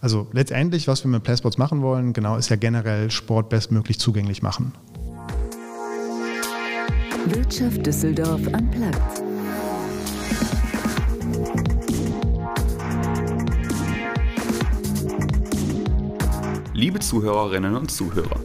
Also 0.00 0.28
letztendlich, 0.32 0.86
was 0.86 1.04
wir 1.04 1.10
mit 1.10 1.24
PlaySports 1.24 1.58
machen 1.58 1.82
wollen, 1.82 2.12
genau, 2.12 2.36
ist 2.36 2.50
ja 2.50 2.56
generell 2.56 3.10
Sport 3.10 3.48
bestmöglich 3.48 3.98
zugänglich 3.98 4.42
machen. 4.42 4.72
Wirtschaft 7.26 7.84
Düsseldorf 7.84 8.40
am 8.52 8.70
Platz. 8.70 9.22
Liebe 16.72 17.00
Zuhörerinnen 17.00 17.74
und 17.74 17.90
Zuhörer, 17.90 18.40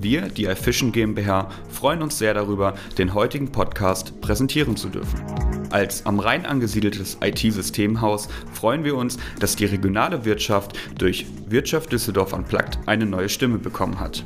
wir, 0.00 0.28
die 0.28 0.44
iFishing 0.44 0.92
GmbH, 0.92 1.48
freuen 1.70 2.02
uns 2.02 2.18
sehr 2.18 2.34
darüber, 2.34 2.74
den 2.98 3.14
heutigen 3.14 3.50
Podcast 3.50 4.20
präsentieren 4.20 4.76
zu 4.76 4.90
dürfen. 4.90 5.57
Als 5.70 6.06
am 6.06 6.18
Rhein 6.18 6.46
angesiedeltes 6.46 7.18
IT-Systemhaus 7.20 8.28
freuen 8.52 8.84
wir 8.84 8.96
uns, 8.96 9.18
dass 9.38 9.56
die 9.56 9.66
regionale 9.66 10.24
Wirtschaft 10.24 10.78
durch 10.96 11.26
Wirtschaft 11.46 11.92
Düsseldorf 11.92 12.32
Unplugged 12.32 12.78
eine 12.86 13.04
neue 13.04 13.28
Stimme 13.28 13.58
bekommen 13.58 14.00
hat. 14.00 14.24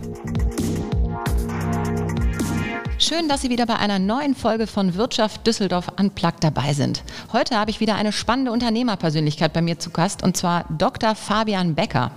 Schön, 2.98 3.28
dass 3.28 3.42
Sie 3.42 3.50
wieder 3.50 3.66
bei 3.66 3.76
einer 3.76 3.98
neuen 3.98 4.36
Folge 4.36 4.68
von 4.68 4.94
Wirtschaft 4.94 5.44
Düsseldorf 5.44 5.88
Unplugged 5.98 6.44
dabei 6.44 6.72
sind. 6.72 7.02
Heute 7.32 7.56
habe 7.56 7.72
ich 7.72 7.80
wieder 7.80 7.96
eine 7.96 8.12
spannende 8.12 8.52
Unternehmerpersönlichkeit 8.52 9.52
bei 9.52 9.62
mir 9.62 9.80
zu 9.80 9.90
Gast 9.90 10.22
und 10.22 10.36
zwar 10.36 10.66
Dr. 10.70 11.16
Fabian 11.16 11.74
Becker. 11.74 12.12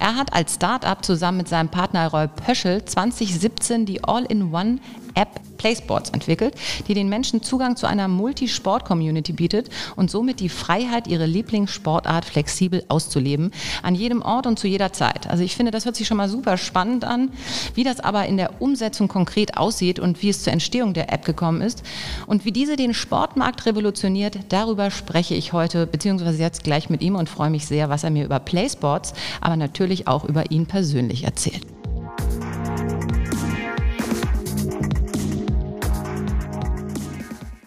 Er 0.00 0.16
hat 0.16 0.32
als 0.32 0.54
Start-up 0.54 1.04
zusammen 1.04 1.38
mit 1.38 1.48
seinem 1.48 1.68
Partner 1.68 2.08
Roy 2.08 2.28
Pöschel 2.28 2.82
2017 2.84 3.84
die 3.84 4.02
All-in-One 4.02 4.78
App 5.14 5.40
PlaySports 5.64 6.10
entwickelt, 6.10 6.54
die 6.88 6.94
den 6.94 7.08
Menschen 7.08 7.42
Zugang 7.42 7.76
zu 7.76 7.86
einer 7.86 8.06
Multisport-Community 8.06 9.32
bietet 9.32 9.70
und 9.96 10.10
somit 10.10 10.40
die 10.40 10.50
Freiheit, 10.50 11.06
ihre 11.06 11.24
Lieblingssportart 11.24 12.26
flexibel 12.26 12.84
auszuleben, 12.88 13.50
an 13.82 13.94
jedem 13.94 14.20
Ort 14.20 14.46
und 14.46 14.58
zu 14.58 14.68
jeder 14.68 14.92
Zeit. 14.92 15.26
Also 15.26 15.42
ich 15.42 15.56
finde, 15.56 15.72
das 15.72 15.86
hört 15.86 15.96
sich 15.96 16.06
schon 16.06 16.18
mal 16.18 16.28
super 16.28 16.58
spannend 16.58 17.04
an. 17.04 17.30
Wie 17.74 17.82
das 17.82 18.00
aber 18.00 18.26
in 18.26 18.36
der 18.36 18.60
Umsetzung 18.60 19.08
konkret 19.08 19.56
aussieht 19.56 19.98
und 19.98 20.20
wie 20.22 20.28
es 20.28 20.42
zur 20.42 20.52
Entstehung 20.52 20.92
der 20.92 21.12
App 21.12 21.24
gekommen 21.24 21.62
ist 21.62 21.82
und 22.26 22.44
wie 22.44 22.52
diese 22.52 22.76
den 22.76 22.92
Sportmarkt 22.92 23.66
revolutioniert, 23.66 24.38
darüber 24.50 24.90
spreche 24.90 25.34
ich 25.34 25.52
heute 25.52 25.86
beziehungsweise 25.86 26.42
jetzt 26.42 26.64
gleich 26.64 26.90
mit 26.90 27.02
ihm 27.02 27.16
und 27.16 27.28
freue 27.28 27.50
mich 27.50 27.66
sehr, 27.66 27.88
was 27.88 28.04
er 28.04 28.10
mir 28.10 28.24
über 28.24 28.38
PlaySports, 28.38 29.14
aber 29.40 29.56
natürlich 29.56 30.08
auch 30.08 30.24
über 30.24 30.50
ihn 30.50 30.66
persönlich 30.66 31.24
erzählt. 31.24 31.73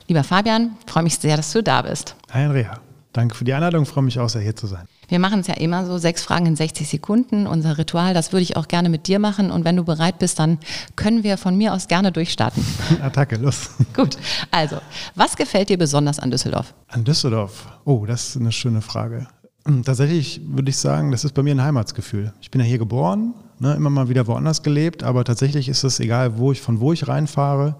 Lieber 0.09 0.23
Fabian, 0.23 0.77
freue 0.85 1.03
mich 1.03 1.17
sehr, 1.17 1.35
dass 1.35 1.51
du 1.51 1.61
da 1.61 1.81
bist. 1.81 2.15
Hi 2.31 2.45
Andrea, 2.45 2.79
danke 3.11 3.35
für 3.35 3.43
die 3.43 3.53
Einladung, 3.53 3.85
freue 3.85 4.05
mich 4.05 4.17
auch 4.17 4.29
sehr 4.29 4.41
hier 4.41 4.55
zu 4.55 4.65
sein. 4.65 4.87
Wir 5.09 5.19
machen 5.19 5.41
es 5.41 5.47
ja 5.47 5.55
immer 5.55 5.85
so, 5.85 5.97
sechs 5.97 6.23
Fragen 6.23 6.45
in 6.45 6.55
60 6.55 6.87
Sekunden, 6.87 7.45
unser 7.45 7.77
Ritual, 7.77 8.13
das 8.13 8.31
würde 8.31 8.43
ich 8.43 8.55
auch 8.55 8.69
gerne 8.69 8.87
mit 8.87 9.07
dir 9.07 9.19
machen 9.19 9.51
und 9.51 9.65
wenn 9.65 9.75
du 9.75 9.83
bereit 9.83 10.17
bist, 10.17 10.39
dann 10.39 10.59
können 10.95 11.23
wir 11.23 11.37
von 11.37 11.57
mir 11.57 11.73
aus 11.73 11.89
gerne 11.89 12.13
durchstarten. 12.13 12.65
Attacke, 13.01 13.35
los. 13.35 13.71
Gut, 13.93 14.17
also, 14.49 14.77
was 15.15 15.35
gefällt 15.35 15.67
dir 15.67 15.77
besonders 15.77 16.19
an 16.19 16.31
Düsseldorf? 16.31 16.73
An 16.87 17.03
Düsseldorf, 17.03 17.65
oh, 17.83 18.05
das 18.05 18.29
ist 18.29 18.37
eine 18.37 18.53
schöne 18.53 18.81
Frage. 18.81 19.27
Hm, 19.65 19.83
tatsächlich 19.83 20.39
würde 20.47 20.69
ich 20.69 20.77
sagen, 20.77 21.11
das 21.11 21.25
ist 21.25 21.33
bei 21.33 21.43
mir 21.43 21.53
ein 21.53 21.61
Heimatsgefühl. 21.61 22.31
Ich 22.39 22.49
bin 22.49 22.61
ja 22.61 22.67
hier 22.67 22.77
geboren, 22.77 23.33
ne, 23.59 23.73
immer 23.73 23.89
mal 23.89 24.07
wieder 24.07 24.25
woanders 24.25 24.63
gelebt, 24.63 25.03
aber 25.03 25.25
tatsächlich 25.25 25.67
ist 25.67 25.83
es 25.83 25.99
egal, 25.99 26.37
wo 26.37 26.53
ich, 26.53 26.61
von 26.61 26.79
wo 26.79 26.93
ich 26.93 27.09
reinfahre, 27.09 27.75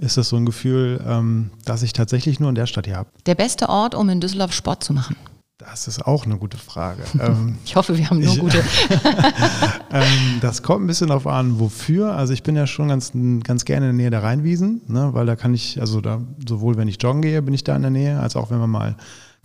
ist 0.00 0.16
das 0.16 0.30
so 0.30 0.36
ein 0.36 0.46
Gefühl, 0.46 1.02
ähm, 1.06 1.50
dass 1.64 1.82
ich 1.82 1.92
tatsächlich 1.92 2.40
nur 2.40 2.48
in 2.48 2.54
der 2.54 2.66
Stadt 2.66 2.86
hier 2.86 2.96
habe. 2.96 3.10
Der 3.26 3.34
beste 3.34 3.68
Ort, 3.68 3.94
um 3.94 4.08
in 4.08 4.20
Düsseldorf 4.20 4.52
Sport 4.52 4.82
zu 4.82 4.94
machen? 4.94 5.16
Das 5.58 5.86
ist 5.88 6.06
auch 6.06 6.24
eine 6.24 6.38
gute 6.38 6.56
Frage. 6.56 7.02
Ähm, 7.20 7.58
ich 7.66 7.76
hoffe, 7.76 7.98
wir 7.98 8.08
haben 8.08 8.20
nur 8.20 8.32
ich, 8.32 8.40
gute. 8.40 8.58
ähm, 9.92 10.38
das 10.40 10.62
kommt 10.62 10.84
ein 10.84 10.86
bisschen 10.86 11.08
darauf 11.08 11.26
an, 11.26 11.60
wofür. 11.60 12.14
Also 12.14 12.32
ich 12.32 12.42
bin 12.42 12.56
ja 12.56 12.66
schon 12.66 12.88
ganz, 12.88 13.12
ganz 13.44 13.66
gerne 13.66 13.90
in 13.90 13.96
der 13.96 14.04
Nähe 14.04 14.10
der 14.10 14.22
Rheinwiesen, 14.22 14.80
ne, 14.88 15.10
weil 15.12 15.26
da 15.26 15.36
kann 15.36 15.52
ich, 15.52 15.78
also 15.80 16.00
da, 16.00 16.22
sowohl 16.48 16.78
wenn 16.78 16.88
ich 16.88 17.02
joggen 17.02 17.20
gehe, 17.20 17.42
bin 17.42 17.52
ich 17.52 17.62
da 17.62 17.76
in 17.76 17.82
der 17.82 17.90
Nähe, 17.90 18.20
als 18.20 18.36
auch 18.36 18.50
wenn 18.50 18.58
man 18.58 18.70
mal 18.70 18.96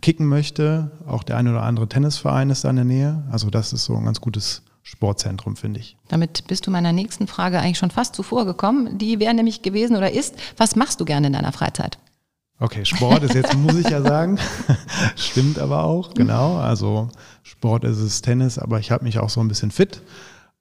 kicken 0.01 0.25
möchte. 0.27 0.91
Auch 1.05 1.23
der 1.23 1.35
eine 1.35 1.51
oder 1.51 1.63
andere 1.63 1.89
Tennisverein 1.89 2.49
ist 2.49 2.63
da 2.63 2.69
in 2.69 2.77
der 2.77 2.85
Nähe. 2.85 3.23
Also 3.29 3.49
das 3.49 3.73
ist 3.73 3.83
so 3.83 3.97
ein 3.97 4.05
ganz 4.05 4.21
gutes 4.21 4.61
Sportzentrum, 4.85 5.55
finde 5.55 5.79
ich. 5.79 5.97
Damit 6.09 6.45
bist 6.47 6.67
du 6.67 6.71
meiner 6.71 6.93
nächsten 6.93 7.25
Frage 7.25 7.59
eigentlich 7.59 7.79
schon 7.79 7.89
fast 7.89 8.15
zuvor 8.15 8.45
gekommen. 8.45 8.99
Die 8.99 9.19
wäre 9.19 9.33
nämlich 9.33 9.63
gewesen 9.63 9.97
oder 9.97 10.11
ist, 10.11 10.35
was 10.57 10.75
machst 10.75 11.01
du 11.01 11.05
gerne 11.05 11.27
in 11.27 11.33
deiner 11.33 11.51
Freizeit? 11.51 11.97
Okay, 12.59 12.85
Sport 12.85 13.23
ist 13.23 13.33
jetzt, 13.33 13.57
muss 13.57 13.75
ich 13.75 13.89
ja 13.89 14.03
sagen. 14.03 14.37
Stimmt 15.15 15.57
aber 15.57 15.85
auch, 15.85 16.13
genau. 16.13 16.57
Also 16.57 17.09
Sport 17.41 17.83
ist 17.83 17.97
es 17.97 18.21
Tennis, 18.21 18.59
aber 18.59 18.79
ich 18.79 18.91
habe 18.91 19.03
mich 19.03 19.17
auch 19.17 19.29
so 19.29 19.41
ein 19.41 19.47
bisschen 19.47 19.71
fit. 19.71 20.03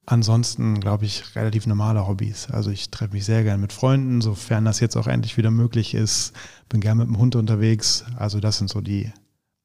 Ansonsten, 0.06 0.80
glaube 0.80 1.04
ich, 1.04 1.36
relativ 1.36 1.66
normale 1.66 2.08
Hobbys. 2.08 2.48
Also 2.50 2.70
ich 2.70 2.90
treffe 2.90 3.12
mich 3.12 3.26
sehr 3.26 3.44
gerne 3.44 3.60
mit 3.60 3.74
Freunden, 3.74 4.22
sofern 4.22 4.64
das 4.64 4.80
jetzt 4.80 4.96
auch 4.96 5.06
endlich 5.06 5.36
wieder 5.36 5.50
möglich 5.50 5.94
ist. 5.94 6.32
Bin 6.70 6.80
gerne 6.80 7.04
mit 7.04 7.08
dem 7.08 7.18
Hund 7.18 7.36
unterwegs. 7.36 8.06
Also 8.16 8.40
das 8.40 8.56
sind 8.56 8.70
so 8.70 8.80
die, 8.80 9.12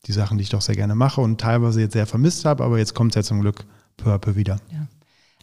die 0.06 0.12
Sachen, 0.12 0.38
die 0.38 0.44
ich 0.44 0.50
doch 0.50 0.62
sehr 0.62 0.76
gerne 0.76 0.96
mache 0.96 1.22
und 1.22 1.40
teilweise 1.40 1.80
jetzt 1.80 1.94
sehr 1.94 2.06
vermisst 2.06 2.44
habe, 2.44 2.66
aber 2.66 2.78
jetzt 2.78 2.94
kommt 2.94 3.12
es 3.12 3.16
ja 3.16 3.24
zum 3.24 3.40
Glück 3.40 3.66
peu 4.04 4.36
wieder. 4.36 4.60
Ja. 4.72 4.88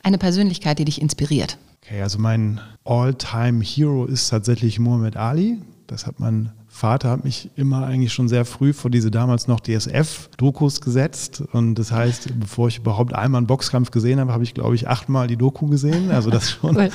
Eine 0.02 0.18
Persönlichkeit, 0.18 0.78
die 0.78 0.84
dich 0.84 1.00
inspiriert. 1.00 1.58
Okay, 1.82 2.02
also 2.02 2.18
mein 2.18 2.60
All-Time-Hero 2.84 4.06
ist 4.06 4.28
tatsächlich 4.28 4.78
Muhammad 4.78 5.16
Ali. 5.16 5.58
Das 5.86 6.06
hat 6.06 6.18
mein 6.18 6.52
Vater 6.76 7.10
hat 7.10 7.24
mich 7.24 7.48
immer 7.56 7.86
eigentlich 7.86 8.12
schon 8.12 8.28
sehr 8.28 8.44
früh 8.44 8.74
vor 8.74 8.90
diese 8.90 9.10
damals 9.10 9.48
noch 9.48 9.60
DSF-Dokus 9.60 10.82
gesetzt. 10.82 11.42
Und 11.52 11.76
das 11.76 11.90
heißt, 11.90 12.38
bevor 12.38 12.68
ich 12.68 12.78
überhaupt 12.78 13.14
einmal 13.14 13.38
einen 13.38 13.46
Boxkampf 13.46 13.90
gesehen 13.90 14.20
habe, 14.20 14.32
habe 14.32 14.44
ich, 14.44 14.52
glaube 14.52 14.74
ich, 14.74 14.86
achtmal 14.86 15.26
die 15.26 15.38
Doku 15.38 15.68
gesehen. 15.68 16.10
Also 16.10 16.28
das 16.28 16.50
schon, 16.50 16.76
cool. 16.76 16.90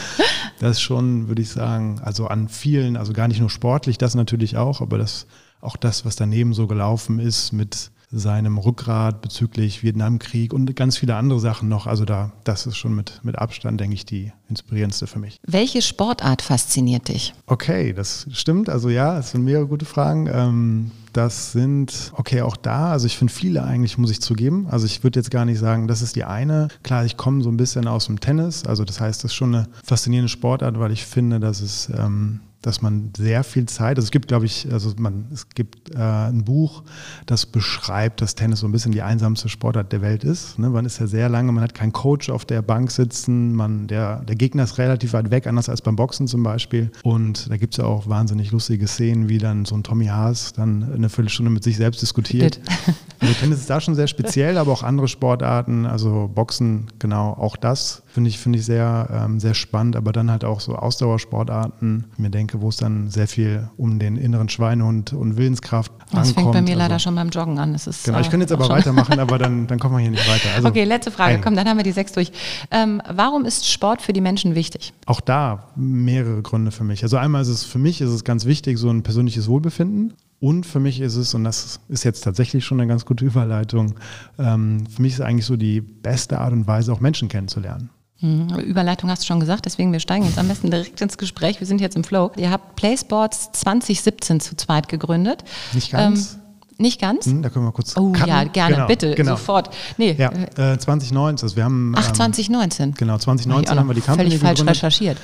das 0.59 0.79
schon, 0.79 1.29
würde 1.29 1.41
ich 1.41 1.49
sagen, 1.49 1.99
also 2.03 2.27
an 2.27 2.47
vielen, 2.47 2.95
also 2.95 3.11
gar 3.11 3.27
nicht 3.27 3.39
nur 3.39 3.49
sportlich, 3.49 3.97
das 3.97 4.13
natürlich 4.13 4.55
auch, 4.55 4.81
aber 4.81 4.99
das 4.99 5.25
auch 5.61 5.77
das, 5.77 6.05
was 6.05 6.15
daneben 6.15 6.53
so 6.53 6.67
gelaufen 6.67 7.19
ist 7.19 7.51
mit 7.51 7.89
seinem 8.11 8.57
Rückgrat 8.57 9.21
bezüglich 9.21 9.83
Vietnamkrieg 9.83 10.53
und 10.53 10.75
ganz 10.75 10.97
viele 10.97 11.15
andere 11.15 11.39
Sachen 11.39 11.69
noch. 11.69 11.87
Also 11.87 12.05
da, 12.05 12.31
das 12.43 12.65
ist 12.65 12.77
schon 12.77 12.93
mit, 12.95 13.21
mit 13.23 13.37
Abstand, 13.37 13.79
denke 13.79 13.95
ich, 13.95 14.05
die 14.05 14.31
inspirierendste 14.49 15.07
für 15.07 15.19
mich. 15.19 15.39
Welche 15.47 15.81
Sportart 15.81 16.41
fasziniert 16.41 17.07
dich? 17.07 17.33
Okay, 17.45 17.93
das 17.93 18.27
stimmt. 18.31 18.69
Also 18.69 18.89
ja, 18.89 19.17
es 19.17 19.31
sind 19.31 19.43
mehrere 19.43 19.67
gute 19.67 19.85
Fragen. 19.85 20.27
Ähm, 20.27 20.91
das 21.13 21.51
sind, 21.51 22.11
okay, 22.15 22.41
auch 22.41 22.55
da, 22.55 22.91
also 22.91 23.05
ich 23.05 23.17
finde 23.17 23.33
viele 23.33 23.63
eigentlich, 23.63 23.97
muss 23.97 24.11
ich 24.11 24.21
zugeben. 24.21 24.67
Also 24.69 24.85
ich 24.85 25.03
würde 25.03 25.19
jetzt 25.19 25.31
gar 25.31 25.45
nicht 25.45 25.59
sagen, 25.59 25.87
das 25.87 26.01
ist 26.01 26.15
die 26.15 26.23
eine. 26.23 26.69
Klar, 26.83 27.05
ich 27.05 27.17
komme 27.17 27.43
so 27.43 27.49
ein 27.49 27.57
bisschen 27.57 27.87
aus 27.87 28.05
dem 28.05 28.19
Tennis. 28.19 28.65
Also 28.65 28.85
das 28.85 29.01
heißt, 29.01 29.23
das 29.23 29.31
ist 29.31 29.35
schon 29.35 29.55
eine 29.55 29.67
faszinierende 29.83 30.29
Sportart, 30.29 30.79
weil 30.79 30.91
ich 30.91 31.05
finde, 31.05 31.39
dass 31.39 31.61
es 31.61 31.89
ähm, 31.89 32.39
dass 32.61 32.81
man 32.81 33.11
sehr 33.17 33.43
viel 33.43 33.65
Zeit, 33.65 33.97
also 33.97 34.05
es 34.05 34.11
gibt, 34.11 34.27
glaube 34.27 34.45
ich, 34.45 34.71
also 34.71 34.93
man, 34.97 35.25
es 35.33 35.49
gibt 35.49 35.95
äh, 35.95 35.97
ein 35.97 36.43
Buch, 36.43 36.83
das 37.25 37.45
beschreibt, 37.45 38.21
dass 38.21 38.35
Tennis 38.35 38.59
so 38.59 38.67
ein 38.67 38.71
bisschen 38.71 38.91
die 38.91 39.01
einsamste 39.01 39.49
Sportart 39.49 39.91
der 39.91 40.01
Welt 40.01 40.23
ist. 40.23 40.59
Ne? 40.59 40.69
Man 40.69 40.85
ist 40.85 40.99
ja 40.99 41.07
sehr 41.07 41.27
lange, 41.27 41.51
man 41.51 41.63
hat 41.63 41.73
keinen 41.73 41.91
Coach 41.91 42.29
auf 42.29 42.45
der 42.45 42.61
Bank 42.61 42.91
sitzen, 42.91 43.53
man, 43.53 43.87
der, 43.87 44.23
der 44.23 44.35
Gegner 44.35 44.63
ist 44.63 44.77
relativ 44.77 45.13
weit 45.13 45.31
weg, 45.31 45.47
anders 45.47 45.69
als 45.69 45.81
beim 45.81 45.95
Boxen 45.95 46.27
zum 46.27 46.43
Beispiel. 46.43 46.91
Und 47.03 47.49
da 47.49 47.57
gibt 47.57 47.73
es 47.73 47.77
ja 47.77 47.85
auch 47.85 48.07
wahnsinnig 48.07 48.51
lustige 48.51 48.87
Szenen, 48.87 49.27
wie 49.27 49.39
dann 49.39 49.65
so 49.65 49.75
ein 49.75 49.83
Tommy 49.83 50.05
Haas 50.05 50.53
dann 50.53 50.91
eine 50.93 51.09
Viertelstunde 51.09 51.51
mit 51.51 51.63
sich 51.63 51.77
selbst 51.77 52.01
diskutiert. 52.01 52.59
Also 53.21 53.33
Tennis 53.35 53.59
ist 53.59 53.69
da 53.69 53.79
schon 53.79 53.93
sehr 53.95 54.07
speziell, 54.07 54.57
aber 54.57 54.71
auch 54.71 54.81
andere 54.83 55.07
Sportarten, 55.07 55.85
also 55.85 56.29
Boxen, 56.33 56.87
genau, 56.97 57.33
auch 57.33 57.55
das 57.55 58.01
finde 58.07 58.29
ich, 58.29 58.39
finde 58.39 58.59
ich 58.59 58.65
sehr, 58.65 59.07
ähm, 59.11 59.39
sehr 59.39 59.53
spannend, 59.53 59.95
aber 59.95 60.11
dann 60.11 60.31
halt 60.31 60.43
auch 60.43 60.59
so 60.59 60.75
Ausdauersportarten. 60.75 62.05
Ich 62.13 62.19
mir 62.19 62.29
denke, 62.29 62.61
wo 62.61 62.69
es 62.69 62.77
dann 62.77 63.09
sehr 63.09 63.27
viel 63.27 63.69
um 63.77 63.99
den 63.99 64.17
inneren 64.17 64.49
Schweinehund 64.49 65.13
und 65.13 65.37
Willenskraft 65.37 65.91
das 65.91 66.01
ankommt. 66.07 66.25
Das 66.25 66.33
fängt 66.33 66.51
bei 66.51 66.61
mir 66.61 66.69
also, 66.69 66.79
leider 66.79 66.99
schon 66.99 67.15
beim 67.15 67.29
Joggen 67.29 67.59
an. 67.59 67.73
Das 67.73 67.87
ist, 67.87 68.03
genau, 68.03 68.19
ich 68.19 68.29
könnte 68.29 68.45
jetzt 68.45 68.51
aber 68.51 68.67
weitermachen, 68.69 69.19
aber 69.19 69.37
dann, 69.37 69.67
dann 69.67 69.79
kommen 69.79 69.95
wir 69.95 70.01
hier 70.01 70.11
nicht 70.11 70.27
weiter. 70.27 70.49
Also, 70.55 70.67
okay, 70.67 70.83
letzte 70.83 71.11
Frage. 71.11 71.35
Ein. 71.35 71.41
Komm, 71.41 71.55
dann 71.55 71.67
haben 71.67 71.77
wir 71.77 71.83
die 71.83 71.91
sechs 71.91 72.11
durch. 72.11 72.31
Ähm, 72.71 73.01
warum 73.07 73.45
ist 73.45 73.69
Sport 73.69 74.01
für 74.01 74.13
die 74.13 74.21
Menschen 74.21 74.55
wichtig? 74.55 74.93
Auch 75.05 75.21
da 75.21 75.67
mehrere 75.75 76.41
Gründe 76.41 76.71
für 76.71 76.83
mich. 76.83 77.03
Also 77.03 77.17
einmal 77.17 77.43
ist 77.43 77.49
es 77.49 77.63
für 77.63 77.79
mich 77.79 78.01
ist 78.01 78.09
es 78.09 78.23
ganz 78.23 78.45
wichtig, 78.45 78.77
so 78.77 78.89
ein 78.89 79.03
persönliches 79.03 79.47
Wohlbefinden. 79.47 80.13
Und 80.41 80.65
für 80.65 80.79
mich 80.79 80.99
ist 80.99 81.15
es, 81.15 81.35
und 81.35 81.43
das 81.43 81.79
ist 81.87 82.03
jetzt 82.03 82.23
tatsächlich 82.23 82.65
schon 82.65 82.81
eine 82.81 82.87
ganz 82.89 83.05
gute 83.05 83.23
Überleitung, 83.31 83.93
ähm, 84.37 84.85
für 84.87 85.01
mich 85.01 85.13
ist 85.13 85.19
es 85.19 85.25
eigentlich 85.25 85.45
so 85.45 85.55
die 85.55 85.79
beste 85.79 86.39
Art 86.39 86.51
und 86.51 86.67
Weise, 86.67 86.91
auch 86.91 86.99
Menschen 86.99 87.29
kennenzulernen. 87.29 87.89
Mhm. 88.21 88.59
Überleitung 88.59 89.09
hast 89.09 89.23
du 89.23 89.27
schon 89.27 89.39
gesagt, 89.39 89.65
deswegen 89.65 89.91
wir 89.91 89.99
steigen 89.99 90.25
jetzt 90.25 90.37
am 90.37 90.47
besten 90.47 90.69
direkt 90.69 90.99
ins 90.99 91.17
Gespräch. 91.17 91.59
Wir 91.59 91.67
sind 91.67 91.79
jetzt 91.79 91.95
im 91.95 92.03
Flow. 92.03 92.31
Ihr 92.37 92.51
habt 92.51 92.75
PlaySports 92.75 93.51
2017 93.53 94.39
zu 94.39 94.55
zweit 94.55 94.89
gegründet. 94.89 95.43
Nicht 95.73 95.91
ganz. 95.91 96.33
Ähm, 96.33 96.40
nicht 96.81 96.99
ganz? 96.99 97.25
Hm, 97.25 97.41
da 97.41 97.49
können 97.49 97.65
wir 97.65 97.71
kurz. 97.71 97.95
Oh 97.97 98.11
cutten. 98.11 98.27
ja, 98.27 98.43
gerne, 98.45 98.75
genau, 98.75 98.87
bitte, 98.87 99.15
genau. 99.15 99.31
sofort. 99.31 99.69
Nee. 99.97 100.15
Ja, 100.17 100.31
äh, 100.57 100.77
2019. 100.77 101.45
Also 101.45 101.55
wir 101.55 101.63
haben, 101.63 101.93
Ach, 101.95 102.11
2019. 102.11 102.89
Ähm, 102.89 102.93
genau, 102.97 103.17
2019 103.17 103.77
haben 103.77 103.87
wir 103.87 103.93
die 103.93 104.01
Company 104.01 104.29
Völlig 104.29 104.41
falsch 104.41 104.59
gegründet. 104.59 104.75
recherchiert. 104.75 105.17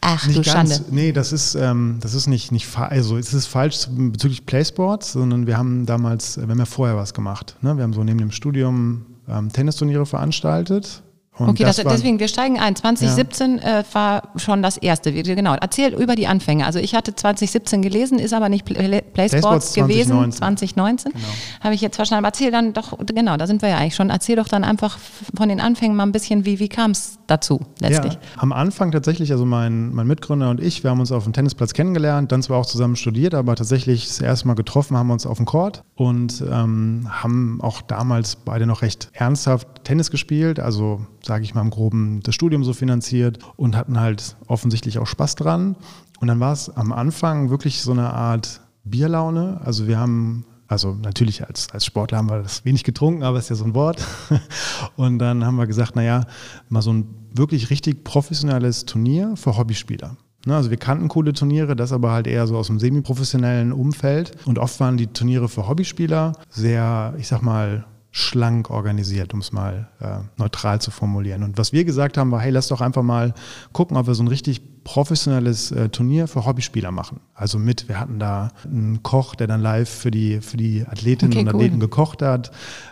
Ach 0.00 0.26
nicht 0.26 0.38
du 0.38 0.42
ganz, 0.42 0.74
Schande. 0.74 0.84
Nee, 0.90 1.12
das 1.12 1.32
ist, 1.32 1.54
ähm, 1.54 1.98
das 2.00 2.14
ist 2.14 2.26
nicht, 2.26 2.52
nicht 2.52 2.68
also 2.76 3.16
es 3.16 3.32
ist 3.32 3.46
falsch 3.46 3.86
bezüglich 3.90 4.46
PlaySports, 4.46 5.12
sondern 5.12 5.46
wir 5.46 5.56
haben 5.56 5.86
damals, 5.86 6.36
wir 6.36 6.48
haben 6.48 6.58
ja 6.58 6.64
vorher 6.64 6.96
was 6.96 7.14
gemacht. 7.14 7.56
Ne? 7.60 7.76
Wir 7.76 7.84
haben 7.84 7.92
so 7.92 8.02
neben 8.02 8.18
dem 8.18 8.32
Studium 8.32 9.06
äh, 9.28 9.32
ähm, 9.32 9.52
Tennisturniere 9.52 10.06
veranstaltet. 10.06 11.02
Und 11.38 11.48
okay, 11.48 11.64
das, 11.64 11.76
das 11.76 11.86
deswegen, 11.86 12.18
wir 12.18 12.28
steigen 12.28 12.60
ein. 12.60 12.76
2017 12.76 13.58
ja. 13.58 13.80
äh, 13.80 13.84
war 13.92 14.28
schon 14.36 14.62
das 14.62 14.76
erste. 14.76 15.12
Genau, 15.12 15.54
erzähl 15.54 15.94
über 15.94 16.14
die 16.14 16.26
Anfänge. 16.26 16.66
Also 16.66 16.78
ich 16.78 16.94
hatte 16.94 17.14
2017 17.14 17.80
gelesen, 17.80 18.18
ist 18.18 18.34
aber 18.34 18.50
nicht 18.50 18.66
Play, 18.66 19.00
Play 19.00 19.28
Sports 19.30 19.72
gewesen. 19.72 20.30
2019 20.30 21.12
genau. 21.12 21.24
habe 21.60 21.74
ich 21.74 21.80
jetzt 21.80 21.96
verstanden. 21.96 22.26
Aber 22.26 22.34
erzähl 22.34 22.50
dann 22.50 22.74
doch, 22.74 22.98
genau, 23.06 23.38
da 23.38 23.46
sind 23.46 23.62
wir 23.62 23.70
ja 23.70 23.78
eigentlich 23.78 23.94
schon. 23.94 24.10
Erzähl 24.10 24.36
doch 24.36 24.46
dann 24.46 24.62
einfach 24.62 24.98
von 25.34 25.48
den 25.48 25.58
Anfängen 25.60 25.96
mal 25.96 26.02
ein 26.02 26.12
bisschen, 26.12 26.44
wie, 26.44 26.58
wie 26.58 26.68
kam 26.68 26.90
es 26.90 27.18
dazu 27.26 27.60
letztlich? 27.80 28.12
Ja, 28.12 28.20
am 28.36 28.52
Anfang 28.52 28.92
tatsächlich, 28.92 29.32
also 29.32 29.46
mein, 29.46 29.94
mein 29.94 30.06
Mitgründer 30.06 30.50
und 30.50 30.60
ich, 30.60 30.84
wir 30.84 30.90
haben 30.90 31.00
uns 31.00 31.12
auf 31.12 31.24
dem 31.24 31.32
Tennisplatz 31.32 31.72
kennengelernt, 31.72 32.30
dann 32.30 32.42
zwar 32.42 32.58
auch 32.58 32.66
zusammen 32.66 32.96
studiert, 32.96 33.32
aber 33.32 33.56
tatsächlich 33.56 34.06
das 34.06 34.20
erste 34.20 34.48
Mal 34.48 34.54
getroffen 34.54 34.98
haben 34.98 35.06
wir 35.06 35.14
uns 35.14 35.24
auf 35.24 35.38
dem 35.38 35.46
Court 35.46 35.82
und 35.94 36.44
ähm, 36.50 37.08
haben 37.10 37.60
auch 37.62 37.80
damals 37.80 38.36
beide 38.36 38.66
noch 38.66 38.82
recht 38.82 39.08
ernsthaft 39.14 39.66
Tennis 39.84 40.10
gespielt, 40.10 40.60
also 40.60 41.00
sage 41.24 41.44
ich 41.44 41.54
mal 41.54 41.62
im 41.62 41.70
Groben, 41.70 42.20
das 42.22 42.34
Studium 42.34 42.64
so 42.64 42.72
finanziert 42.72 43.38
und 43.56 43.76
hatten 43.76 43.98
halt 43.98 44.36
offensichtlich 44.46 44.98
auch 44.98 45.06
Spaß 45.06 45.36
dran. 45.36 45.76
Und 46.20 46.28
dann 46.28 46.40
war 46.40 46.52
es 46.52 46.70
am 46.70 46.92
Anfang 46.92 47.50
wirklich 47.50 47.82
so 47.82 47.92
eine 47.92 48.12
Art 48.12 48.60
Bierlaune. 48.84 49.60
Also 49.64 49.86
wir 49.86 49.98
haben, 49.98 50.44
also 50.68 50.94
natürlich 50.94 51.46
als, 51.46 51.70
als 51.70 51.84
Sportler 51.84 52.18
haben 52.18 52.30
wir 52.30 52.42
das 52.42 52.64
wenig 52.64 52.84
getrunken, 52.84 53.22
aber 53.22 53.38
ist 53.38 53.50
ja 53.50 53.56
so 53.56 53.64
ein 53.64 53.74
Wort. 53.74 54.04
Und 54.96 55.18
dann 55.18 55.44
haben 55.44 55.56
wir 55.56 55.66
gesagt, 55.66 55.96
naja, 55.96 56.26
mal 56.68 56.82
so 56.82 56.92
ein 56.92 57.14
wirklich 57.34 57.70
richtig 57.70 58.04
professionelles 58.04 58.84
Turnier 58.84 59.34
für 59.36 59.56
Hobbyspieler. 59.56 60.16
Ne, 60.44 60.56
also 60.56 60.70
wir 60.70 60.76
kannten 60.76 61.06
coole 61.08 61.32
Turniere, 61.32 61.76
das 61.76 61.92
aber 61.92 62.10
halt 62.10 62.26
eher 62.26 62.46
so 62.48 62.56
aus 62.56 62.66
dem 62.66 62.80
semi-professionellen 62.80 63.72
Umfeld. 63.72 64.32
Und 64.44 64.58
oft 64.58 64.80
waren 64.80 64.96
die 64.96 65.06
Turniere 65.06 65.48
für 65.48 65.68
Hobbyspieler 65.68 66.32
sehr, 66.50 67.14
ich 67.16 67.28
sag 67.28 67.42
mal, 67.42 67.84
schlank 68.12 68.68
organisiert, 68.68 69.32
um 69.32 69.40
es 69.40 69.52
mal 69.52 69.88
äh, 70.00 70.18
neutral 70.36 70.80
zu 70.80 70.90
formulieren. 70.90 71.42
Und 71.42 71.56
was 71.56 71.72
wir 71.72 71.84
gesagt 71.84 72.18
haben, 72.18 72.30
war, 72.30 72.40
hey, 72.40 72.50
lass 72.50 72.68
doch 72.68 72.82
einfach 72.82 73.02
mal 73.02 73.32
gucken, 73.72 73.96
ob 73.96 74.06
wir 74.06 74.14
so 74.14 74.22
ein 74.22 74.28
richtig 74.28 74.81
professionelles 74.84 75.70
äh, 75.70 75.88
Turnier 75.88 76.26
für 76.26 76.44
Hobbyspieler 76.44 76.90
machen. 76.90 77.20
Also 77.34 77.58
mit, 77.58 77.88
wir 77.88 78.00
hatten 78.00 78.18
da 78.18 78.50
einen 78.64 79.02
Koch, 79.02 79.34
der 79.34 79.46
dann 79.46 79.60
live 79.60 79.88
für 79.88 80.10
die, 80.10 80.40
für 80.40 80.56
die 80.56 80.84
Athletinnen 80.86 81.32
okay, 81.32 81.40
und 81.42 81.48
Athleten 81.48 81.74
cool. 81.74 81.80
gekocht 81.80 82.22
hat. 82.22 82.50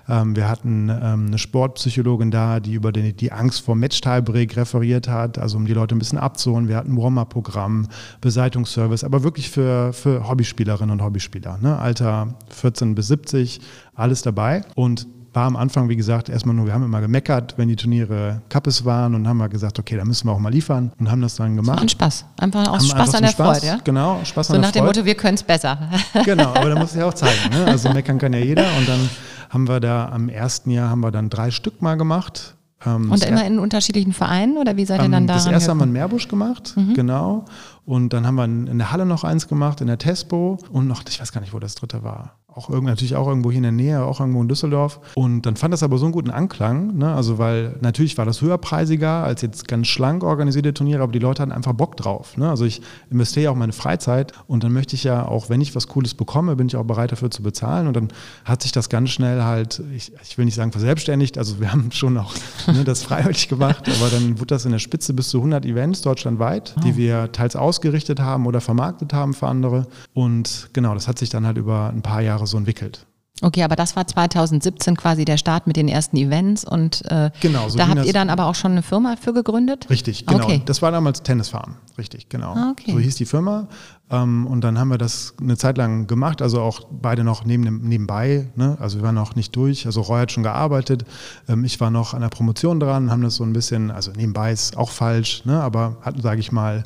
Ähm, 0.08 0.36
wir 0.36 0.48
hatten 0.48 0.88
ähm, 0.88 1.26
eine 1.26 1.38
Sportpsychologin 1.38 2.30
da, 2.30 2.60
die 2.60 2.74
über 2.74 2.92
die, 2.92 3.12
die 3.12 3.32
Angst 3.32 3.62
vor 3.62 3.74
Match-Tiebreak 3.74 4.56
referiert 4.56 5.08
hat, 5.08 5.38
also 5.38 5.56
um 5.56 5.66
die 5.66 5.74
Leute 5.74 5.94
ein 5.94 5.98
bisschen 5.98 6.18
abzuholen. 6.18 6.68
Wir 6.68 6.76
hatten 6.76 6.94
ein 6.94 6.96
Warm-Up-Programm, 6.96 7.88
Beseitigungsservice, 8.20 9.04
aber 9.04 9.22
wirklich 9.22 9.50
für, 9.50 9.92
für 9.92 10.28
Hobbyspielerinnen 10.28 10.98
und 10.98 11.04
Hobbyspieler. 11.04 11.58
Ne? 11.60 11.78
Alter 11.78 12.34
14 12.50 12.94
bis 12.94 13.08
70, 13.08 13.60
alles 13.94 14.22
dabei. 14.22 14.64
Und 14.74 15.06
war 15.32 15.46
am 15.46 15.56
Anfang, 15.56 15.88
wie 15.88 15.96
gesagt, 15.96 16.28
erstmal 16.28 16.54
nur, 16.54 16.66
wir 16.66 16.74
haben 16.74 16.84
immer 16.84 17.00
gemeckert, 17.00 17.54
wenn 17.56 17.68
die 17.68 17.76
Turniere 17.76 18.42
Kappes 18.48 18.84
waren 18.84 19.14
und 19.14 19.28
haben 19.28 19.38
wir 19.38 19.48
gesagt, 19.48 19.78
okay, 19.78 19.96
da 19.96 20.04
müssen 20.04 20.26
wir 20.26 20.32
auch 20.32 20.38
mal 20.38 20.52
liefern 20.52 20.92
und 20.98 21.10
haben 21.10 21.20
das 21.20 21.36
dann 21.36 21.56
gemacht. 21.56 21.84
Das 21.84 21.92
Spaß. 21.92 22.24
Einfach 22.40 22.68
auch 22.68 22.80
Spaß 22.80 22.92
einfach 22.92 23.14
an 23.14 23.22
der 23.22 23.28
Spaß, 23.28 23.58
Freude, 23.58 23.66
ja? 23.66 23.78
Genau, 23.84 24.20
Spaß 24.24 24.48
so 24.48 24.54
an 24.54 24.62
der 24.62 24.70
Freude. 24.70 24.78
So 24.78 24.80
nach 24.80 24.94
dem 24.94 24.98
Motto, 24.98 25.04
wir 25.04 25.14
können 25.14 25.34
es 25.34 25.42
besser. 25.42 25.78
Genau, 26.24 26.54
aber 26.54 26.70
da 26.70 26.78
muss 26.78 26.92
ich 26.92 26.98
ja 26.98 27.06
auch 27.06 27.14
zeigen. 27.14 27.50
Ne? 27.50 27.64
Also 27.66 27.90
meckern 27.92 28.18
kann 28.18 28.32
ja 28.32 28.40
jeder 28.40 28.66
und 28.78 28.88
dann 28.88 29.08
haben 29.48 29.68
wir 29.68 29.80
da 29.80 30.08
am 30.08 30.28
ersten 30.28 30.70
Jahr 30.70 30.90
haben 30.90 31.00
wir 31.00 31.10
dann 31.10 31.30
drei 31.30 31.50
Stück 31.50 31.80
mal 31.80 31.96
gemacht. 31.96 32.54
Ähm, 32.84 33.10
und 33.10 33.24
immer 33.24 33.44
in 33.46 33.58
unterschiedlichen 33.58 34.12
Vereinen 34.12 34.56
oder 34.56 34.76
wie 34.76 34.84
seid 34.84 35.02
ihr 35.02 35.08
dann 35.08 35.26
da? 35.26 35.34
Das 35.34 35.46
erste 35.46 35.70
haben 35.70 35.78
wir 35.78 35.84
in 35.84 35.92
Meerbusch 35.92 36.28
gemacht, 36.28 36.74
mhm. 36.76 36.94
genau. 36.94 37.44
Und 37.84 38.12
dann 38.12 38.26
haben 38.26 38.36
wir 38.36 38.44
in 38.44 38.78
der 38.78 38.90
Halle 38.90 39.06
noch 39.06 39.24
eins 39.24 39.48
gemacht, 39.48 39.80
in 39.80 39.86
der 39.86 39.98
Tespo 39.98 40.58
und 40.70 40.86
noch, 40.86 41.02
ich 41.08 41.20
weiß 41.20 41.32
gar 41.32 41.40
nicht, 41.40 41.52
wo 41.52 41.58
das 41.58 41.74
dritte 41.74 42.02
war 42.02 42.39
auch 42.54 42.68
natürlich 42.68 43.16
auch 43.16 43.28
irgendwo 43.28 43.50
hier 43.50 43.58
in 43.58 43.62
der 43.62 43.72
Nähe, 43.72 44.04
auch 44.04 44.20
irgendwo 44.20 44.42
in 44.42 44.48
Düsseldorf. 44.48 45.00
Und 45.14 45.42
dann 45.42 45.56
fand 45.56 45.72
das 45.72 45.82
aber 45.82 45.98
so 45.98 46.06
einen 46.06 46.12
guten 46.12 46.30
Anklang, 46.30 46.96
ne? 46.96 47.14
also 47.14 47.38
weil 47.38 47.76
natürlich 47.80 48.18
war 48.18 48.26
das 48.26 48.40
höherpreisiger 48.42 49.24
als 49.24 49.42
jetzt 49.42 49.68
ganz 49.68 49.86
schlank 49.86 50.24
organisierte 50.24 50.74
Turniere, 50.74 51.02
aber 51.02 51.12
die 51.12 51.18
Leute 51.18 51.42
hatten 51.42 51.52
einfach 51.52 51.72
Bock 51.72 51.96
drauf. 51.96 52.36
Ne? 52.36 52.48
Also 52.48 52.64
ich 52.64 52.82
investiere 53.10 53.44
ja 53.44 53.50
auch 53.50 53.56
meine 53.56 53.72
Freizeit 53.72 54.32
und 54.46 54.64
dann 54.64 54.72
möchte 54.72 54.96
ich 54.96 55.04
ja 55.04 55.26
auch, 55.26 55.48
wenn 55.48 55.60
ich 55.60 55.74
was 55.74 55.88
Cooles 55.88 56.14
bekomme, 56.14 56.56
bin 56.56 56.66
ich 56.66 56.76
auch 56.76 56.84
bereit 56.84 57.12
dafür 57.12 57.30
zu 57.30 57.42
bezahlen. 57.42 57.86
Und 57.86 57.96
dann 57.96 58.08
hat 58.44 58.62
sich 58.62 58.72
das 58.72 58.88
ganz 58.88 59.10
schnell 59.10 59.42
halt, 59.42 59.82
ich, 59.94 60.12
ich 60.22 60.36
will 60.36 60.44
nicht 60.44 60.54
sagen 60.54 60.72
verselbstständigt, 60.72 61.38
also 61.38 61.60
wir 61.60 61.72
haben 61.72 61.92
schon 61.92 62.16
auch 62.18 62.34
ne, 62.66 62.84
das 62.84 63.02
freiwillig 63.02 63.48
gemacht, 63.48 63.88
aber 63.88 64.10
dann 64.10 64.38
wurde 64.38 64.46
das 64.46 64.64
in 64.64 64.72
der 64.72 64.78
Spitze 64.78 65.14
bis 65.14 65.28
zu 65.30 65.38
100 65.38 65.64
Events 65.64 66.02
deutschlandweit, 66.02 66.74
oh. 66.76 66.80
die 66.80 66.96
wir 66.96 67.32
teils 67.32 67.56
ausgerichtet 67.56 68.20
haben 68.20 68.46
oder 68.46 68.60
vermarktet 68.60 69.12
haben 69.12 69.34
für 69.34 69.46
andere. 69.46 69.86
Und 70.14 70.70
genau, 70.72 70.94
das 70.94 71.08
hat 71.08 71.18
sich 71.18 71.30
dann 71.30 71.46
halt 71.46 71.56
über 71.56 71.90
ein 71.90 72.02
paar 72.02 72.22
Jahre 72.22 72.39
so 72.46 72.56
entwickelt. 72.58 73.06
Okay, 73.42 73.62
aber 73.62 73.74
das 73.76 73.96
war 73.96 74.06
2017 74.06 74.96
quasi 74.96 75.24
der 75.24 75.38
Start 75.38 75.66
mit 75.66 75.76
den 75.76 75.88
ersten 75.88 76.16
Events 76.16 76.64
und 76.64 77.02
äh, 77.10 77.30
genau, 77.40 77.68
so 77.68 77.78
da 77.78 77.88
habt 77.88 78.04
ihr 78.04 78.12
dann 78.12 78.28
aber 78.28 78.46
auch 78.46 78.54
schon 78.54 78.72
eine 78.72 78.82
Firma 78.82 79.16
für 79.16 79.32
gegründet? 79.32 79.88
Richtig, 79.88 80.26
genau. 80.26 80.44
Okay. 80.44 80.62
Das 80.66 80.82
war 80.82 80.90
damals 80.90 81.22
Tennisfarm, 81.22 81.76
richtig, 81.96 82.28
genau. 82.28 82.52
Ah, 82.54 82.72
okay. 82.72 82.92
So 82.92 82.98
hieß 82.98 83.14
die 83.14 83.24
Firma 83.24 83.68
ähm, 84.10 84.46
und 84.46 84.62
dann 84.62 84.78
haben 84.78 84.88
wir 84.88 84.98
das 84.98 85.34
eine 85.40 85.56
Zeit 85.56 85.78
lang 85.78 86.06
gemacht, 86.06 86.42
also 86.42 86.60
auch 86.60 86.82
beide 86.90 87.24
noch 87.24 87.46
neben, 87.46 87.88
nebenbei, 87.88 88.50
ne? 88.56 88.76
also 88.78 88.98
wir 88.98 89.04
waren 89.04 89.14
noch 89.14 89.34
nicht 89.36 89.56
durch, 89.56 89.86
also 89.86 90.02
Roy 90.02 90.20
hat 90.20 90.32
schon 90.32 90.42
gearbeitet, 90.42 91.06
ähm, 91.48 91.64
ich 91.64 91.80
war 91.80 91.90
noch 91.90 92.12
an 92.12 92.20
der 92.20 92.28
Promotion 92.28 92.78
dran, 92.78 93.10
haben 93.10 93.22
das 93.22 93.36
so 93.36 93.44
ein 93.44 93.54
bisschen, 93.54 93.90
also 93.90 94.12
nebenbei 94.14 94.52
ist 94.52 94.76
auch 94.76 94.90
falsch, 94.90 95.46
ne? 95.46 95.62
aber 95.62 95.96
hatten, 96.02 96.20
sage 96.20 96.40
ich 96.40 96.52
mal, 96.52 96.82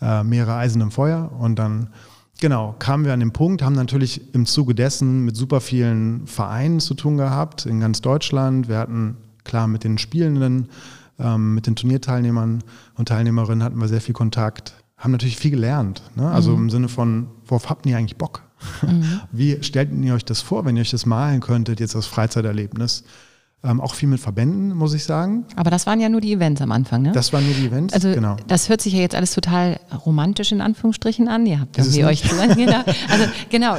äh, 0.00 0.24
mehrere 0.24 0.56
Eisen 0.56 0.80
im 0.80 0.90
Feuer 0.90 1.30
und 1.38 1.60
dann 1.60 1.90
Genau, 2.40 2.74
kamen 2.78 3.04
wir 3.04 3.12
an 3.12 3.20
den 3.20 3.32
Punkt, 3.32 3.62
haben 3.62 3.74
natürlich 3.74 4.34
im 4.34 4.46
Zuge 4.46 4.74
dessen 4.74 5.24
mit 5.24 5.36
super 5.36 5.60
vielen 5.60 6.26
Vereinen 6.26 6.80
zu 6.80 6.94
tun 6.94 7.16
gehabt 7.16 7.66
in 7.66 7.80
ganz 7.80 8.00
Deutschland. 8.00 8.68
Wir 8.68 8.78
hatten 8.78 9.16
klar 9.44 9.68
mit 9.68 9.84
den 9.84 9.98
Spielenden, 9.98 10.68
ähm, 11.18 11.54
mit 11.54 11.66
den 11.66 11.76
Turnierteilnehmern 11.76 12.64
und 12.96 13.08
Teilnehmerinnen 13.08 13.62
hatten 13.62 13.80
wir 13.80 13.88
sehr 13.88 14.00
viel 14.00 14.14
Kontakt, 14.14 14.74
haben 14.96 15.12
natürlich 15.12 15.36
viel 15.36 15.52
gelernt. 15.52 16.02
Ne? 16.16 16.28
Also 16.28 16.56
mhm. 16.56 16.64
im 16.64 16.70
Sinne 16.70 16.88
von, 16.88 17.28
worauf 17.46 17.70
habt 17.70 17.86
ihr 17.86 17.96
eigentlich 17.96 18.18
Bock? 18.18 18.42
Mhm. 18.82 19.20
Wie 19.32 19.62
stellt 19.62 19.90
ihr 19.92 20.14
euch 20.14 20.24
das 20.24 20.40
vor, 20.40 20.64
wenn 20.64 20.76
ihr 20.76 20.82
euch 20.82 20.90
das 20.90 21.06
malen 21.06 21.40
könntet, 21.40 21.80
jetzt 21.80 21.94
als 21.94 22.06
Freizeiterlebnis? 22.06 23.04
Ähm, 23.64 23.80
auch 23.80 23.94
viel 23.94 24.08
mit 24.08 24.18
Verbänden, 24.18 24.74
muss 24.74 24.92
ich 24.92 25.04
sagen. 25.04 25.44
Aber 25.54 25.70
das 25.70 25.86
waren 25.86 26.00
ja 26.00 26.08
nur 26.08 26.20
die 26.20 26.32
Events 26.32 26.60
am 26.60 26.72
Anfang, 26.72 27.02
ne? 27.02 27.12
Das 27.12 27.32
waren 27.32 27.44
nur 27.44 27.54
die 27.54 27.66
Events, 27.66 27.94
also, 27.94 28.12
genau. 28.12 28.34
Das 28.48 28.68
hört 28.68 28.80
sich 28.80 28.92
ja 28.92 28.98
jetzt 28.98 29.14
alles 29.14 29.32
total 29.32 29.78
romantisch 30.04 30.50
in 30.50 30.60
Anführungsstrichen 30.60 31.28
an. 31.28 31.46
Ihr 31.46 31.60
habt 31.60 31.78
irgendwie 31.78 32.04
euch 32.04 32.28
zu 32.28 32.34
genau. 32.56 32.82
Also 33.08 33.24
genau, 33.50 33.76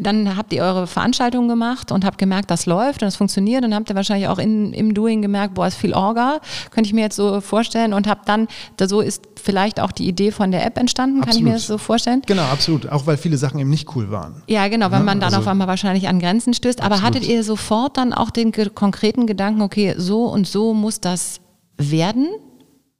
dann 0.00 0.36
habt 0.36 0.52
ihr 0.52 0.64
eure 0.64 0.88
Veranstaltungen 0.88 1.48
gemacht 1.48 1.92
und 1.92 2.04
habt 2.04 2.18
gemerkt, 2.18 2.50
das 2.50 2.66
läuft 2.66 3.02
und 3.02 3.06
das 3.06 3.14
funktioniert 3.14 3.64
und 3.64 3.76
habt 3.76 3.88
ihr 3.88 3.94
wahrscheinlich 3.94 4.26
auch 4.26 4.38
in, 4.38 4.72
im 4.72 4.92
Doing 4.92 5.22
gemerkt, 5.22 5.54
boah, 5.54 5.68
ist 5.68 5.76
viel 5.76 5.94
Orga, 5.94 6.40
könnte 6.72 6.88
ich 6.88 6.92
mir 6.92 7.02
jetzt 7.02 7.14
so 7.14 7.40
vorstellen 7.40 7.92
und 7.92 8.08
habt 8.08 8.28
dann, 8.28 8.48
so 8.88 9.00
ist 9.00 9.22
vielleicht 9.40 9.78
auch 9.78 9.92
die 9.92 10.08
Idee 10.08 10.32
von 10.32 10.50
der 10.50 10.66
App 10.66 10.78
entstanden, 10.78 11.18
absolut. 11.20 11.28
kann 11.28 11.38
ich 11.38 11.44
mir 11.44 11.52
das 11.52 11.66
so 11.68 11.78
vorstellen? 11.78 12.22
Genau, 12.26 12.42
absolut. 12.42 12.90
Auch 12.90 13.06
weil 13.06 13.18
viele 13.18 13.36
Sachen 13.36 13.60
eben 13.60 13.70
nicht 13.70 13.94
cool 13.94 14.10
waren. 14.10 14.42
Ja, 14.48 14.66
genau, 14.66 14.90
weil 14.90 14.98
ja, 14.98 15.04
man 15.04 15.20
dann 15.20 15.28
also, 15.28 15.42
auf 15.42 15.46
einmal 15.46 15.68
wahrscheinlich 15.68 16.08
an 16.08 16.18
Grenzen 16.18 16.54
stößt. 16.54 16.80
Aber 16.80 16.96
absolut. 16.96 17.14
hattet 17.14 17.28
ihr 17.28 17.44
sofort 17.44 17.96
dann 17.96 18.12
auch 18.12 18.30
den 18.30 18.50
konkreten 18.74 18.95
Gedanken, 19.26 19.62
okay, 19.62 19.94
so 19.96 20.24
und 20.24 20.46
so 20.46 20.74
muss 20.74 21.00
das 21.00 21.40
werden? 21.76 22.28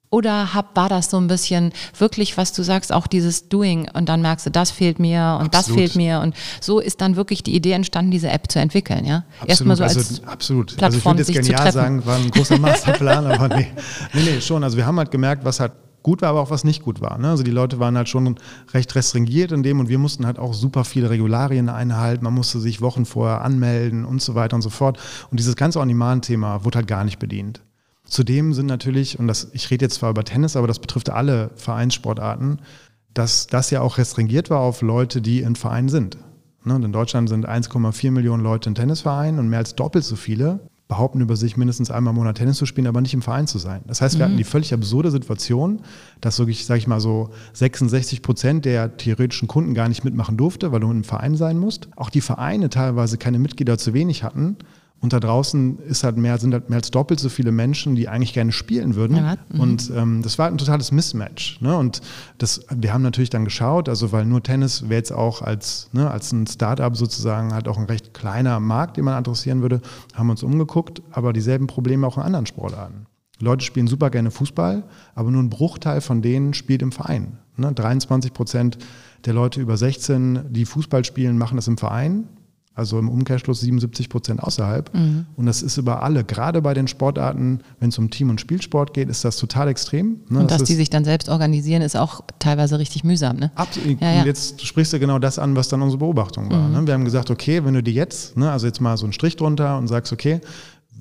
Oder 0.08 0.54
hab, 0.54 0.76
war 0.76 0.88
das 0.88 1.10
so 1.10 1.18
ein 1.18 1.26
bisschen 1.26 1.72
wirklich, 1.98 2.36
was 2.36 2.52
du 2.52 2.62
sagst, 2.62 2.92
auch 2.92 3.06
dieses 3.08 3.48
Doing 3.48 3.88
und 3.92 4.08
dann 4.08 4.22
merkst 4.22 4.46
du, 4.46 4.50
das 4.50 4.70
fehlt 4.70 5.00
mir 5.00 5.36
und 5.40 5.54
absolut. 5.54 5.54
das 5.54 5.66
fehlt 5.66 5.96
mir 5.96 6.20
und 6.20 6.34
so 6.60 6.78
ist 6.78 7.00
dann 7.00 7.16
wirklich 7.16 7.42
die 7.42 7.54
Idee 7.54 7.72
entstanden, 7.72 8.12
diese 8.12 8.30
App 8.30 8.50
zu 8.50 8.60
entwickeln, 8.60 9.04
ja? 9.04 9.24
Erstmal 9.46 9.76
so 9.76 9.82
als 9.82 9.96
also, 9.96 10.22
absolut. 10.22 10.76
Plattform 10.76 11.16
also 11.16 11.28
ich 11.30 11.36
würde 11.36 11.48
jetzt 11.48 11.48
genial 11.48 11.72
sagen, 11.72 12.06
war 12.06 12.16
ein 12.16 12.30
großer 12.30 12.58
Masterplan, 12.60 13.26
aber 13.26 13.56
nee. 13.56 13.66
nee, 14.14 14.22
nee, 14.22 14.40
schon. 14.40 14.62
Also 14.62 14.76
wir 14.76 14.86
haben 14.86 14.96
halt 14.96 15.10
gemerkt, 15.10 15.44
was 15.44 15.58
halt 15.58 15.72
gut 16.06 16.22
war, 16.22 16.28
aber 16.28 16.40
auch 16.40 16.50
was 16.50 16.62
nicht 16.62 16.84
gut 16.84 17.00
war. 17.00 17.18
Ne? 17.18 17.30
Also 17.30 17.42
die 17.42 17.50
Leute 17.50 17.80
waren 17.80 17.96
halt 17.96 18.08
schon 18.08 18.36
recht 18.72 18.94
restringiert 18.94 19.50
in 19.50 19.64
dem 19.64 19.80
und 19.80 19.88
wir 19.88 19.98
mussten 19.98 20.24
halt 20.24 20.38
auch 20.38 20.54
super 20.54 20.84
viele 20.84 21.10
Regularien 21.10 21.68
einhalten. 21.68 22.22
Man 22.22 22.32
musste 22.32 22.60
sich 22.60 22.80
Wochen 22.80 23.04
vorher 23.04 23.42
anmelden 23.42 24.04
und 24.04 24.22
so 24.22 24.36
weiter 24.36 24.54
und 24.54 24.62
so 24.62 24.70
fort. 24.70 25.00
Und 25.32 25.40
dieses 25.40 25.56
ganze 25.56 25.80
On-Demand-Thema 25.80 26.64
wurde 26.64 26.76
halt 26.76 26.86
gar 26.86 27.02
nicht 27.02 27.18
bedient. 27.18 27.60
Zudem 28.04 28.54
sind 28.54 28.66
natürlich, 28.66 29.18
und 29.18 29.26
das, 29.26 29.48
ich 29.52 29.68
rede 29.72 29.84
jetzt 29.84 29.96
zwar 29.96 30.10
über 30.10 30.22
Tennis, 30.22 30.54
aber 30.54 30.68
das 30.68 30.78
betrifft 30.78 31.10
alle 31.10 31.50
Vereinssportarten, 31.56 32.60
dass 33.12 33.48
das 33.48 33.72
ja 33.72 33.80
auch 33.80 33.98
restringiert 33.98 34.48
war 34.48 34.60
auf 34.60 34.82
Leute, 34.82 35.20
die 35.20 35.40
in 35.40 35.56
Vereinen 35.56 35.88
sind. 35.88 36.18
Ne? 36.62 36.76
Und 36.76 36.84
in 36.84 36.92
Deutschland 36.92 37.28
sind 37.28 37.48
1,4 37.48 38.12
Millionen 38.12 38.44
Leute 38.44 38.68
in 38.68 38.76
Tennisvereinen 38.76 39.40
und 39.40 39.48
mehr 39.48 39.58
als 39.58 39.74
doppelt 39.74 40.04
so 40.04 40.14
viele 40.14 40.60
behaupten 40.88 41.20
über 41.20 41.36
sich, 41.36 41.56
mindestens 41.56 41.90
einmal 41.90 42.12
im 42.12 42.16
Monat 42.16 42.36
Tennis 42.36 42.58
zu 42.58 42.66
spielen, 42.66 42.86
aber 42.86 43.00
nicht 43.00 43.14
im 43.14 43.22
Verein 43.22 43.46
zu 43.46 43.58
sein. 43.58 43.82
Das 43.86 44.00
heißt, 44.00 44.18
wir 44.18 44.24
mhm. 44.24 44.30
hatten 44.30 44.38
die 44.38 44.44
völlig 44.44 44.72
absurde 44.72 45.10
Situation, 45.10 45.80
dass 46.20 46.38
wirklich, 46.38 46.64
sage 46.64 46.78
ich 46.78 46.86
mal 46.86 47.00
so, 47.00 47.30
66 47.54 48.22
Prozent 48.22 48.64
der 48.64 48.96
theoretischen 48.96 49.48
Kunden 49.48 49.74
gar 49.74 49.88
nicht 49.88 50.04
mitmachen 50.04 50.36
durfte, 50.36 50.70
weil 50.70 50.80
du 50.80 50.90
im 50.90 51.04
Verein 51.04 51.36
sein 51.36 51.58
musst. 51.58 51.88
Auch 51.96 52.10
die 52.10 52.20
Vereine 52.20 52.70
teilweise 52.70 53.18
keine 53.18 53.38
Mitglieder 53.38 53.78
zu 53.78 53.94
wenig 53.94 54.22
hatten 54.22 54.56
Und 55.00 55.12
da 55.12 55.20
draußen 55.20 55.78
ist 55.80 56.04
halt 56.04 56.16
mehr, 56.16 56.38
sind 56.38 56.54
halt 56.54 56.70
mehr 56.70 56.78
als 56.78 56.90
doppelt 56.90 57.20
so 57.20 57.28
viele 57.28 57.52
Menschen, 57.52 57.94
die 57.94 58.08
eigentlich 58.08 58.32
gerne 58.32 58.50
spielen 58.50 58.94
würden. 58.94 59.16
Ja, 59.16 59.36
mhm. 59.50 59.60
und 59.60 59.92
ähm, 59.94 60.22
das 60.22 60.38
war 60.38 60.44
halt 60.44 60.54
ein 60.54 60.58
totales 60.58 60.90
Mismatch. 60.90 61.60
Ne? 61.60 61.76
Und 61.76 62.00
das, 62.38 62.66
wir 62.74 62.94
haben 62.94 63.02
natürlich 63.02 63.30
dann 63.30 63.44
geschaut, 63.44 63.88
also 63.88 64.10
weil 64.12 64.24
nur 64.24 64.42
Tennis 64.42 64.84
wäre 64.84 64.94
jetzt 64.94 65.12
auch 65.12 65.42
als, 65.42 65.90
ne, 65.92 66.10
als 66.10 66.32
ein 66.32 66.46
Startup 66.46 66.96
sozusagen 66.96 67.52
halt 67.52 67.68
auch 67.68 67.78
ein 67.78 67.84
recht 67.84 68.14
kleiner 68.14 68.58
Markt, 68.58 68.96
den 68.96 69.04
man 69.04 69.14
adressieren 69.14 69.60
würde, 69.60 69.82
haben 70.14 70.30
uns 70.30 70.42
umgeguckt, 70.42 71.02
aber 71.10 71.32
dieselben 71.32 71.66
Probleme 71.66 72.06
auch 72.06 72.16
in 72.16 72.22
anderen 72.22 72.46
Sportarten. 72.46 73.06
Leute 73.38 73.64
spielen 73.64 73.86
super 73.86 74.10
gerne 74.10 74.30
Fußball, 74.30 74.84
aber 75.14 75.30
nur 75.30 75.42
ein 75.42 75.50
Bruchteil 75.50 76.00
von 76.00 76.22
denen 76.22 76.54
spielt 76.54 76.80
im 76.80 76.90
Verein. 76.90 77.38
Ne? 77.56 77.72
23 77.72 78.32
Prozent 78.32 78.78
der 79.26 79.34
Leute 79.34 79.60
über 79.60 79.76
16, 79.76 80.52
die 80.52 80.64
Fußball 80.64 81.04
spielen, 81.04 81.36
machen 81.36 81.56
das 81.56 81.68
im 81.68 81.76
Verein. 81.76 82.28
Also 82.76 82.98
im 82.98 83.08
Umkehrschluss 83.08 83.60
77 83.60 84.10
Prozent 84.10 84.42
außerhalb. 84.42 84.94
Mhm. 84.94 85.24
Und 85.34 85.46
das 85.46 85.62
ist 85.62 85.78
über 85.78 86.02
alle. 86.02 86.24
Gerade 86.24 86.60
bei 86.60 86.74
den 86.74 86.88
Sportarten, 86.88 87.60
wenn 87.80 87.88
es 87.88 87.96
um 87.96 88.10
Team- 88.10 88.28
und 88.28 88.38
Spielsport 88.38 88.92
geht, 88.92 89.08
ist 89.08 89.24
das 89.24 89.38
total 89.38 89.68
extrem. 89.68 90.20
Ne? 90.28 90.40
Und 90.40 90.50
das 90.50 90.58
dass 90.58 90.68
die 90.68 90.74
sich 90.74 90.90
dann 90.90 91.02
selbst 91.02 91.30
organisieren, 91.30 91.80
ist 91.80 91.96
auch 91.96 92.20
teilweise 92.38 92.78
richtig 92.78 93.02
mühsam. 93.02 93.38
Ne? 93.38 93.50
Absolut. 93.54 93.98
Ja, 94.02 94.12
ja. 94.12 94.24
Jetzt 94.26 94.64
sprichst 94.64 94.92
du 94.92 95.00
genau 95.00 95.18
das 95.18 95.38
an, 95.38 95.56
was 95.56 95.68
dann 95.68 95.80
unsere 95.80 96.00
Beobachtung 96.00 96.50
war. 96.50 96.68
Mhm. 96.68 96.74
Ne? 96.74 96.86
Wir 96.86 96.92
haben 96.92 97.06
gesagt, 97.06 97.30
okay, 97.30 97.64
wenn 97.64 97.72
du 97.72 97.82
dir 97.82 97.94
jetzt, 97.94 98.36
ne, 98.36 98.50
also 98.52 98.66
jetzt 98.66 98.82
mal 98.82 98.98
so 98.98 99.06
einen 99.06 99.14
Strich 99.14 99.36
drunter 99.36 99.78
und 99.78 99.88
sagst, 99.88 100.12
okay, 100.12 100.42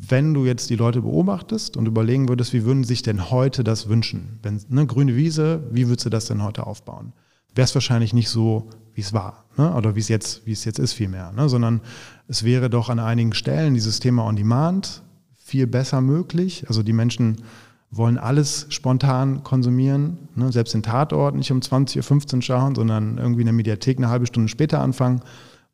wenn 0.07 0.33
du 0.33 0.45
jetzt 0.45 0.69
die 0.69 0.77
Leute 0.77 1.01
beobachtest 1.01 1.75
und 1.75 1.87
überlegen 1.87 2.29
würdest, 2.29 2.53
wie 2.53 2.63
würden 2.63 2.85
sich 2.85 3.01
denn 3.01 3.31
heute 3.31 3.65
das 3.65 3.89
wünschen? 3.89 4.39
Wenn, 4.43 4.61
ne, 4.69 4.85
grüne 4.85 5.17
Wiese, 5.17 5.63
wie 5.71 5.89
würdest 5.89 6.05
du 6.05 6.09
das 6.09 6.25
denn 6.27 6.41
heute 6.41 6.67
aufbauen? 6.67 7.11
Wäre 7.55 7.65
es 7.65 7.73
wahrscheinlich 7.73 8.13
nicht 8.13 8.29
so, 8.29 8.69
wie 8.93 9.01
es 9.01 9.13
war, 9.13 9.45
ne? 9.57 9.73
oder 9.73 9.95
wie 9.95 9.99
es 9.99 10.09
jetzt, 10.09 10.45
wie 10.45 10.51
es 10.51 10.65
jetzt 10.65 10.79
ist 10.79 10.93
vielmehr, 10.93 11.31
ne? 11.31 11.49
sondern 11.49 11.81
es 12.27 12.43
wäre 12.43 12.69
doch 12.69 12.89
an 12.89 12.99
einigen 12.99 13.33
Stellen 13.33 13.73
dieses 13.73 13.99
Thema 13.99 14.25
On 14.25 14.35
Demand 14.35 15.01
viel 15.37 15.67
besser 15.67 16.01
möglich. 16.01 16.65
Also 16.67 16.83
die 16.83 16.93
Menschen 16.93 17.37
wollen 17.91 18.17
alles 18.17 18.67
spontan 18.69 19.43
konsumieren, 19.43 20.27
ne? 20.35 20.51
selbst 20.51 20.73
den 20.73 20.83
Tatort 20.83 21.35
nicht 21.35 21.51
um 21.51 21.59
20.15 21.59 22.35
Uhr 22.35 22.41
schauen, 22.41 22.75
sondern 22.75 23.17
irgendwie 23.17 23.41
in 23.41 23.47
der 23.47 23.53
Mediathek 23.53 23.97
eine 23.97 24.09
halbe 24.09 24.25
Stunde 24.25 24.49
später 24.49 24.81
anfangen. 24.81 25.21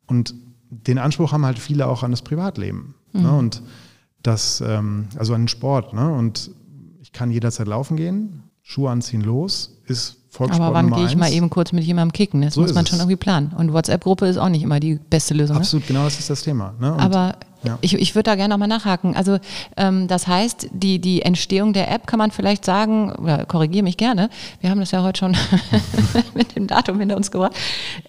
Und 0.06 0.34
den 0.70 0.98
Anspruch 0.98 1.32
haben 1.32 1.44
halt 1.44 1.58
viele 1.58 1.86
auch 1.86 2.02
an 2.02 2.10
das 2.10 2.22
Privatleben. 2.22 2.94
Ne? 3.12 3.20
Mhm. 3.20 3.26
Ne? 3.26 3.32
Und 3.38 3.62
das, 4.22 4.62
ähm, 4.66 5.08
also 5.16 5.34
an 5.34 5.42
den 5.42 5.48
Sport. 5.48 5.94
Ne? 5.94 6.12
Und 6.12 6.50
ich 7.00 7.12
kann 7.12 7.30
jederzeit 7.30 7.66
laufen 7.66 7.96
gehen, 7.96 8.44
Schuhe 8.62 8.90
anziehen, 8.90 9.22
los, 9.22 9.80
ist 9.86 10.21
Volkssport 10.32 10.66
Aber 10.66 10.74
wann 10.74 10.90
gehe 10.90 11.04
ich 11.04 11.14
mal 11.14 11.30
eben 11.30 11.50
kurz 11.50 11.72
mit 11.72 11.84
jemandem 11.84 12.12
kicken? 12.12 12.40
Das 12.40 12.54
so 12.54 12.62
muss 12.62 12.72
man 12.72 12.86
schon 12.86 12.98
irgendwie 12.98 13.16
planen. 13.16 13.52
Und 13.54 13.74
WhatsApp-Gruppe 13.74 14.26
ist 14.26 14.38
auch 14.38 14.48
nicht 14.48 14.62
immer 14.62 14.80
die 14.80 14.94
beste 14.94 15.34
Lösung. 15.34 15.56
Ne? 15.56 15.60
Absolut, 15.60 15.82
ne? 15.82 15.88
genau 15.88 16.04
das 16.04 16.18
ist 16.18 16.30
das 16.30 16.40
Thema. 16.40 16.72
Ne? 16.80 16.96
Aber 16.98 17.34
ja. 17.64 17.78
Ich, 17.80 17.94
ich 17.94 18.14
würde 18.14 18.24
da 18.24 18.34
gerne 18.34 18.52
nochmal 18.52 18.68
nachhaken. 18.68 19.14
Also 19.14 19.38
ähm, 19.76 20.08
das 20.08 20.26
heißt, 20.26 20.68
die, 20.72 20.98
die 20.98 21.22
Entstehung 21.22 21.72
der 21.72 21.90
App 21.90 22.06
kann 22.06 22.18
man 22.18 22.30
vielleicht 22.30 22.64
sagen, 22.64 23.12
oder 23.12 23.44
korrigiere 23.46 23.84
mich 23.84 23.96
gerne, 23.96 24.30
wir 24.60 24.70
haben 24.70 24.80
das 24.80 24.90
ja 24.90 25.02
heute 25.02 25.20
schon 25.20 25.36
mit 26.34 26.56
dem 26.56 26.66
Datum 26.66 26.98
hinter 26.98 27.16
uns 27.16 27.30
gebracht, 27.30 27.54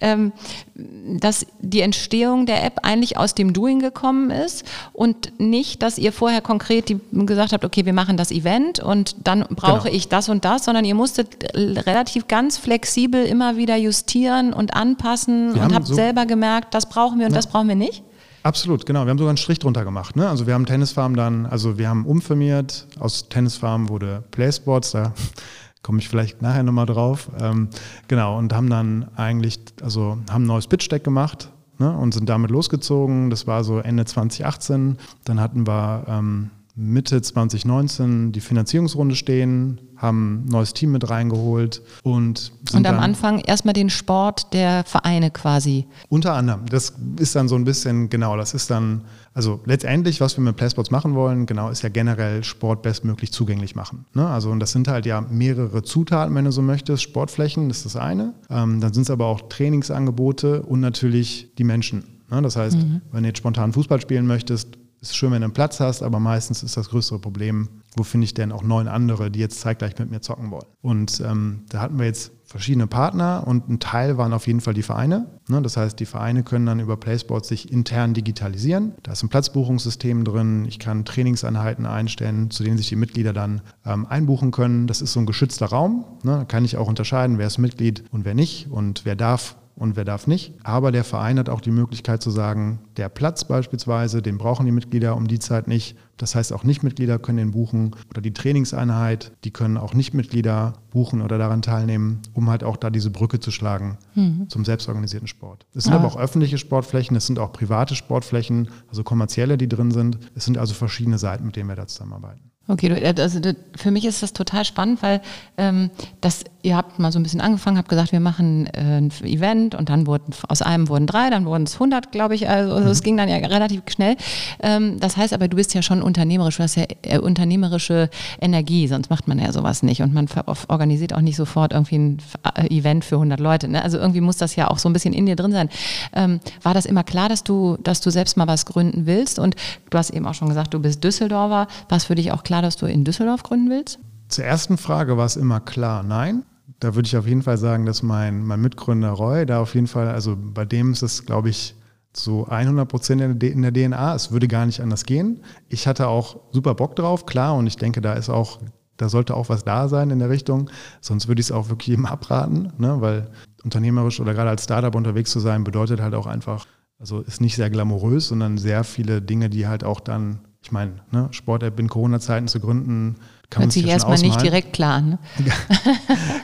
ähm, 0.00 0.32
dass 0.74 1.46
die 1.60 1.82
Entstehung 1.82 2.46
der 2.46 2.64
App 2.64 2.80
eigentlich 2.82 3.16
aus 3.16 3.34
dem 3.34 3.52
Doing 3.52 3.78
gekommen 3.78 4.30
ist 4.30 4.64
und 4.92 5.38
nicht, 5.38 5.82
dass 5.82 5.98
ihr 5.98 6.12
vorher 6.12 6.40
konkret 6.40 6.88
die, 6.88 6.98
gesagt 7.12 7.52
habt, 7.52 7.64
okay, 7.64 7.86
wir 7.86 7.92
machen 7.92 8.16
das 8.16 8.32
Event 8.32 8.80
und 8.80 9.16
dann 9.24 9.44
brauche 9.50 9.84
genau. 9.84 9.94
ich 9.94 10.08
das 10.08 10.28
und 10.28 10.44
das, 10.44 10.64
sondern 10.64 10.84
ihr 10.84 10.94
musstet 10.94 11.54
relativ 11.54 12.13
ganz 12.28 12.58
flexibel 12.58 13.24
immer 13.24 13.56
wieder 13.56 13.76
justieren 13.76 14.52
und 14.52 14.74
anpassen 14.74 15.54
wir 15.54 15.62
und 15.62 15.74
habt 15.74 15.86
so 15.86 15.94
selber 15.94 16.26
gemerkt, 16.26 16.74
das 16.74 16.88
brauchen 16.88 17.18
wir 17.18 17.26
und 17.26 17.32
ja. 17.32 17.36
das 17.36 17.46
brauchen 17.46 17.68
wir 17.68 17.74
nicht? 17.74 18.02
Absolut, 18.44 18.84
genau. 18.84 19.04
Wir 19.04 19.10
haben 19.10 19.18
sogar 19.18 19.30
einen 19.30 19.38
Strich 19.38 19.58
drunter 19.58 19.84
gemacht. 19.84 20.16
Ne? 20.16 20.28
Also 20.28 20.46
wir 20.46 20.52
haben 20.52 20.66
Tennisfarm 20.66 21.16
dann, 21.16 21.46
also 21.46 21.78
wir 21.78 21.88
haben 21.88 22.04
umfirmiert, 22.04 22.86
aus 23.00 23.28
Tennisfarm 23.30 23.88
wurde 23.88 24.22
Playsports, 24.32 24.90
da 24.90 25.14
komme 25.82 25.98
ich 25.98 26.08
vielleicht 26.10 26.42
nachher 26.42 26.62
nochmal 26.62 26.86
drauf. 26.86 27.30
Ähm, 27.40 27.68
genau, 28.06 28.36
und 28.36 28.52
haben 28.52 28.68
dann 28.68 29.08
eigentlich, 29.16 29.60
also 29.82 30.18
haben 30.30 30.44
ein 30.44 30.46
neues 30.46 30.66
Pitch-Deck 30.66 31.02
gemacht 31.04 31.48
ne? 31.78 31.96
und 31.96 32.12
sind 32.12 32.28
damit 32.28 32.50
losgezogen. 32.50 33.30
Das 33.30 33.46
war 33.46 33.64
so 33.64 33.78
Ende 33.78 34.04
2018. 34.04 34.98
Dann 35.24 35.40
hatten 35.40 35.66
wir 35.66 36.04
ähm, 36.06 36.50
Mitte 36.76 37.22
2019 37.22 38.32
die 38.32 38.40
Finanzierungsrunde 38.40 39.14
stehen, 39.14 39.80
haben 39.96 40.44
ein 40.44 40.46
neues 40.46 40.72
Team 40.72 40.90
mit 40.90 41.08
reingeholt 41.08 41.82
und 42.02 42.52
und 42.72 42.86
am 42.86 42.98
Anfang 42.98 43.38
erstmal 43.38 43.74
den 43.74 43.90
Sport 43.90 44.52
der 44.52 44.82
Vereine 44.84 45.30
quasi. 45.30 45.86
Unter 46.08 46.34
anderem. 46.34 46.66
Das 46.66 46.94
ist 47.18 47.36
dann 47.36 47.46
so 47.46 47.54
ein 47.54 47.64
bisschen, 47.64 48.10
genau, 48.10 48.36
das 48.36 48.54
ist 48.54 48.70
dann, 48.70 49.02
also 49.34 49.60
letztendlich, 49.66 50.20
was 50.20 50.36
wir 50.36 50.42
mit 50.42 50.56
Playsports 50.56 50.90
machen 50.90 51.14
wollen, 51.14 51.46
genau, 51.46 51.68
ist 51.68 51.82
ja 51.82 51.90
generell 51.90 52.42
Sport 52.42 52.82
bestmöglich 52.82 53.32
zugänglich 53.32 53.76
machen. 53.76 54.06
Ne? 54.12 54.26
Also 54.26 54.50
und 54.50 54.58
das 54.58 54.72
sind 54.72 54.88
halt 54.88 55.06
ja 55.06 55.20
mehrere 55.20 55.84
Zutaten, 55.84 56.34
wenn 56.34 56.44
du 56.44 56.50
so 56.50 56.62
möchtest. 56.62 57.04
Sportflächen, 57.04 57.68
das 57.68 57.78
ist 57.78 57.86
das 57.86 57.96
eine. 57.96 58.34
Ähm, 58.50 58.80
dann 58.80 58.92
sind 58.92 59.02
es 59.04 59.10
aber 59.10 59.26
auch 59.26 59.48
Trainingsangebote 59.48 60.62
und 60.62 60.80
natürlich 60.80 61.54
die 61.56 61.64
Menschen. 61.64 62.02
Ne? 62.30 62.42
Das 62.42 62.56
heißt, 62.56 62.76
mhm. 62.76 63.00
wenn 63.12 63.22
du 63.22 63.28
jetzt 63.28 63.38
spontan 63.38 63.72
Fußball 63.72 64.00
spielen 64.00 64.26
möchtest, 64.26 64.76
ist 65.10 65.16
schön, 65.16 65.32
wenn 65.32 65.40
du 65.40 65.46
einen 65.46 65.54
Platz 65.54 65.80
hast, 65.80 66.02
aber 66.02 66.20
meistens 66.20 66.62
ist 66.62 66.76
das 66.76 66.88
größere 66.90 67.18
Problem, 67.18 67.68
wo 67.96 68.02
finde 68.02 68.24
ich 68.24 68.34
denn 68.34 68.52
auch 68.52 68.62
neun 68.62 68.88
andere, 68.88 69.30
die 69.30 69.38
jetzt 69.38 69.60
zeitgleich 69.60 69.98
mit 69.98 70.10
mir 70.10 70.20
zocken 70.20 70.50
wollen. 70.50 70.66
Und 70.82 71.22
ähm, 71.24 71.64
da 71.68 71.80
hatten 71.80 71.98
wir 71.98 72.06
jetzt 72.06 72.32
verschiedene 72.44 72.86
Partner 72.86 73.44
und 73.46 73.68
ein 73.68 73.80
Teil 73.80 74.18
waren 74.18 74.32
auf 74.32 74.46
jeden 74.46 74.60
Fall 74.60 74.74
die 74.74 74.82
Vereine. 74.82 75.26
Ne? 75.48 75.62
Das 75.62 75.76
heißt, 75.76 75.98
die 75.98 76.06
Vereine 76.06 76.42
können 76.42 76.66
dann 76.66 76.80
über 76.80 76.96
PlaySports 76.96 77.48
sich 77.48 77.72
intern 77.72 78.14
digitalisieren. 78.14 78.92
Da 79.02 79.12
ist 79.12 79.22
ein 79.22 79.28
Platzbuchungssystem 79.28 80.24
drin. 80.24 80.64
Ich 80.66 80.78
kann 80.78 81.04
Trainingseinheiten 81.04 81.86
einstellen, 81.86 82.50
zu 82.50 82.62
denen 82.62 82.76
sich 82.76 82.88
die 82.88 82.96
Mitglieder 82.96 83.32
dann 83.32 83.62
ähm, 83.84 84.06
einbuchen 84.06 84.50
können. 84.50 84.86
Das 84.86 85.00
ist 85.00 85.12
so 85.12 85.20
ein 85.20 85.26
geschützter 85.26 85.66
Raum. 85.66 86.04
Ne? 86.22 86.38
Da 86.38 86.44
kann 86.44 86.64
ich 86.64 86.76
auch 86.76 86.88
unterscheiden, 86.88 87.38
wer 87.38 87.46
ist 87.46 87.58
Mitglied 87.58 88.04
und 88.10 88.24
wer 88.24 88.34
nicht 88.34 88.70
und 88.70 89.04
wer 89.04 89.16
darf 89.16 89.56
und 89.76 89.96
wer 89.96 90.04
darf 90.04 90.26
nicht. 90.26 90.54
Aber 90.62 90.92
der 90.92 91.04
Verein 91.04 91.38
hat 91.38 91.48
auch 91.48 91.60
die 91.60 91.70
Möglichkeit 91.70 92.22
zu 92.22 92.30
sagen, 92.30 92.78
der 92.96 93.08
Platz 93.08 93.44
beispielsweise, 93.44 94.22
den 94.22 94.38
brauchen 94.38 94.66
die 94.66 94.72
Mitglieder 94.72 95.16
um 95.16 95.26
die 95.26 95.38
Zeit 95.38 95.66
nicht. 95.66 95.96
Das 96.16 96.36
heißt, 96.36 96.52
auch 96.52 96.62
Nichtmitglieder 96.62 97.18
können 97.18 97.38
den 97.38 97.50
buchen 97.50 97.96
oder 98.08 98.20
die 98.20 98.32
Trainingseinheit, 98.32 99.32
die 99.42 99.50
können 99.50 99.76
auch 99.76 99.94
Nichtmitglieder 99.94 100.74
buchen 100.90 101.22
oder 101.22 101.38
daran 101.38 101.60
teilnehmen, 101.60 102.22
um 102.34 102.48
halt 102.50 102.62
auch 102.62 102.76
da 102.76 102.90
diese 102.90 103.10
Brücke 103.10 103.40
zu 103.40 103.50
schlagen 103.50 103.98
mhm. 104.14 104.48
zum 104.48 104.64
selbstorganisierten 104.64 105.26
Sport. 105.26 105.66
Es 105.74 105.84
sind 105.84 105.92
ah. 105.92 105.96
aber 105.96 106.06
auch 106.06 106.16
öffentliche 106.16 106.58
Sportflächen, 106.58 107.16
es 107.16 107.26
sind 107.26 107.40
auch 107.40 107.52
private 107.52 107.96
Sportflächen, 107.96 108.68
also 108.88 109.02
kommerzielle, 109.02 109.58
die 109.58 109.68
drin 109.68 109.90
sind. 109.90 110.18
Es 110.36 110.44
sind 110.44 110.56
also 110.56 110.74
verschiedene 110.74 111.18
Seiten, 111.18 111.46
mit 111.46 111.56
denen 111.56 111.68
wir 111.68 111.76
da 111.76 111.88
zusammenarbeiten. 111.88 112.52
Okay, 112.68 112.88
äh, 112.88 113.14
also 113.20 113.40
für 113.76 113.90
mich 113.90 114.04
ist 114.04 114.22
das 114.22 114.32
total 114.32 114.64
spannend, 114.64 115.02
weil 115.02 115.20
ähm, 115.56 115.90
das, 116.20 116.44
ihr 116.64 116.76
habt 116.76 116.98
mal 116.98 117.12
so 117.12 117.18
ein 117.18 117.22
bisschen 117.22 117.42
angefangen, 117.42 117.76
habt 117.76 117.90
gesagt, 117.90 118.12
wir 118.12 118.20
machen 118.20 118.66
äh, 118.68 118.98
ein 118.98 119.10
Event 119.22 119.74
und 119.74 119.90
dann 119.90 120.06
wurden 120.06 120.34
aus 120.48 120.62
einem 120.62 120.88
wurden 120.88 121.06
drei, 121.06 121.28
dann 121.28 121.44
wurden 121.44 121.64
es 121.64 121.74
100, 121.74 122.10
glaube 122.10 122.34
ich. 122.34 122.48
Also 122.48 122.76
es 122.88 123.00
mhm. 123.00 123.04
ging 123.04 123.16
dann 123.18 123.28
ja 123.28 123.36
relativ 123.36 123.82
schnell. 123.88 124.16
Ähm, 124.60 124.98
das 124.98 125.16
heißt 125.16 125.34
aber, 125.34 125.48
du 125.48 125.56
bist 125.56 125.74
ja 125.74 125.82
schon 125.82 126.00
unternehmerisch, 126.00 126.56
du 126.56 126.62
hast 126.62 126.76
ja 126.76 126.84
äh, 127.02 127.18
unternehmerische 127.18 128.08
Energie, 128.40 128.88
sonst 128.88 129.10
macht 129.10 129.28
man 129.28 129.38
ja 129.38 129.52
sowas 129.52 129.82
nicht 129.82 130.00
und 130.00 130.14
man 130.14 130.26
organisiert 130.68 131.12
auch 131.12 131.20
nicht 131.20 131.36
sofort 131.36 131.72
irgendwie 131.72 131.98
ein 131.98 132.18
äh, 132.56 132.74
Event 132.74 133.04
für 133.04 133.16
100 133.16 133.40
Leute. 133.40 133.68
Ne? 133.68 133.82
Also 133.82 133.98
irgendwie 133.98 134.22
muss 134.22 134.38
das 134.38 134.56
ja 134.56 134.68
auch 134.70 134.78
so 134.78 134.88
ein 134.88 134.94
bisschen 134.94 135.12
in 135.12 135.26
dir 135.26 135.36
drin 135.36 135.52
sein. 135.52 135.68
Ähm, 136.14 136.40
war 136.62 136.72
das 136.72 136.86
immer 136.86 137.04
klar, 137.04 137.28
dass 137.28 137.44
du, 137.44 137.76
dass 137.82 138.00
du 138.00 138.08
selbst 138.10 138.38
mal 138.38 138.46
was 138.46 138.64
gründen 138.64 139.04
willst? 139.04 139.38
Und 139.38 139.54
du 139.90 139.98
hast 139.98 140.10
eben 140.10 140.26
auch 140.26 140.34
schon 140.34 140.48
gesagt, 140.48 140.72
du 140.72 140.80
bist 140.80 141.04
Düsseldorfer. 141.04 141.68
War 141.88 141.96
es 141.96 142.04
für 142.04 142.14
dich 142.14 142.32
auch 142.32 142.42
klar, 142.42 142.62
dass 142.62 142.76
du 142.76 142.86
in 142.86 143.04
Düsseldorf 143.04 143.42
gründen 143.42 143.68
willst? 143.68 143.98
Zur 144.28 144.44
ersten 144.44 144.78
Frage 144.78 145.16
war 145.16 145.26
es 145.26 145.36
immer 145.36 145.60
klar, 145.60 146.02
nein. 146.02 146.44
Da 146.84 146.94
würde 146.94 147.06
ich 147.06 147.16
auf 147.16 147.26
jeden 147.26 147.40
Fall 147.40 147.56
sagen, 147.56 147.86
dass 147.86 148.02
mein, 148.02 148.44
mein 148.44 148.60
Mitgründer 148.60 149.08
Roy 149.08 149.46
da 149.46 149.60
auf 149.60 149.74
jeden 149.74 149.86
Fall, 149.86 150.08
also 150.08 150.36
bei 150.38 150.66
dem 150.66 150.92
ist 150.92 151.02
es, 151.02 151.24
glaube 151.24 151.48
ich, 151.48 151.74
zu 152.12 152.46
100 152.46 152.86
Prozent 152.86 153.42
in 153.42 153.62
der 153.62 153.72
DNA. 153.72 154.14
Es 154.14 154.32
würde 154.32 154.48
gar 154.48 154.66
nicht 154.66 154.82
anders 154.82 155.06
gehen. 155.06 155.40
Ich 155.70 155.86
hatte 155.86 156.08
auch 156.08 156.36
super 156.52 156.74
Bock 156.74 156.94
drauf, 156.94 157.24
klar, 157.24 157.54
und 157.56 157.66
ich 157.66 157.78
denke, 157.78 158.02
da 158.02 158.12
ist 158.12 158.28
auch, 158.28 158.60
da 158.98 159.08
sollte 159.08 159.34
auch 159.34 159.48
was 159.48 159.64
da 159.64 159.88
sein 159.88 160.10
in 160.10 160.18
der 160.18 160.28
Richtung. 160.28 160.68
Sonst 161.00 161.26
würde 161.26 161.40
ich 161.40 161.46
es 161.46 161.52
auch 161.52 161.70
wirklich 161.70 161.88
jedem 161.88 162.04
abraten, 162.04 162.74
ne? 162.76 163.00
weil 163.00 163.30
unternehmerisch 163.64 164.20
oder 164.20 164.34
gerade 164.34 164.50
als 164.50 164.64
Startup 164.64 164.94
unterwegs 164.94 165.30
zu 165.30 165.40
sein, 165.40 165.64
bedeutet 165.64 166.02
halt 166.02 166.14
auch 166.14 166.26
einfach, 166.26 166.66
also 166.98 167.22
ist 167.22 167.40
nicht 167.40 167.56
sehr 167.56 167.70
glamourös, 167.70 168.28
sondern 168.28 168.58
sehr 168.58 168.84
viele 168.84 169.22
Dinge, 169.22 169.48
die 169.48 169.66
halt 169.66 169.84
auch 169.84 170.00
dann 170.00 170.40
ich 170.64 170.72
meine, 170.72 170.92
ne, 171.10 171.28
Sport-App 171.30 171.78
in 171.78 171.88
Corona-Zeiten 171.88 172.48
zu 172.48 172.58
gründen, 172.58 173.16
kann 173.50 173.62
Hört 173.64 173.72
sich 173.72 173.86
erstmal 173.86 174.18
nicht 174.18 174.40
direkt 174.40 174.72
klar 174.72 174.94
an. 174.94 175.10
Ne? 175.10 175.18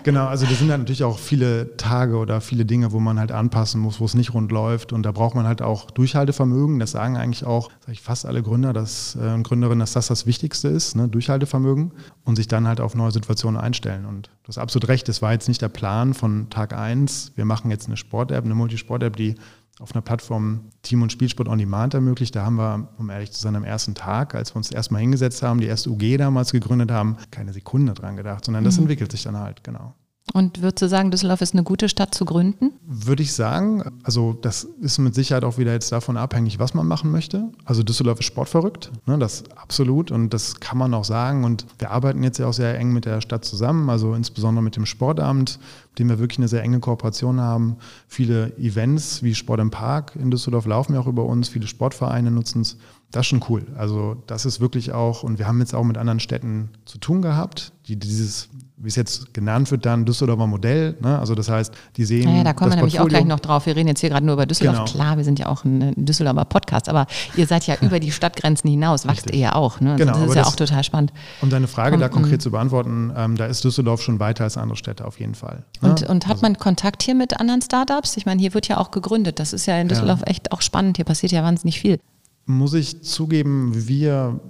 genau, 0.05 0.27
also 0.27 0.47
das 0.47 0.59
sind 0.59 0.71
halt 0.71 0.81
natürlich 0.81 1.05
auch 1.05 1.19
viele 1.19 1.77
Tage 1.77 2.17
oder 2.17 2.41
viele 2.41 2.65
Dinge, 2.65 2.93
wo 2.93 3.01
man 3.01 3.19
halt 3.19 3.33
anpassen 3.33 3.81
muss, 3.81 4.01
wo 4.01 4.05
es 4.05 4.15
nicht 4.15 4.35
rund 4.35 4.53
läuft. 4.53 4.93
Und 4.93 5.03
da 5.03 5.13
braucht 5.13 5.35
man 5.35 5.47
halt 5.47 5.63
auch 5.63 5.91
Durchhaltevermögen. 5.91 6.79
Das 6.79 6.93
sagen 6.93 7.17
eigentlich 7.17 7.45
auch 7.45 7.71
sag 7.81 7.93
ich, 7.93 8.01
fast 8.03 8.27
alle 8.27 8.43
Gründer 8.43 8.73
dass, 8.73 9.17
äh, 9.17 9.33
und 9.33 9.43
Gründerinnen, 9.43 9.81
dass 9.81 9.93
das 9.93 10.07
das 10.07 10.27
Wichtigste 10.27 10.69
ist, 10.69 10.97
ne? 10.97 11.09
Durchhaltevermögen 11.09 11.93
und 12.25 12.37
sich 12.37 12.49
dann 12.49 12.67
halt 12.67 12.81
auf 12.81 12.95
neue 12.95 13.11
Situationen 13.11 13.61
einstellen. 13.61 14.07
Und 14.07 14.29
du 14.45 14.49
hast 14.49 14.59
absolut 14.59 14.89
recht, 14.89 15.09
das 15.09 15.23
war 15.23 15.33
jetzt 15.33 15.49
nicht 15.49 15.63
der 15.63 15.69
Plan 15.69 16.15
von 16.15 16.51
Tag 16.51 16.73
1. 16.73 17.33
Wir 17.35 17.45
machen 17.45 17.71
jetzt 17.71 17.87
eine 17.87 17.97
Sport-App, 17.97 18.45
eine 18.45 18.55
Multisport-App, 18.55 19.17
die 19.17 19.35
auf 19.81 19.95
einer 19.95 20.03
Plattform 20.03 20.71
Team- 20.83 21.03
und 21.03 21.11
Spielsport 21.11 21.49
on 21.49 21.59
Demand 21.59 21.95
ermöglicht. 21.95 22.37
Da 22.37 22.45
haben 22.45 22.57
wir, 22.57 22.89
um 22.99 23.11
ehrlich 23.11 23.33
zu 23.33 23.41
sein, 23.41 23.57
am 23.57 23.65
ersten 23.65 23.95
Tag, 23.95 24.35
als 24.35 24.53
wir 24.53 24.57
uns 24.57 24.71
erstmal 24.71 25.01
hingesetzt 25.01 25.43
haben, 25.43 25.61
die 25.61 25.67
erste 25.67 25.91
UG 25.91 26.19
damals 26.19 26.53
gegründet 26.53 26.91
haben, 26.91 27.17
keine 27.31 27.53
Sekunde 27.53 27.95
dran 27.95 28.17
gedacht, 28.17 28.45
sondern 28.45 28.63
das 28.63 28.77
mhm. 28.77 28.83
entwickelt 28.83 29.11
sich 29.11 29.23
dann 29.23 29.39
halt, 29.39 29.65
genau. 29.65 29.95
Und 30.33 30.63
würdest 30.63 30.83
du 30.83 30.89
sagen, 30.89 31.11
Düsseldorf 31.11 31.41
ist 31.41 31.55
eine 31.55 31.65
gute 31.65 31.89
Stadt 31.89 32.15
zu 32.15 32.25
gründen? 32.25 32.73
Würde 32.87 33.23
ich 33.23 33.33
sagen. 33.33 33.83
Also 34.05 34.39
das 34.41 34.65
ist 34.65 34.99
mit 34.99 35.15
Sicherheit 35.15 35.45
auch 35.45 35.59
wieder 35.59 35.73
jetzt 35.73 35.91
davon 35.91 36.17
abhängig, 36.17 36.59
was 36.59 36.73
man 36.73 36.87
machen 36.87 37.11
möchte. 37.11 37.51
Also 37.65 37.83
Düsseldorf 37.83 38.21
ist 38.21 38.27
sportverrückt, 38.27 38.93
ne, 39.07 39.19
das 39.19 39.45
absolut 39.57 40.11
und 40.11 40.33
das 40.33 40.61
kann 40.61 40.79
man 40.79 40.95
auch 40.95 41.05
sagen. 41.05 41.45
Und 41.45 41.67
wir 41.79 41.91
arbeiten 41.91 42.23
jetzt 42.23 42.39
ja 42.39 42.47
auch 42.47 42.53
sehr 42.53 42.79
eng 42.79 42.93
mit 42.93 43.07
der 43.07 43.21
Stadt 43.21 43.45
zusammen, 43.45 43.91
also 43.91 44.15
insbesondere 44.15 44.63
mit 44.63 44.77
dem 44.77 44.87
Sportamt, 44.87 45.59
mit 45.91 45.99
dem 45.99 46.09
wir 46.09 46.21
wirklich 46.21 46.39
eine 46.39 46.49
sehr 46.49 46.63
enge 46.63 46.79
Kooperation 46.79 47.41
haben. 47.41 47.77
Viele 48.07 48.57
Events 48.57 49.23
wie 49.25 49.35
Sport 49.35 49.61
im 49.61 49.71
Park 49.71 50.15
in 50.17 50.31
Düsseldorf 50.31 50.67
laufen 50.67 50.95
ja 50.95 51.01
auch 51.01 51.09
über 51.09 51.25
uns, 51.25 51.49
viele 51.49 51.67
Sportvereine 51.67 52.31
nutzen 52.31 52.63
es. 52.63 52.77
Das 53.11 53.23
ist 53.23 53.27
schon 53.27 53.45
cool. 53.49 53.67
Also 53.77 54.23
das 54.29 54.47
ist 54.47 54.61
wirklich 54.61 54.93
auch, 54.93 55.25
und 55.25 55.41
wir 55.41 55.49
haben 55.49 55.59
jetzt 55.59 55.75
auch 55.75 55.83
mit 55.83 55.99
anderen 55.99 56.21
Städten 56.21 56.71
zu 56.85 56.99
tun 56.99 57.23
gehabt, 57.23 57.73
die 57.89 57.97
dieses 57.97 58.49
wie 58.83 58.89
es 58.89 58.97
jetzt 58.97 59.35
genannt 59.35 59.71
wird, 59.71 59.85
dann 59.85 60.05
Düsseldorfer 60.05 60.47
Modell. 60.47 60.97
Ne? 61.01 61.19
Also 61.19 61.35
das 61.35 61.49
heißt, 61.49 61.73
die 61.97 62.05
sehen. 62.05 62.25
Naja, 62.25 62.45
da 62.45 62.53
kommen 62.55 62.71
wir 62.71 62.77
nämlich 62.77 62.99
auch 62.99 63.09
gleich 63.09 63.27
noch 63.27 63.41
drauf. 63.41 63.67
Wir 63.67 63.77
reden 63.77 63.89
jetzt 63.89 64.01
hier 64.01 64.09
gerade 64.09 64.25
nur 64.25 64.35
über 64.35 64.47
Düsseldorf. 64.47 64.91
Genau. 64.91 64.91
Klar, 64.91 65.17
wir 65.19 65.25
sind 65.25 65.39
ja 65.39 65.47
auch 65.47 65.65
ein 65.65 65.93
Düsseldorfer 65.97 66.47
Podcast, 66.47 66.89
aber 66.89 67.07
ihr 67.37 67.47
seid 67.47 67.67
ja 67.67 67.77
über 67.81 68.01
die 68.01 68.11
Stadtgrenzen 68.11 68.71
hinaus, 68.71 69.07
wächst 69.07 69.27
Richtig. 69.27 69.35
ihr 69.35 69.41
ja 69.41 69.55
auch. 69.55 69.81
Ne? 69.81 69.93
Also 69.93 70.05
genau, 70.05 70.19
das 70.19 70.29
ist 70.31 70.35
ja 70.35 70.43
das, 70.43 70.53
auch 70.53 70.57
total 70.57 70.85
spannend. 70.85 71.13
Um 71.43 71.51
deine 71.51 71.69
Frage 71.69 71.97
um, 71.97 72.01
da 72.01 72.09
konkret 72.09 72.35
um, 72.35 72.41
zu 72.41 72.51
beantworten, 72.51 73.13
ähm, 73.15 73.37
da 73.37 73.47
ist 73.47 73.63
Düsseldorf 73.65 74.03
schon 74.03 74.19
weiter 74.19 74.45
als 74.45 74.57
andere 74.57 74.77
Städte 74.77 75.05
auf 75.05 75.21
jeden 75.21 75.35
Fall. 75.35 75.65
Ne? 75.83 75.91
Und, 75.91 76.03
und 76.09 76.25
hat 76.27 76.37
also. 76.37 76.43
man 76.43 76.57
Kontakt 76.57 77.03
hier 77.03 77.15
mit 77.15 77.39
anderen 77.39 77.61
Startups? 77.61 78.17
Ich 78.17 78.25
meine, 78.25 78.41
hier 78.41 78.55
wird 78.55 78.69
ja 78.69 78.79
auch 78.79 78.91
gegründet. 78.91 79.39
Das 79.39 79.53
ist 79.53 79.67
ja 79.67 79.79
in 79.79 79.89
Düsseldorf 79.89 80.21
ja. 80.21 80.27
echt 80.29 80.53
auch 80.53 80.63
spannend. 80.63 80.97
Hier 80.97 81.05
passiert 81.05 81.33
ja 81.33 81.43
wahnsinnig 81.43 81.81
viel 81.81 81.99
muss 82.47 82.75
ich 82.75 83.03
zugeben, 83.03 83.71
wir 83.87 84.41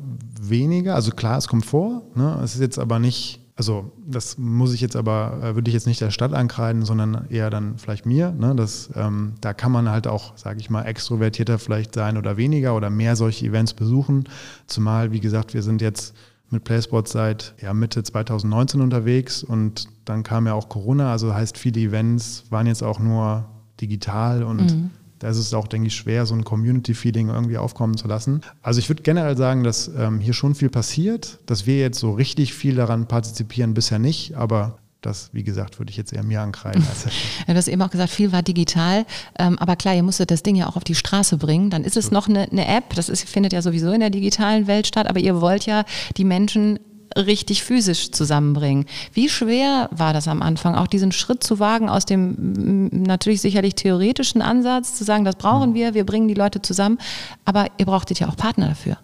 weniger. 0.41 0.95
Also 0.95 1.11
klar, 1.11 1.39
es 1.39 1.49
kommt 1.49 1.67
vor. 1.67 2.03
Ne? 2.15 2.41
Es 2.43 2.55
ist 2.55 2.61
jetzt 2.61 2.79
aber 2.79 2.99
nicht 2.99 3.40
also 3.61 3.93
das 4.07 4.39
muss 4.39 4.73
ich 4.73 4.81
jetzt 4.81 4.97
aber, 4.97 5.39
äh, 5.43 5.55
würde 5.55 5.69
ich 5.69 5.75
jetzt 5.75 5.87
nicht 5.87 6.01
der 6.01 6.11
Stadt 6.11 6.33
ankreiden, 6.33 6.83
sondern 6.87 7.27
eher 7.29 7.51
dann 7.51 7.77
vielleicht 7.77 8.07
mir. 8.07 8.31
Ne? 8.31 8.55
Das, 8.57 8.89
ähm, 8.97 9.35
da 9.43 9.53
kann 9.53 9.71
man 9.71 9.91
halt 9.91 10.07
auch, 10.07 10.35
sage 10.39 10.61
ich 10.61 10.71
mal, 10.71 10.85
extrovertierter 10.85 11.59
vielleicht 11.59 11.95
sein 11.95 12.17
oder 12.17 12.39
weniger 12.39 12.75
oder 12.75 12.89
mehr 12.89 13.17
solche 13.17 13.45
Events 13.45 13.75
besuchen. 13.75 14.25
Zumal, 14.67 15.13
wie 15.13 15.21
gesagt, 15.21 15.53
wir 15.53 15.63
sind 15.63 15.83
jetzt 15.83 16.17
mit 16.49 16.65
PlaySport 16.65 17.07
seit 17.07 17.55
ja, 17.61 17.75
Mitte 17.75 18.03
2019 18.03 18.81
unterwegs 18.81 19.45
und 19.45 19.89
dann 20.07 20.23
kam 20.23 20.47
ja 20.47 20.55
auch 20.55 20.71
Corona, 20.71 21.13
also 21.13 21.35
heißt 21.35 21.59
viele 21.59 21.83
Events 21.83 22.45
waren 22.49 22.67
jetzt 22.67 22.83
auch 22.83 22.99
nur 22.99 23.45
digital 23.79 24.43
und 24.43 24.75
mhm 24.75 24.91
da 25.21 25.29
ist 25.29 25.37
es 25.37 25.55
auch, 25.55 25.69
denke 25.69 25.87
ich, 25.87 25.95
schwer, 25.95 26.27
so 26.27 26.35
ein 26.35 26.45
Community-Feeling 26.45 27.29
irgendwie 27.29 27.59
aufkommen 27.59 27.97
zu 27.97 28.09
lassen. 28.09 28.41
Also 28.63 28.81
ich 28.81 28.89
würde 28.89 29.03
generell 29.03 29.37
sagen, 29.37 29.63
dass 29.63 29.89
ähm, 29.89 30.19
hier 30.19 30.33
schon 30.33 30.55
viel 30.55 30.71
passiert, 30.71 31.39
dass 31.47 31.67
wir 31.67 31.79
jetzt 31.79 31.99
so 31.99 32.13
richtig 32.13 32.55
viel 32.55 32.75
daran 32.75 33.07
partizipieren, 33.07 33.75
bisher 33.75 33.99
nicht, 33.99 34.35
aber 34.35 34.79
das, 35.03 35.31
wie 35.33 35.43
gesagt, 35.43 35.79
würde 35.79 35.91
ich 35.91 35.97
jetzt 35.97 36.13
eher 36.13 36.23
mir 36.23 36.41
ankreiden. 36.41 36.85
Als 36.89 37.05
ja, 37.47 37.55
du 37.55 37.57
hast 37.57 37.69
eben 37.69 37.81
auch 37.83 37.91
gesagt, 37.91 38.11
viel 38.11 38.33
war 38.33 38.43
digital. 38.43 39.07
Ähm, 39.39 39.59
aber 39.59 39.77
klar, 39.77 39.95
ihr 39.95 40.03
musstet 40.03 40.31
das 40.31 40.43
Ding 40.43 40.57
ja 40.57 40.69
auch 40.69 40.77
auf 40.77 40.85
die 40.85 40.95
Straße 40.95 41.39
bringen. 41.39 41.71
Dann 41.71 41.85
ist 41.85 41.97
es 41.97 42.11
noch 42.11 42.29
eine, 42.29 42.51
eine 42.51 42.67
App. 42.67 42.95
Das 42.95 43.09
ist, 43.09 43.29
findet 43.29 43.53
ja 43.53 43.63
sowieso 43.63 43.93
in 43.93 44.01
der 44.01 44.11
digitalen 44.11 44.67
Welt 44.67 44.87
statt. 44.87 45.07
Aber 45.09 45.19
ihr 45.19 45.41
wollt 45.41 45.65
ja 45.65 45.85
die 46.17 46.25
Menschen 46.25 46.79
richtig 47.17 47.63
physisch 47.63 48.11
zusammenbringen. 48.13 48.87
Wie 49.13 49.29
schwer 49.29 49.89
war 49.93 50.13
das 50.13 50.29
am 50.29 50.43
Anfang, 50.43 50.75
auch 50.75 50.87
diesen 50.87 51.13
Schritt 51.13 51.43
zu 51.43 51.59
wagen 51.59 51.89
aus 51.89 52.05
dem 52.05 52.89
natürlich 52.91 53.41
sicherlich 53.41 53.75
theoretischen 53.75 54.43
Ansatz, 54.43 54.95
zu 54.95 55.05
sagen, 55.05 55.25
das 55.25 55.37
brauchen 55.37 55.75
wir, 55.75 55.95
wir 55.95 56.07
bringen 56.07 56.29
die 56.29 56.35
Leute 56.35 56.63
zusammen, 56.63 56.99
aber 57.45 57.67
ihr 57.79 57.87
brauchtet 57.87 58.21
ja 58.21 58.29
auch 58.29 58.37
Partner 58.37 58.69
dafür. 58.69 58.99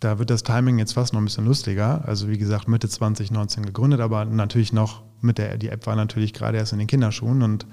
Da 0.00 0.18
wird 0.18 0.30
das 0.30 0.42
Timing 0.42 0.78
jetzt 0.78 0.94
fast 0.94 1.12
noch 1.12 1.20
ein 1.20 1.24
bisschen 1.24 1.44
lustiger. 1.44 2.02
Also 2.06 2.28
wie 2.28 2.38
gesagt, 2.38 2.66
Mitte 2.66 2.88
2019 2.88 3.64
gegründet, 3.64 4.00
aber 4.00 4.24
natürlich 4.24 4.72
noch 4.72 5.02
mit 5.20 5.38
der, 5.38 5.58
die 5.58 5.68
App 5.68 5.86
war 5.86 5.94
natürlich 5.94 6.32
gerade 6.32 6.58
erst 6.58 6.72
in 6.72 6.80
den 6.80 6.88
Kinderschuhen 6.88 7.42
und 7.42 7.66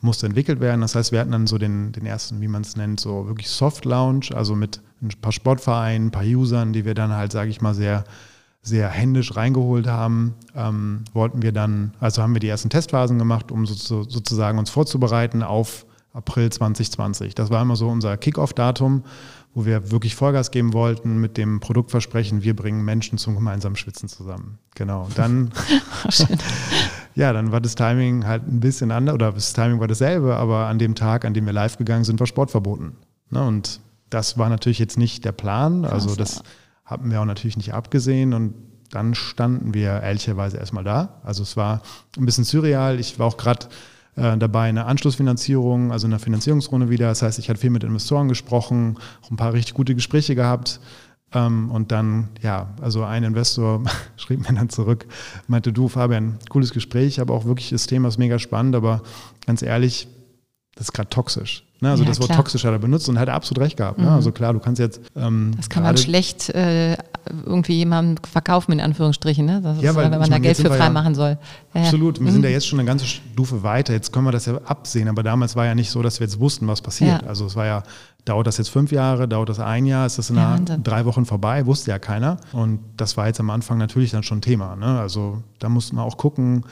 musste 0.00 0.26
entwickelt 0.26 0.60
werden. 0.60 0.80
Das 0.80 0.94
heißt, 0.94 1.12
wir 1.12 1.20
hatten 1.20 1.30
dann 1.30 1.46
so 1.46 1.58
den, 1.58 1.92
den 1.92 2.04
ersten, 2.04 2.40
wie 2.40 2.48
man 2.48 2.62
es 2.62 2.76
nennt, 2.76 3.00
so 3.00 3.26
wirklich 3.28 3.48
Soft 3.48 3.84
Launch, 3.84 4.34
also 4.34 4.54
mit 4.54 4.80
ein 5.00 5.10
paar 5.20 5.32
Sportvereinen, 5.32 6.08
ein 6.08 6.10
paar 6.10 6.24
Usern, 6.24 6.72
die 6.72 6.84
wir 6.84 6.94
dann 6.94 7.12
halt, 7.12 7.32
sage 7.32 7.50
ich 7.50 7.60
mal, 7.60 7.74
sehr 7.74 8.04
sehr 8.66 8.88
händisch 8.88 9.36
reingeholt 9.36 9.86
haben, 9.86 10.34
ähm, 10.54 11.04
wollten 11.12 11.42
wir 11.42 11.52
dann, 11.52 11.94
also 12.00 12.22
haben 12.22 12.34
wir 12.34 12.40
die 12.40 12.48
ersten 12.48 12.68
Testphasen 12.68 13.18
gemacht, 13.18 13.52
um 13.52 13.64
so, 13.64 14.02
sozusagen 14.02 14.58
uns 14.58 14.70
vorzubereiten 14.70 15.42
auf 15.42 15.86
April 16.12 16.50
2020. 16.50 17.34
Das 17.34 17.50
war 17.50 17.62
immer 17.62 17.76
so 17.76 17.88
unser 17.88 18.16
Kickoff-Datum, 18.16 19.04
wo 19.54 19.66
wir 19.66 19.90
wirklich 19.90 20.16
Vollgas 20.16 20.50
geben 20.50 20.72
wollten 20.72 21.20
mit 21.20 21.36
dem 21.36 21.60
Produktversprechen, 21.60 22.42
wir 22.42 22.56
bringen 22.56 22.84
Menschen 22.84 23.18
zum 23.18 23.36
gemeinsamen 23.36 23.76
Schwitzen 23.76 24.08
zusammen. 24.08 24.58
Genau. 24.74 25.08
Dann, 25.14 25.52
ja, 27.14 27.32
dann 27.32 27.52
war 27.52 27.60
das 27.60 27.74
Timing 27.74 28.26
halt 28.26 28.48
ein 28.48 28.60
bisschen 28.60 28.90
anders, 28.90 29.14
oder 29.14 29.32
das 29.32 29.52
Timing 29.52 29.78
war 29.78 29.88
dasselbe, 29.88 30.36
aber 30.36 30.66
an 30.66 30.78
dem 30.78 30.94
Tag, 30.94 31.24
an 31.24 31.34
dem 31.34 31.46
wir 31.46 31.52
live 31.52 31.78
gegangen 31.78 32.04
sind, 32.04 32.18
war 32.18 32.26
Sport 32.26 32.50
verboten. 32.50 32.96
Ne? 33.30 33.46
Und 33.46 33.80
das 34.10 34.38
war 34.38 34.48
natürlich 34.48 34.78
jetzt 34.78 34.98
nicht 34.98 35.24
der 35.24 35.32
Plan. 35.32 35.84
Also 35.84 36.16
das 36.16 36.42
haben 36.86 37.10
wir 37.10 37.20
auch 37.20 37.26
natürlich 37.26 37.56
nicht 37.56 37.74
abgesehen 37.74 38.32
und 38.32 38.54
dann 38.90 39.14
standen 39.14 39.74
wir 39.74 40.00
ehrlicherweise 40.00 40.56
erstmal 40.56 40.84
da. 40.84 41.20
Also 41.24 41.42
es 41.42 41.56
war 41.56 41.82
ein 42.16 42.24
bisschen 42.24 42.44
surreal. 42.44 43.00
Ich 43.00 43.18
war 43.18 43.26
auch 43.26 43.36
gerade 43.36 43.66
äh, 44.14 44.36
dabei 44.38 44.68
eine 44.68 44.86
Anschlussfinanzierung, 44.86 45.92
also 45.92 46.06
eine 46.06 46.18
Finanzierungsrunde 46.18 46.88
wieder. 46.88 47.08
Das 47.08 47.22
heißt, 47.22 47.38
ich 47.38 47.50
hatte 47.50 47.60
viel 47.60 47.70
mit 47.70 47.84
Investoren 47.84 48.28
gesprochen, 48.28 48.98
auch 49.22 49.30
ein 49.30 49.36
paar 49.36 49.52
richtig 49.52 49.74
gute 49.74 49.94
Gespräche 49.94 50.34
gehabt. 50.34 50.80
Ähm, 51.32 51.70
und 51.70 51.90
dann, 51.90 52.28
ja, 52.40 52.74
also 52.80 53.02
ein 53.02 53.24
Investor 53.24 53.82
schrieb 54.16 54.48
mir 54.48 54.54
dann 54.54 54.70
zurück, 54.70 55.06
meinte, 55.48 55.72
du 55.72 55.88
Fabian, 55.88 56.38
cooles 56.48 56.72
Gespräch, 56.72 57.20
aber 57.20 57.34
auch 57.34 57.44
wirklich 57.44 57.70
das 57.70 57.86
Thema 57.86 58.08
ist 58.08 58.18
mega 58.18 58.38
spannend, 58.38 58.76
aber 58.76 59.02
ganz 59.44 59.62
ehrlich, 59.62 60.06
das 60.76 60.88
ist 60.88 60.92
gerade 60.92 61.10
toxisch. 61.10 61.65
Ne? 61.80 61.90
Also 61.90 62.04
ja, 62.04 62.08
das 62.08 62.20
Wort 62.20 62.28
klar. 62.28 62.38
toxisch 62.38 62.64
hat 62.64 62.72
er 62.72 62.78
benutzt 62.78 63.08
und 63.08 63.18
hat 63.18 63.28
er 63.28 63.34
absolut 63.34 63.62
recht 63.62 63.76
gehabt. 63.76 63.98
Ne? 63.98 64.06
Mhm. 64.06 64.12
Also 64.12 64.32
klar, 64.32 64.52
du 64.52 64.60
kannst 64.60 64.80
jetzt. 64.80 65.00
Ähm, 65.14 65.52
das 65.56 65.68
kann 65.68 65.82
man 65.82 65.96
schlecht 65.96 66.48
äh, 66.50 66.96
irgendwie 67.44 67.74
jemandem 67.74 68.24
verkaufen, 68.24 68.72
in 68.72 68.80
Anführungsstrichen, 68.80 69.44
ne? 69.44 69.60
Das 69.60 69.80
ja, 69.80 69.90
ist, 69.90 69.96
weil, 69.96 70.10
wenn 70.10 70.18
man 70.18 70.30
da 70.30 70.38
Geld 70.38 70.56
für 70.56 70.70
frei 70.70 70.90
machen 70.90 71.14
soll. 71.14 71.38
Ja, 71.74 71.82
absolut, 71.82 72.18
wir 72.18 72.26
mhm. 72.26 72.32
sind 72.32 72.44
ja 72.44 72.50
jetzt 72.50 72.66
schon 72.66 72.78
eine 72.78 72.86
ganze 72.86 73.04
Stufe 73.04 73.62
weiter. 73.62 73.92
Jetzt 73.92 74.12
können 74.12 74.24
wir 74.24 74.32
das 74.32 74.46
ja 74.46 74.58
absehen, 74.64 75.08
aber 75.08 75.22
damals 75.22 75.56
war 75.56 75.66
ja 75.66 75.74
nicht 75.74 75.90
so, 75.90 76.02
dass 76.02 76.20
wir 76.20 76.26
jetzt 76.26 76.40
wussten, 76.40 76.66
was 76.66 76.80
passiert. 76.80 77.22
Ja. 77.22 77.28
Also 77.28 77.46
es 77.46 77.56
war 77.56 77.66
ja, 77.66 77.82
dauert 78.24 78.46
das 78.46 78.56
jetzt 78.58 78.68
fünf 78.68 78.92
Jahre, 78.92 79.28
dauert 79.28 79.48
das 79.48 79.60
ein 79.60 79.86
Jahr, 79.86 80.06
ist 80.06 80.18
das 80.18 80.30
in 80.30 80.36
ja, 80.36 80.58
drei 80.58 81.04
Wochen 81.04 81.26
vorbei, 81.26 81.66
wusste 81.66 81.90
ja 81.90 81.98
keiner. 81.98 82.38
Und 82.52 82.80
das 82.96 83.16
war 83.16 83.26
jetzt 83.26 83.40
am 83.40 83.50
Anfang 83.50 83.78
natürlich 83.78 84.12
dann 84.12 84.22
schon 84.22 84.40
Thema. 84.40 84.76
Ne? 84.76 84.98
Also 84.98 85.42
da 85.58 85.68
mussten 85.68 85.96
wir 85.96 86.02
auch 86.02 86.16
gucken, 86.16 86.64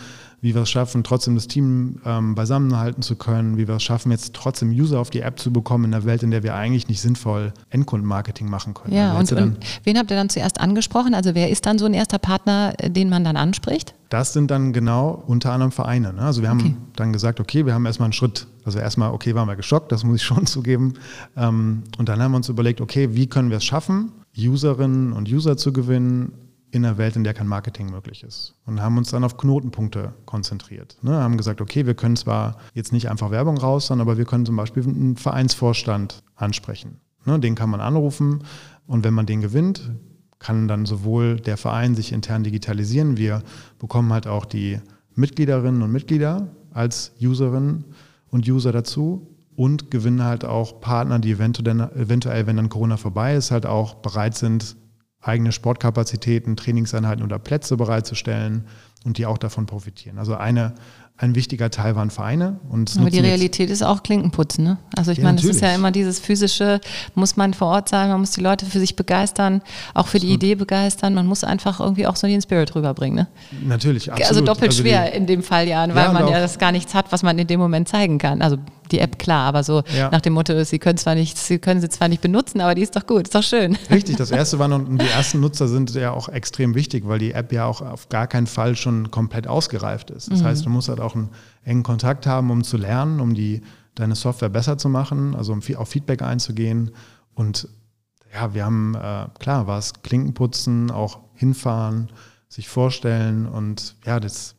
wie 0.44 0.54
wir 0.54 0.60
es 0.60 0.70
schaffen, 0.70 1.02
trotzdem 1.04 1.36
das 1.36 1.48
Team 1.48 2.00
ähm, 2.04 2.34
beisammenhalten 2.34 3.02
zu 3.02 3.16
können, 3.16 3.56
wie 3.56 3.66
wir 3.66 3.76
es 3.76 3.82
schaffen, 3.82 4.12
jetzt 4.12 4.34
trotzdem 4.34 4.68
User 4.68 5.00
auf 5.00 5.08
die 5.08 5.22
App 5.22 5.38
zu 5.38 5.50
bekommen 5.50 5.86
in 5.86 5.94
einer 5.94 6.04
Welt, 6.04 6.22
in 6.22 6.30
der 6.30 6.42
wir 6.42 6.54
eigentlich 6.54 6.86
nicht 6.86 7.00
sinnvoll 7.00 7.54
Endkundenmarketing 7.70 8.50
machen 8.50 8.74
können. 8.74 8.94
Ja, 8.94 9.18
und, 9.18 9.32
und 9.32 9.56
wen 9.84 9.96
habt 9.96 10.10
ihr 10.10 10.18
dann 10.18 10.28
zuerst 10.28 10.60
angesprochen? 10.60 11.14
Also 11.14 11.34
wer 11.34 11.48
ist 11.48 11.64
dann 11.64 11.78
so 11.78 11.86
ein 11.86 11.94
erster 11.94 12.18
Partner, 12.18 12.74
äh, 12.76 12.90
den 12.90 13.08
man 13.08 13.24
dann 13.24 13.38
anspricht? 13.38 13.94
Das 14.10 14.34
sind 14.34 14.50
dann 14.50 14.74
genau 14.74 15.24
unter 15.26 15.50
anderem 15.50 15.72
Vereine. 15.72 16.12
Ne? 16.12 16.20
Also 16.20 16.42
wir 16.42 16.50
haben 16.50 16.60
okay. 16.60 16.76
dann 16.94 17.14
gesagt, 17.14 17.40
okay, 17.40 17.64
wir 17.64 17.72
haben 17.72 17.86
erstmal 17.86 18.08
einen 18.08 18.12
Schritt, 18.12 18.46
also 18.66 18.78
erstmal, 18.78 19.12
okay, 19.12 19.34
waren 19.34 19.48
wir 19.48 19.56
geschockt, 19.56 19.92
das 19.92 20.04
muss 20.04 20.16
ich 20.16 20.22
schon 20.26 20.44
zugeben. 20.44 20.92
Ähm, 21.38 21.84
und 21.96 22.10
dann 22.10 22.22
haben 22.22 22.32
wir 22.32 22.36
uns 22.36 22.50
überlegt, 22.50 22.82
okay, 22.82 23.14
wie 23.14 23.28
können 23.28 23.48
wir 23.48 23.56
es 23.56 23.64
schaffen, 23.64 24.12
Userinnen 24.36 25.14
und 25.14 25.26
User 25.26 25.56
zu 25.56 25.72
gewinnen, 25.72 26.32
in 26.74 26.84
einer 26.84 26.98
Welt, 26.98 27.16
in 27.16 27.24
der 27.24 27.34
kein 27.34 27.46
Marketing 27.46 27.90
möglich 27.90 28.22
ist. 28.22 28.54
Und 28.66 28.82
haben 28.82 28.98
uns 28.98 29.10
dann 29.10 29.24
auf 29.24 29.36
Knotenpunkte 29.36 30.14
konzentriert. 30.26 30.96
Ne, 31.02 31.12
haben 31.12 31.36
gesagt, 31.36 31.60
okay, 31.60 31.86
wir 31.86 31.94
können 31.94 32.16
zwar 32.16 32.58
jetzt 32.74 32.92
nicht 32.92 33.10
einfach 33.10 33.30
Werbung 33.30 33.56
raus, 33.58 33.90
aber 33.90 34.18
wir 34.18 34.24
können 34.24 34.46
zum 34.46 34.56
Beispiel 34.56 34.82
einen 34.82 35.16
Vereinsvorstand 35.16 36.22
ansprechen. 36.34 37.00
Ne, 37.24 37.38
den 37.38 37.54
kann 37.54 37.70
man 37.70 37.80
anrufen 37.80 38.44
und 38.86 39.04
wenn 39.04 39.14
man 39.14 39.26
den 39.26 39.40
gewinnt, 39.40 39.90
kann 40.38 40.68
dann 40.68 40.84
sowohl 40.84 41.36
der 41.36 41.56
Verein 41.56 41.94
sich 41.94 42.12
intern 42.12 42.44
digitalisieren, 42.44 43.16
wir 43.16 43.42
bekommen 43.78 44.12
halt 44.12 44.26
auch 44.26 44.44
die 44.44 44.80
Mitgliederinnen 45.14 45.80
und 45.80 45.90
Mitglieder 45.90 46.48
als 46.70 47.12
Userinnen 47.20 47.84
und 48.30 48.48
User 48.48 48.72
dazu 48.72 49.34
und 49.56 49.90
gewinnen 49.90 50.22
halt 50.22 50.44
auch 50.44 50.80
Partner, 50.80 51.18
die 51.18 51.32
eventuell, 51.32 52.46
wenn 52.46 52.56
dann 52.56 52.68
Corona 52.68 52.96
vorbei 52.96 53.36
ist, 53.36 53.52
halt 53.52 53.64
auch 53.64 53.94
bereit 53.94 54.36
sind, 54.36 54.76
eigene 55.24 55.52
Sportkapazitäten, 55.52 56.56
Trainingseinheiten 56.56 57.24
oder 57.24 57.38
Plätze 57.38 57.76
bereitzustellen 57.76 58.66
und 59.04 59.18
die 59.18 59.26
auch 59.26 59.38
davon 59.38 59.66
profitieren. 59.66 60.18
Also 60.18 60.34
eine 60.34 60.74
ein 61.16 61.36
wichtiger 61.36 61.70
Teil 61.70 61.94
waren 61.94 62.10
Vereine. 62.10 62.58
Und 62.68 62.96
Aber 62.98 63.08
die 63.08 63.20
Realität 63.20 63.70
ist 63.70 63.82
auch 63.82 64.02
Klinkenputzen. 64.02 64.64
Ne? 64.64 64.78
Also 64.96 65.12
ich 65.12 65.18
ja, 65.18 65.24
meine, 65.24 65.38
es 65.38 65.44
ist 65.44 65.60
ja 65.60 65.72
immer 65.72 65.92
dieses 65.92 66.18
physische, 66.18 66.80
muss 67.14 67.36
man 67.36 67.54
vor 67.54 67.68
Ort 67.68 67.88
sein, 67.88 68.08
man 68.08 68.18
muss 68.18 68.32
die 68.32 68.40
Leute 68.40 68.66
für 68.66 68.80
sich 68.80 68.96
begeistern, 68.96 69.62
auch 69.94 70.08
für 70.08 70.18
die. 70.18 70.34
Idee 70.34 70.56
begeistern. 70.56 71.14
Man 71.14 71.26
muss 71.26 71.44
einfach 71.44 71.78
irgendwie 71.78 72.08
auch 72.08 72.16
so 72.16 72.26
den 72.26 72.42
Spirit 72.42 72.74
rüberbringen. 72.74 73.14
Ne? 73.14 73.28
Natürlich, 73.64 74.10
absolut. 74.10 74.28
Also 74.28 74.40
doppelt 74.44 74.70
also 74.72 74.82
schwer 74.82 75.10
die, 75.12 75.16
in 75.16 75.26
dem 75.26 75.44
Fall 75.44 75.68
ja, 75.68 75.86
weil 75.94 76.06
ja, 76.06 76.12
man 76.12 76.26
ja 76.26 76.40
das 76.40 76.58
gar 76.58 76.72
nichts 76.72 76.92
hat, 76.94 77.12
was 77.12 77.22
man 77.22 77.38
in 77.38 77.46
dem 77.46 77.60
Moment 77.60 77.88
zeigen 77.88 78.18
kann. 78.18 78.42
Also 78.42 78.56
die 78.92 78.98
App 78.98 79.18
klar, 79.18 79.46
aber 79.46 79.62
so 79.62 79.82
ja. 79.96 80.10
nach 80.10 80.20
dem 80.20 80.32
Motto, 80.34 80.62
sie 80.64 80.78
können 80.78 80.98
zwar 80.98 81.14
nicht, 81.14 81.38
sie 81.38 81.58
können 81.58 81.80
sie 81.80 81.88
zwar 81.88 82.08
nicht 82.08 82.22
benutzen, 82.22 82.60
aber 82.60 82.74
die 82.74 82.82
ist 82.82 82.96
doch 82.96 83.06
gut, 83.06 83.24
ist 83.24 83.34
doch 83.34 83.42
schön. 83.42 83.76
Richtig, 83.90 84.16
das 84.16 84.30
erste 84.30 84.58
war 84.58 84.68
noch, 84.68 84.80
die 84.84 85.08
ersten 85.08 85.40
Nutzer 85.40 85.68
sind 85.68 85.94
ja 85.94 86.12
auch 86.12 86.28
extrem 86.28 86.74
wichtig, 86.74 87.06
weil 87.06 87.18
die 87.18 87.32
App 87.32 87.52
ja 87.52 87.66
auch 87.66 87.80
auf 87.80 88.08
gar 88.08 88.26
keinen 88.26 88.46
Fall 88.46 88.76
schon 88.76 89.10
komplett 89.10 89.46
ausgereift 89.46 90.10
ist. 90.10 90.30
Das 90.30 90.40
mhm. 90.40 90.44
heißt, 90.44 90.66
du 90.66 90.70
musst 90.70 90.88
halt 90.88 91.00
auch 91.00 91.14
einen 91.14 91.30
engen 91.64 91.82
Kontakt 91.82 92.26
haben, 92.26 92.50
um 92.50 92.64
zu 92.64 92.76
lernen, 92.76 93.20
um 93.20 93.34
die, 93.34 93.62
deine 93.94 94.14
Software 94.14 94.48
besser 94.48 94.78
zu 94.78 94.88
machen, 94.88 95.34
also 95.34 95.52
um 95.52 95.60
auf 95.76 95.88
Feedback 95.88 96.22
einzugehen. 96.22 96.90
Und 97.34 97.68
ja, 98.32 98.54
wir 98.54 98.64
haben, 98.64 98.94
äh, 98.94 99.26
klar, 99.38 99.66
war 99.66 99.78
es 99.78 100.02
Klinkenputzen, 100.02 100.90
auch 100.90 101.20
hinfahren, 101.34 102.10
sich 102.48 102.68
vorstellen 102.68 103.46
und 103.46 103.96
ja, 104.04 104.20
das 104.20 104.54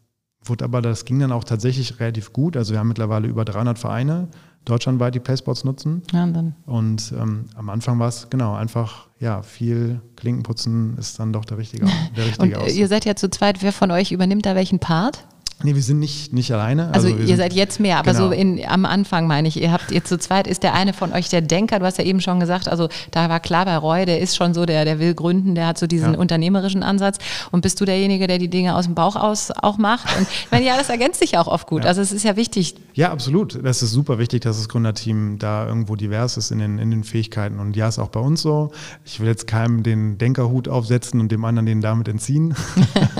wurde 0.46 0.64
aber, 0.64 0.82
das 0.82 1.06
ging 1.06 1.20
dann 1.20 1.32
auch 1.32 1.44
tatsächlich 1.44 2.00
relativ 2.00 2.34
gut. 2.34 2.58
Also 2.58 2.74
wir 2.74 2.80
haben 2.80 2.88
mittlerweile 2.88 3.28
über 3.28 3.46
300 3.46 3.78
Vereine 3.78 4.28
deutschlandweit 4.66 5.16
die 5.16 5.20
Playspots 5.20 5.64
nutzen. 5.64 6.02
Ja. 6.12 6.28
Und 6.66 7.14
ähm, 7.18 7.46
am 7.56 7.70
Anfang 7.70 8.00
war 8.00 8.08
es 8.08 8.30
genau 8.30 8.56
einfach, 8.56 9.08
ja, 9.20 9.44
viel 9.44 10.02
Klinkenputzen 10.16 10.98
ist 10.98 11.20
dann 11.20 11.32
doch 11.32 11.46
der 11.46 11.58
richtige, 11.58 11.86
der 12.16 12.26
richtige 12.26 12.60
Und 12.60 12.74
ihr 12.74 12.88
seid 12.88 13.06
ja 13.06 13.16
zu 13.16 13.30
zweit, 13.30 13.62
wer 13.62 13.72
von 13.72 13.92
euch 13.92 14.12
übernimmt 14.12 14.46
da 14.46 14.56
welchen 14.56 14.80
Part? 14.80 15.26
Nee, 15.64 15.74
wir 15.74 15.82
sind 15.82 16.00
nicht, 16.00 16.34
nicht 16.34 16.52
alleine. 16.52 16.94
Also, 16.94 17.08
also 17.08 17.18
ihr 17.18 17.38
seid 17.38 17.54
jetzt 17.54 17.80
mehr, 17.80 17.98
aber 17.98 18.12
genau. 18.12 18.26
so 18.28 18.32
in, 18.32 18.64
am 18.68 18.86
Anfang 18.86 19.26
meine 19.26 19.48
ich, 19.48 19.60
ihr 19.62 19.72
habt 19.72 19.90
ihr 19.90 20.04
zu 20.04 20.18
zweit, 20.18 20.48
ist 20.48 20.64
der 20.64 20.74
eine 20.74 20.92
von 20.92 21.14
euch 21.14 21.30
der 21.30 21.42
Denker, 21.42 21.80
du 21.80 21.86
hast 21.86 21.98
ja 21.98 22.04
eben 22.04 22.20
schon 22.20 22.42
gesagt, 22.42 22.68
also 22.68 22.90
da 23.12 23.30
war 23.30 23.40
klar 23.40 23.64
bei 23.66 23.78
Roy, 23.78 24.06
der 24.06 24.20
ist 24.20 24.36
schon 24.36 24.54
so, 24.54 24.66
der, 24.66 24.84
der 24.84 25.00
will 25.00 25.14
gründen, 25.14 25.56
der 25.56 25.68
hat 25.68 25.78
so 25.78 25.88
diesen 25.88 26.14
ja. 26.14 26.20
unternehmerischen 26.20 26.84
Ansatz 26.84 27.20
und 27.52 27.62
bist 27.62 27.80
du 27.80 27.86
derjenige, 27.86 28.28
der 28.28 28.38
die 28.38 28.50
Dinge 28.50 28.76
aus 28.76 28.86
dem 28.86 28.96
Bauch 28.96 29.16
aus 29.16 29.52
auch 29.52 29.78
macht 29.78 30.06
und 30.18 30.28
ich 30.30 30.52
meine, 30.52 30.66
ja, 30.66 30.76
das 30.78 30.90
ergänzt 30.90 31.22
sich 31.22 31.38
auch 31.38 31.48
oft 31.48 31.68
gut, 31.68 31.84
ja. 31.84 31.90
also 31.90 32.02
es 32.02 32.12
ist 32.12 32.24
ja 32.24 32.36
wichtig. 32.36 32.76
Ja, 32.96 33.12
absolut, 33.12 33.60
das 33.62 33.84
ist 33.84 33.92
super 33.92 34.20
wichtig, 34.20 34.44
dass 34.44 34.56
das 34.56 34.70
Gründerteam 34.70 35.38
da 35.38 35.68
irgendwo 35.68 35.98
divers 35.98 36.38
ist 36.38 36.52
in 36.52 36.60
den, 36.60 36.80
in 36.80 36.92
den 36.92 37.04
Fähigkeiten 37.04 37.60
und 37.60 37.76
ja, 37.76 37.90
ist 37.90 38.00
auch 38.00 38.08
bei 38.08 38.22
uns 38.22 38.42
so. 38.42 38.72
Ich 39.04 39.20
will 39.20 39.28
jetzt 39.28 39.48
keinem 39.48 39.84
den 39.84 40.18
Denkerhut 40.18 40.70
aufsetzen 40.70 41.20
und 41.20 41.30
dem 41.30 41.44
anderen 41.44 41.66
den 41.66 41.82
damit 41.82 42.08
entziehen. 42.08 42.56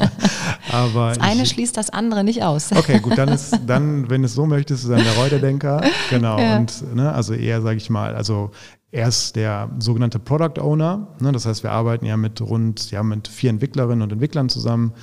aber 0.72 1.10
das 1.10 1.20
eine 1.20 1.44
ich, 1.44 1.50
schließt 1.50 1.76
das 1.76 1.90
andere 1.90 2.24
nicht 2.24 2.42
aus. 2.42 2.72
Okay, 2.72 3.00
gut, 3.02 3.18
dann 3.18 3.28
ist, 3.28 3.60
dann, 3.68 4.10
wenn 4.10 4.22
du 4.22 4.28
es 4.28 4.34
so 4.34 4.46
möchtest, 4.46 4.86
ist 4.86 4.90
dann 4.90 5.04
der 5.04 5.18
Reuterdenker. 5.18 5.84
Genau. 6.10 6.40
Ja. 6.40 6.56
Und 6.56 6.96
ne, 6.96 7.12
also 7.12 7.34
eher, 7.34 7.62
sage 7.62 7.76
ich 7.76 7.90
mal, 7.90 8.16
also 8.16 8.52
er 8.92 9.10
ist 9.10 9.36
der 9.36 9.70
sogenannte 9.80 10.20
Product 10.20 10.62
Owner. 10.62 11.10
Ne, 11.20 11.34
das 11.34 11.46
heißt, 11.46 11.64
wir 11.64 11.72
arbeiten 11.72 12.06
ja 12.06 12.16
mit 12.16 12.40
rund, 12.40 12.92
ja, 12.92 13.04
mit 13.04 13.28
vier 13.28 13.50
Entwicklerinnen 13.50 14.04
und 14.04 14.14
Entwicklern 14.14 14.48
zusammen. 14.48 14.94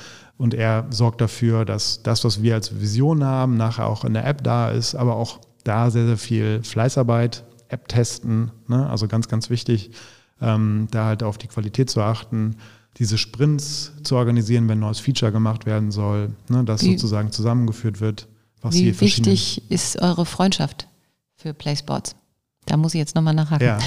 Und 0.43 0.55
er 0.55 0.87
sorgt 0.91 1.21
dafür, 1.21 1.65
dass 1.65 2.03
das, 2.03 2.25
was 2.25 2.43
wir 2.43 2.55
als 2.55 2.81
Vision 2.81 3.23
haben, 3.23 3.57
nachher 3.57 3.87
auch 3.87 4.05
in 4.05 4.13
der 4.13 4.27
App 4.27 4.43
da 4.43 4.71
ist, 4.71 4.97
aber 4.97 5.15
auch 5.15 5.39
da 5.63 5.89
sehr, 5.89 6.05
sehr 6.05 6.19
viel 6.19 6.65
Fleißarbeit, 6.65 7.45
App 7.69 7.87
testen, 7.87 8.51
ne, 8.67 8.91
also 8.91 9.07
ganz, 9.07 9.29
ganz 9.29 9.51
wichtig, 9.51 9.93
ähm, 10.41 10.89
da 10.91 11.05
halt 11.05 11.23
auf 11.23 11.39
die 11.39 11.47
Qualität 11.47 11.91
zu 11.91 12.01
achten 12.01 12.57
diese 12.99 13.19
Sprints 13.19 13.93
zu 14.03 14.17
organisieren, 14.17 14.69
wenn 14.69 14.79
ein 14.79 14.81
neues 14.81 14.99
Feature 14.99 15.31
gemacht 15.31 15.65
werden 15.65 15.93
soll, 15.93 16.35
ne, 16.49 16.65
dass 16.65 16.83
wie, 16.83 16.91
sozusagen 16.91 17.31
zusammengeführt 17.31 18.01
wird. 18.01 18.27
Was 18.63 18.75
wie 18.75 19.01
wichtig 19.01 19.71
ist 19.71 20.03
eure 20.03 20.27
Freundschaft 20.27 20.89
für 21.37 21.55
PlaySports? 21.55 22.17
Da 22.67 22.77
muss 22.77 22.95
ich 22.95 22.99
jetzt 22.99 23.15
nochmal 23.15 23.35
nachhaken. 23.35 23.65
Ja. 23.65 23.79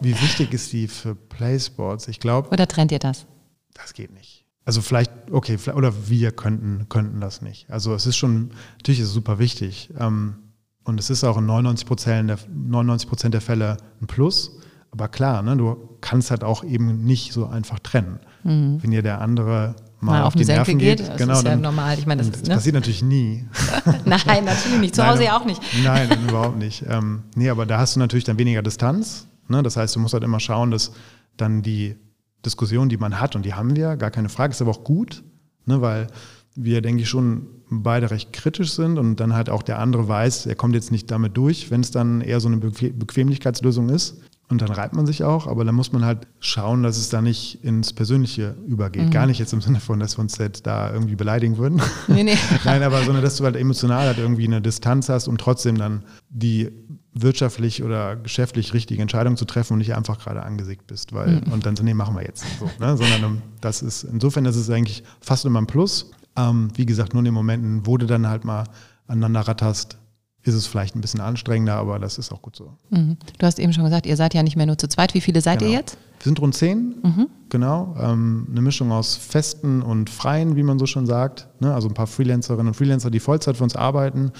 Wie 0.00 0.12
wichtig 0.12 0.52
ist 0.52 0.72
die 0.72 0.86
für 0.86 1.16
PlaySports? 1.16 2.06
Ich 2.06 2.20
glaube. 2.20 2.50
Oder 2.50 2.68
trennt 2.68 2.92
ihr 2.92 3.00
das? 3.00 3.26
Das 3.74 3.94
geht 3.94 4.12
nicht. 4.12 4.41
Also 4.64 4.80
vielleicht, 4.80 5.10
okay, 5.30 5.58
oder 5.74 5.92
wir 6.08 6.30
könnten, 6.30 6.88
könnten 6.88 7.20
das 7.20 7.42
nicht. 7.42 7.68
Also 7.70 7.94
es 7.94 8.06
ist 8.06 8.16
schon, 8.16 8.50
natürlich 8.76 9.00
ist 9.00 9.08
es 9.08 9.12
super 9.12 9.38
wichtig. 9.38 9.90
Ähm, 9.98 10.36
und 10.84 10.98
es 10.98 11.10
ist 11.10 11.24
auch 11.24 11.38
in 11.38 11.46
99 11.46 11.86
Prozent 11.86 12.30
der, 12.30 12.38
99 12.52 13.08
Prozent 13.08 13.34
der 13.34 13.40
Fälle 13.40 13.76
ein 14.00 14.06
Plus. 14.06 14.58
Aber 14.90 15.08
klar, 15.08 15.42
ne, 15.42 15.56
du 15.56 15.96
kannst 16.00 16.30
halt 16.30 16.44
auch 16.44 16.64
eben 16.64 17.04
nicht 17.04 17.32
so 17.32 17.46
einfach 17.46 17.78
trennen. 17.78 18.20
Mhm. 18.44 18.82
Wenn 18.82 18.90
dir 18.90 19.02
der 19.02 19.20
andere 19.20 19.74
mal, 20.00 20.12
mal 20.12 20.20
auf, 20.20 20.26
auf 20.28 20.34
die 20.34 20.44
Nerven 20.44 20.78
geht, 20.78 20.98
geht 20.98 21.08
das 21.08 21.16
genau, 21.16 21.34
ist 21.34 21.44
ja 21.44 21.50
dann, 21.50 21.60
normal. 21.60 21.98
Ich 21.98 22.06
meine, 22.06 22.22
das, 22.22 22.30
das 22.30 22.42
ne? 22.42 22.54
passiert 22.54 22.74
natürlich 22.74 23.02
nie. 23.02 23.46
Nein, 24.04 24.44
natürlich 24.44 24.80
nicht. 24.80 24.94
Zu 24.94 25.06
Hause 25.08 25.24
ja 25.24 25.36
auch 25.36 25.44
nicht. 25.44 25.60
Nein, 25.82 26.10
überhaupt 26.28 26.58
nicht. 26.58 26.84
Ähm, 26.88 27.22
nee, 27.34 27.48
aber 27.48 27.64
da 27.66 27.78
hast 27.78 27.96
du 27.96 28.00
natürlich 28.00 28.24
dann 28.24 28.38
weniger 28.38 28.62
Distanz. 28.62 29.26
Ne? 29.48 29.62
Das 29.62 29.76
heißt, 29.76 29.96
du 29.96 30.00
musst 30.00 30.14
halt 30.14 30.24
immer 30.24 30.40
schauen, 30.40 30.70
dass 30.70 30.92
dann 31.36 31.62
die 31.62 31.96
Diskussion, 32.44 32.88
die 32.88 32.96
man 32.96 33.20
hat, 33.20 33.36
und 33.36 33.44
die 33.44 33.54
haben 33.54 33.76
wir, 33.76 33.96
gar 33.96 34.10
keine 34.10 34.28
Frage, 34.28 34.52
ist 34.52 34.62
aber 34.62 34.70
auch 34.72 34.84
gut, 34.84 35.22
ne? 35.66 35.80
weil 35.80 36.08
wir, 36.54 36.82
denke 36.82 37.02
ich, 37.02 37.08
schon 37.08 37.46
beide 37.70 38.10
recht 38.10 38.32
kritisch 38.32 38.72
sind 38.72 38.98
und 38.98 39.16
dann 39.16 39.34
halt 39.34 39.48
auch 39.48 39.62
der 39.62 39.78
andere 39.78 40.06
weiß, 40.06 40.46
er 40.46 40.54
kommt 40.54 40.74
jetzt 40.74 40.92
nicht 40.92 41.10
damit 41.10 41.36
durch, 41.36 41.70
wenn 41.70 41.80
es 41.80 41.90
dann 41.90 42.20
eher 42.20 42.40
so 42.40 42.48
eine 42.48 42.58
Bequemlichkeitslösung 42.58 43.88
ist. 43.88 44.20
Und 44.48 44.60
dann 44.60 44.70
reibt 44.70 44.94
man 44.94 45.06
sich 45.06 45.24
auch, 45.24 45.46
aber 45.46 45.64
dann 45.64 45.74
muss 45.74 45.92
man 45.92 46.04
halt 46.04 46.26
schauen, 46.38 46.82
dass 46.82 46.98
es 46.98 47.08
da 47.08 47.22
nicht 47.22 47.64
ins 47.64 47.94
Persönliche 47.94 48.54
übergeht. 48.66 49.06
Mhm. 49.06 49.10
Gar 49.10 49.26
nicht 49.26 49.38
jetzt 49.38 49.54
im 49.54 49.62
Sinne 49.62 49.80
von, 49.80 49.98
dass 49.98 50.18
wir 50.18 50.20
uns 50.20 50.36
jetzt 50.36 50.66
da 50.66 50.92
irgendwie 50.92 51.14
beleidigen 51.14 51.56
würden. 51.56 51.80
Nee, 52.06 52.22
nee. 52.22 52.36
Nein, 52.64 52.82
aber 52.82 53.02
sondern 53.02 53.24
dass 53.24 53.36
du 53.36 53.44
halt 53.44 53.56
emotional 53.56 54.08
halt 54.08 54.18
irgendwie 54.18 54.44
eine 54.44 54.60
Distanz 54.60 55.08
hast, 55.08 55.26
um 55.26 55.38
trotzdem 55.38 55.78
dann 55.78 56.04
die 56.28 56.70
wirtschaftlich 57.14 57.82
oder 57.82 58.16
geschäftlich 58.16 58.72
richtige 58.72 59.02
Entscheidung 59.02 59.36
zu 59.36 59.44
treffen 59.44 59.74
und 59.74 59.78
nicht 59.80 59.94
einfach 59.94 60.18
gerade 60.18 60.42
angesickt 60.42 60.86
bist, 60.86 61.12
weil 61.12 61.42
mhm. 61.44 61.52
und 61.52 61.66
dann 61.66 61.76
so, 61.76 61.82
nee, 61.82 61.94
machen 61.94 62.14
wir 62.14 62.22
jetzt. 62.22 62.44
So, 62.58 62.70
ne? 62.80 62.96
Sondern 62.96 63.24
um, 63.24 63.42
das 63.60 63.82
ist, 63.82 64.04
insofern 64.04 64.46
ist 64.46 64.56
es 64.56 64.70
eigentlich 64.70 65.02
fast 65.20 65.44
immer 65.44 65.60
ein 65.60 65.66
Plus. 65.66 66.10
Ähm, 66.36 66.70
wie 66.74 66.86
gesagt, 66.86 67.12
nur 67.12 67.20
in 67.20 67.26
den 67.26 67.34
Momenten, 67.34 67.86
wo 67.86 67.98
du 67.98 68.06
dann 68.06 68.26
halt 68.26 68.44
mal 68.44 68.64
aneinander 69.06 69.40
ratterst, 69.40 69.98
ist 70.44 70.54
es 70.54 70.66
vielleicht 70.66 70.96
ein 70.96 71.00
bisschen 71.00 71.20
anstrengender, 71.20 71.74
aber 71.74 71.98
das 71.98 72.18
ist 72.18 72.32
auch 72.32 72.42
gut 72.42 72.56
so. 72.56 72.72
Mhm. 72.90 73.16
Du 73.38 73.46
hast 73.46 73.58
eben 73.58 73.72
schon 73.72 73.84
gesagt, 73.84 74.06
ihr 74.06 74.16
seid 74.16 74.34
ja 74.34 74.42
nicht 74.42 74.56
mehr 74.56 74.66
nur 74.66 74.78
zu 74.78 74.88
zweit. 74.88 75.14
Wie 75.14 75.20
viele 75.20 75.40
seid 75.40 75.60
genau. 75.60 75.70
ihr 75.70 75.78
jetzt? 75.78 75.96
Wir 76.18 76.24
sind 76.24 76.40
rund 76.40 76.54
zehn, 76.54 76.96
mhm. 77.02 77.28
genau. 77.48 77.94
Ähm, 78.00 78.48
eine 78.50 78.60
Mischung 78.60 78.90
aus 78.90 79.16
Festen 79.16 79.82
und 79.82 80.10
Freien, 80.10 80.56
wie 80.56 80.62
man 80.62 80.78
so 80.78 80.86
schon 80.86 81.06
sagt. 81.06 81.48
Ne? 81.60 81.72
Also 81.72 81.88
ein 81.88 81.94
paar 81.94 82.06
Freelancerinnen 82.06 82.68
und 82.68 82.74
Freelancer, 82.74 83.10
die 83.10 83.20
Vollzeit 83.20 83.56
für 83.56 83.64
uns 83.64 83.76
arbeiten. 83.76 84.32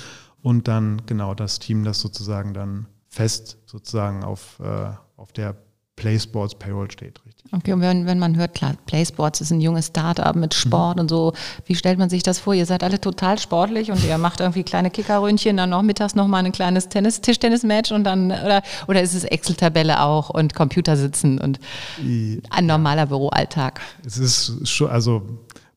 Und 0.42 0.68
dann 0.68 1.02
genau 1.06 1.34
das 1.34 1.58
Team, 1.58 1.84
das 1.84 2.00
sozusagen 2.00 2.52
dann 2.54 2.86
fest 3.08 3.58
sozusagen 3.66 4.24
auf, 4.24 4.58
äh, 4.60 4.90
auf 5.16 5.32
der 5.32 5.56
PlaySports 5.96 6.54
Payroll 6.54 6.90
steht, 6.90 7.20
richtig. 7.26 7.52
Okay, 7.52 7.74
und 7.74 7.82
wenn, 7.82 8.06
wenn 8.06 8.18
man 8.18 8.34
hört, 8.36 8.54
klar, 8.54 8.74
PlaySports 8.86 9.42
ist 9.42 9.50
ein 9.50 9.60
junges 9.60 9.88
Startup 9.88 10.34
mit 10.34 10.54
Sport 10.54 10.96
mhm. 10.96 11.02
und 11.02 11.08
so, 11.10 11.34
wie 11.66 11.74
stellt 11.74 11.98
man 11.98 12.08
sich 12.08 12.22
das 12.22 12.38
vor? 12.38 12.54
Ihr 12.54 12.64
seid 12.64 12.82
alle 12.82 12.98
total 12.98 13.38
sportlich 13.38 13.92
und 13.92 14.02
ihr 14.02 14.16
macht 14.16 14.40
irgendwie 14.40 14.62
kleine 14.62 14.90
Kickerröntchen, 14.90 15.58
dann 15.58 15.70
noch 15.70 15.82
mittags 15.82 16.14
nochmal 16.14 16.44
ein 16.44 16.52
kleines 16.52 16.88
Tennis, 16.88 17.20
Tischtennis-Match 17.20 17.92
und 17.92 18.04
dann, 18.04 18.32
oder, 18.32 18.62
oder 18.88 19.02
ist 19.02 19.14
es 19.14 19.24
Excel-Tabelle 19.24 20.00
auch 20.00 20.30
und 20.30 20.54
Computer 20.54 20.96
sitzen 20.96 21.38
und 21.38 21.60
ein 21.98 22.66
normaler 22.66 23.06
Büroalltag? 23.06 23.80
Es 24.04 24.16
ist 24.16 24.66
schon, 24.66 24.88
also 24.88 25.22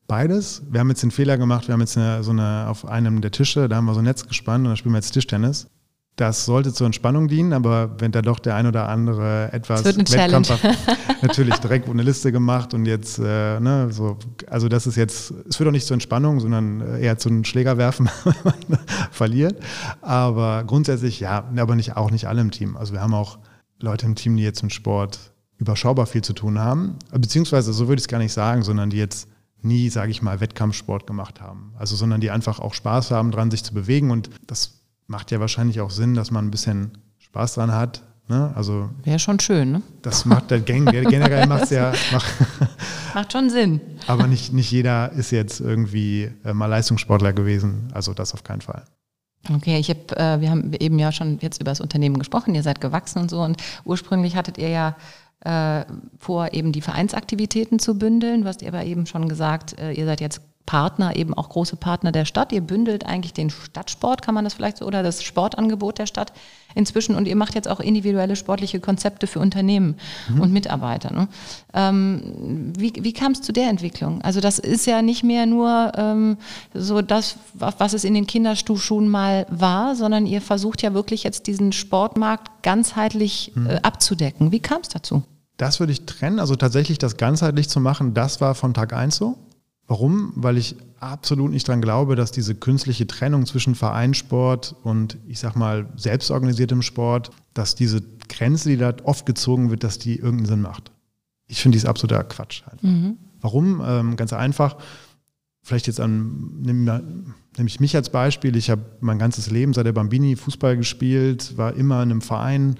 beides. 0.08 0.64
Wir 0.70 0.80
haben 0.80 0.90
jetzt 0.90 1.04
den 1.04 1.12
Fehler 1.12 1.38
gemacht, 1.38 1.68
wir 1.68 1.74
haben 1.74 1.82
jetzt 1.82 1.98
eine, 1.98 2.24
so 2.24 2.32
eine, 2.32 2.68
auf 2.68 2.88
einem 2.88 3.22
der 3.22 3.32
Tische, 3.32 3.68
da 3.70 3.78
haben 3.78 3.86
wir 3.86 3.94
so 3.94 4.00
ein 4.00 4.06
Netz 4.06 4.28
gespannt 4.28 4.66
und 4.66 4.72
da 4.72 4.76
spielen 4.76 4.94
wir 4.94 5.00
jetzt 5.00 5.12
Tischtennis. 5.12 5.68
Das 6.16 6.46
sollte 6.46 6.72
zur 6.72 6.86
Entspannung 6.86 7.28
dienen, 7.28 7.52
aber 7.52 8.00
wenn 8.00 8.14
da 8.14 8.22
doch 8.22 8.40
der 8.40 8.56
ein 8.56 8.68
oder 8.68 8.88
andere 8.88 9.52
etwas 9.52 9.84
Wettkampf 9.84 10.50
natürlich 11.22 11.56
direkt 11.56 11.90
eine 11.90 12.04
Liste 12.04 12.32
gemacht 12.32 12.74
und 12.74 12.86
jetzt, 12.86 13.20
äh, 13.20 13.60
ne, 13.60 13.90
so, 13.92 14.18
also 14.48 14.70
das 14.70 14.88
ist 14.88 14.96
jetzt, 14.96 15.34
es 15.50 15.58
führt 15.58 15.68
auch 15.68 15.74
nicht 15.74 15.86
zur 15.86 15.96
Entspannung, 15.96 16.40
sondern 16.40 17.02
eher 17.02 17.18
zu 17.18 17.28
einem 17.28 17.44
Schlägerwerfen, 17.44 18.10
wenn 18.24 18.34
man 18.70 18.80
verliert. 19.12 19.62
Aber 20.02 20.64
grundsätzlich 20.64 21.20
ja, 21.20 21.44
aber 21.58 21.76
nicht, 21.76 21.98
auch 21.98 22.12
nicht 22.12 22.30
alle 22.30 22.40
im 22.40 22.52
Team. 22.52 22.78
Also 22.78 22.94
wir 22.94 23.02
haben 23.02 23.14
auch 23.14 23.40
Leute 23.82 24.06
im 24.06 24.16
Team, 24.16 24.38
die 24.38 24.44
jetzt 24.44 24.64
im 24.64 24.70
Sport 24.70 25.34
überschaubar 25.58 26.06
viel 26.06 26.22
zu 26.22 26.32
tun 26.32 26.60
haben, 26.60 26.96
beziehungsweise 27.12 27.74
so 27.74 27.90
würde 27.90 28.00
ich 28.00 28.04
es 28.04 28.08
gar 28.08 28.20
nicht 28.20 28.34
sagen, 28.34 28.62
sondern 28.64 28.90
die 28.90 28.98
jetzt 28.98 29.28
nie, 29.66 29.90
sage 29.90 30.12
ich 30.12 30.22
mal, 30.22 30.40
Wettkampfsport 30.40 31.08
gemacht 31.08 31.42
haben. 31.42 31.74
Also 31.78 31.96
sondern 31.96 32.22
die 32.22 32.32
einfach 32.32 32.60
auch 32.60 32.74
Spaß 32.74 33.12
haben, 33.12 33.32
dran 33.32 33.52
sich 33.52 33.64
zu 33.64 33.74
bewegen 33.74 34.12
und 34.12 34.30
das 34.48 34.82
macht 35.08 35.32
ja 35.32 35.40
wahrscheinlich 35.40 35.82
auch 35.82 35.92
Sinn, 35.92 36.14
dass 36.14 36.32
man 36.32 36.46
ein 36.46 36.52
bisschen 36.52 36.98
Spaß 37.20 37.56
dran 37.56 37.72
hat. 37.72 38.04
Ne? 38.28 38.52
Also 38.56 38.90
Wäre 39.04 39.20
schon 39.20 39.40
schön, 39.40 39.72
ne? 39.72 39.82
Das 40.02 40.26
macht 40.26 40.50
der 40.50 40.60
Gang, 40.62 40.90
generell 40.90 41.46
macht 41.48 41.64
es 41.66 41.70
ja. 41.70 41.94
Macht, 42.12 42.34
macht 43.14 43.32
schon 43.32 43.50
Sinn. 43.50 43.82
Aber 44.08 44.26
nicht, 44.26 44.52
nicht 44.52 44.72
jeder 44.72 45.12
ist 45.12 45.32
jetzt 45.32 45.60
irgendwie 45.60 46.32
äh, 46.44 46.54
mal 46.54 46.66
Leistungssportler 46.66 47.34
gewesen. 47.34 47.90
Also 47.94 48.14
das 48.14 48.34
auf 48.34 48.44
keinen 48.44 48.62
Fall. 48.62 48.86
Okay, 49.54 49.78
ich 49.78 49.90
habe, 49.90 50.18
äh, 50.18 50.42
wir 50.42 50.50
haben 50.50 50.74
eben 50.80 50.98
ja 50.98 51.12
schon 51.12 51.38
jetzt 51.40 51.62
über 51.62 51.70
das 51.70 51.82
Unternehmen 51.82 52.18
gesprochen, 52.18 52.56
ihr 52.56 52.64
seid 52.64 52.82
gewachsen 52.82 53.20
und 53.20 53.30
so 53.30 53.42
und 53.42 53.62
ursprünglich 53.84 54.36
hattet 54.36 54.58
ihr 54.58 54.70
ja 54.70 54.96
äh, 55.46 55.86
vor, 56.20 56.54
eben 56.54 56.72
die 56.72 56.82
Vereinsaktivitäten 56.82 57.80
zu 57.80 57.98
bündeln. 57.98 58.42
Du 58.42 58.48
hast 58.48 58.66
aber 58.66 58.84
eben 58.84 59.06
schon 59.06 59.30
gesagt, 59.30 59.80
äh, 59.80 59.92
ihr 59.94 60.06
seid 60.06 60.22
jetzt 60.22 60.42
Partner, 60.66 61.16
eben 61.16 61.34
auch 61.34 61.50
große 61.50 61.76
Partner 61.76 62.12
der 62.12 62.26
Stadt. 62.26 62.52
Ihr 62.52 62.62
bündelt 62.62 63.06
eigentlich 63.06 63.34
den 63.34 63.50
Stadtsport, 63.50 64.22
kann 64.22 64.34
man 64.34 64.44
das 64.44 64.56
vielleicht 64.56 64.78
so, 64.78 64.86
oder 64.86 65.04
das 65.04 65.24
Sportangebot 65.24 66.00
der 66.00 66.08
Stadt 66.08 66.34
inzwischen 66.74 67.16
und 67.16 67.28
ihr 67.28 67.36
macht 67.36 67.56
jetzt 67.56 67.68
auch 67.68 67.80
individuelle 67.80 68.36
sportliche 68.36 68.80
Konzepte 68.80 69.28
für 69.28 69.40
Unternehmen 69.40 69.96
mhm. 70.30 70.42
und 70.42 70.52
Mitarbeiter. 70.52 71.14
Ne? 71.14 71.28
Ähm, 71.74 72.74
wie 72.78 72.92
wie 73.00 73.14
kam 73.14 73.32
es 73.32 73.42
zu 73.42 73.54
der 73.54 73.70
Entwicklung? 73.70 74.22
Also 74.24 74.42
das 74.42 74.60
ist 74.60 74.86
ja 74.88 75.02
nicht 75.02 75.24
mehr 75.24 75.46
nur 75.46 75.92
ähm, 75.96 76.38
so 76.74 77.02
das, 77.02 77.38
was 77.54 77.94
es 77.94 78.04
in 78.04 78.14
den 78.14 78.28
Kinderschuhen 78.28 79.08
mal 79.08 79.46
war, 79.50 79.96
sondern 79.96 80.26
ihr 80.26 80.42
versucht 80.42 80.82
ja 80.82 80.94
wirklich 80.94 81.24
jetzt 81.24 81.48
diesen 81.48 81.72
Sportmarkt 81.72 82.64
ganzheitlich 82.64 83.52
mhm. 83.56 83.68
äh, 83.68 83.80
abzudecken. 83.84 84.52
Wie 84.52 84.60
kam 84.60 84.82
es 84.82 84.90
dazu? 84.90 85.24
Das 85.58 85.80
würde 85.80 85.94
ich 85.94 86.06
trennen. 86.06 86.40
Also 86.40 86.56
tatsächlich 86.56 86.98
das 86.98 87.18
ganzheitlich 87.18 87.70
zu 87.70 87.80
machen, 87.80 88.14
das 88.14 88.42
war 88.42 88.56
von 88.56 88.74
Tag 88.74 88.94
1 88.94 89.16
so. 89.16 89.38
Warum? 89.88 90.34
Weil 90.36 90.58
ich 90.58 90.76
absolut 91.00 91.52
nicht 91.52 91.68
daran 91.68 91.82
glaube, 91.82 92.16
dass 92.16 92.32
diese 92.32 92.56
künstliche 92.56 93.06
Trennung 93.06 93.46
zwischen 93.46 93.76
Vereinssport 93.76 94.76
und 94.84 95.18
ich 95.28 95.40
sag 95.40 95.56
mal 95.56 95.88
selbstorganisiertem 95.96 96.82
Sport, 96.82 97.30
dass 97.54 97.76
diese 97.76 98.02
Grenze, 98.28 98.70
die 98.70 98.78
da 98.78 98.94
oft 99.04 99.26
gezogen 99.26 99.70
wird, 99.70 99.84
dass 99.84 100.00
die 100.00 100.16
irgendeinen 100.16 100.48
Sinn 100.48 100.62
macht. 100.62 100.92
Ich 101.48 101.62
finde, 101.62 101.78
die 101.78 101.84
ist 101.84 101.88
absoluter 101.88 102.24
Quatsch. 102.24 102.64
Mhm. 102.82 103.18
Warum? 103.42 103.82
Ähm, 103.86 104.16
ganz 104.16 104.34
einfach. 104.34 104.78
Vielleicht 105.62 105.88
jetzt 105.88 106.00
an, 106.00 106.62
nehme 106.62 107.02
nehm 107.58 107.68
ich 107.68 107.80
mich 107.80 107.96
als 107.96 108.10
Beispiel. 108.10 108.56
Ich 108.56 108.70
habe 108.72 108.82
mein 109.02 109.20
ganzes 109.20 109.52
Leben 109.52 109.74
seit 109.74 109.86
der 109.86 109.94
Bambini 109.94 110.36
Fußball 110.36 110.78
gespielt, 110.78 111.58
war 111.58 111.74
immer 111.76 112.02
in 112.02 112.12
einem 112.12 112.22
Verein 112.22 112.76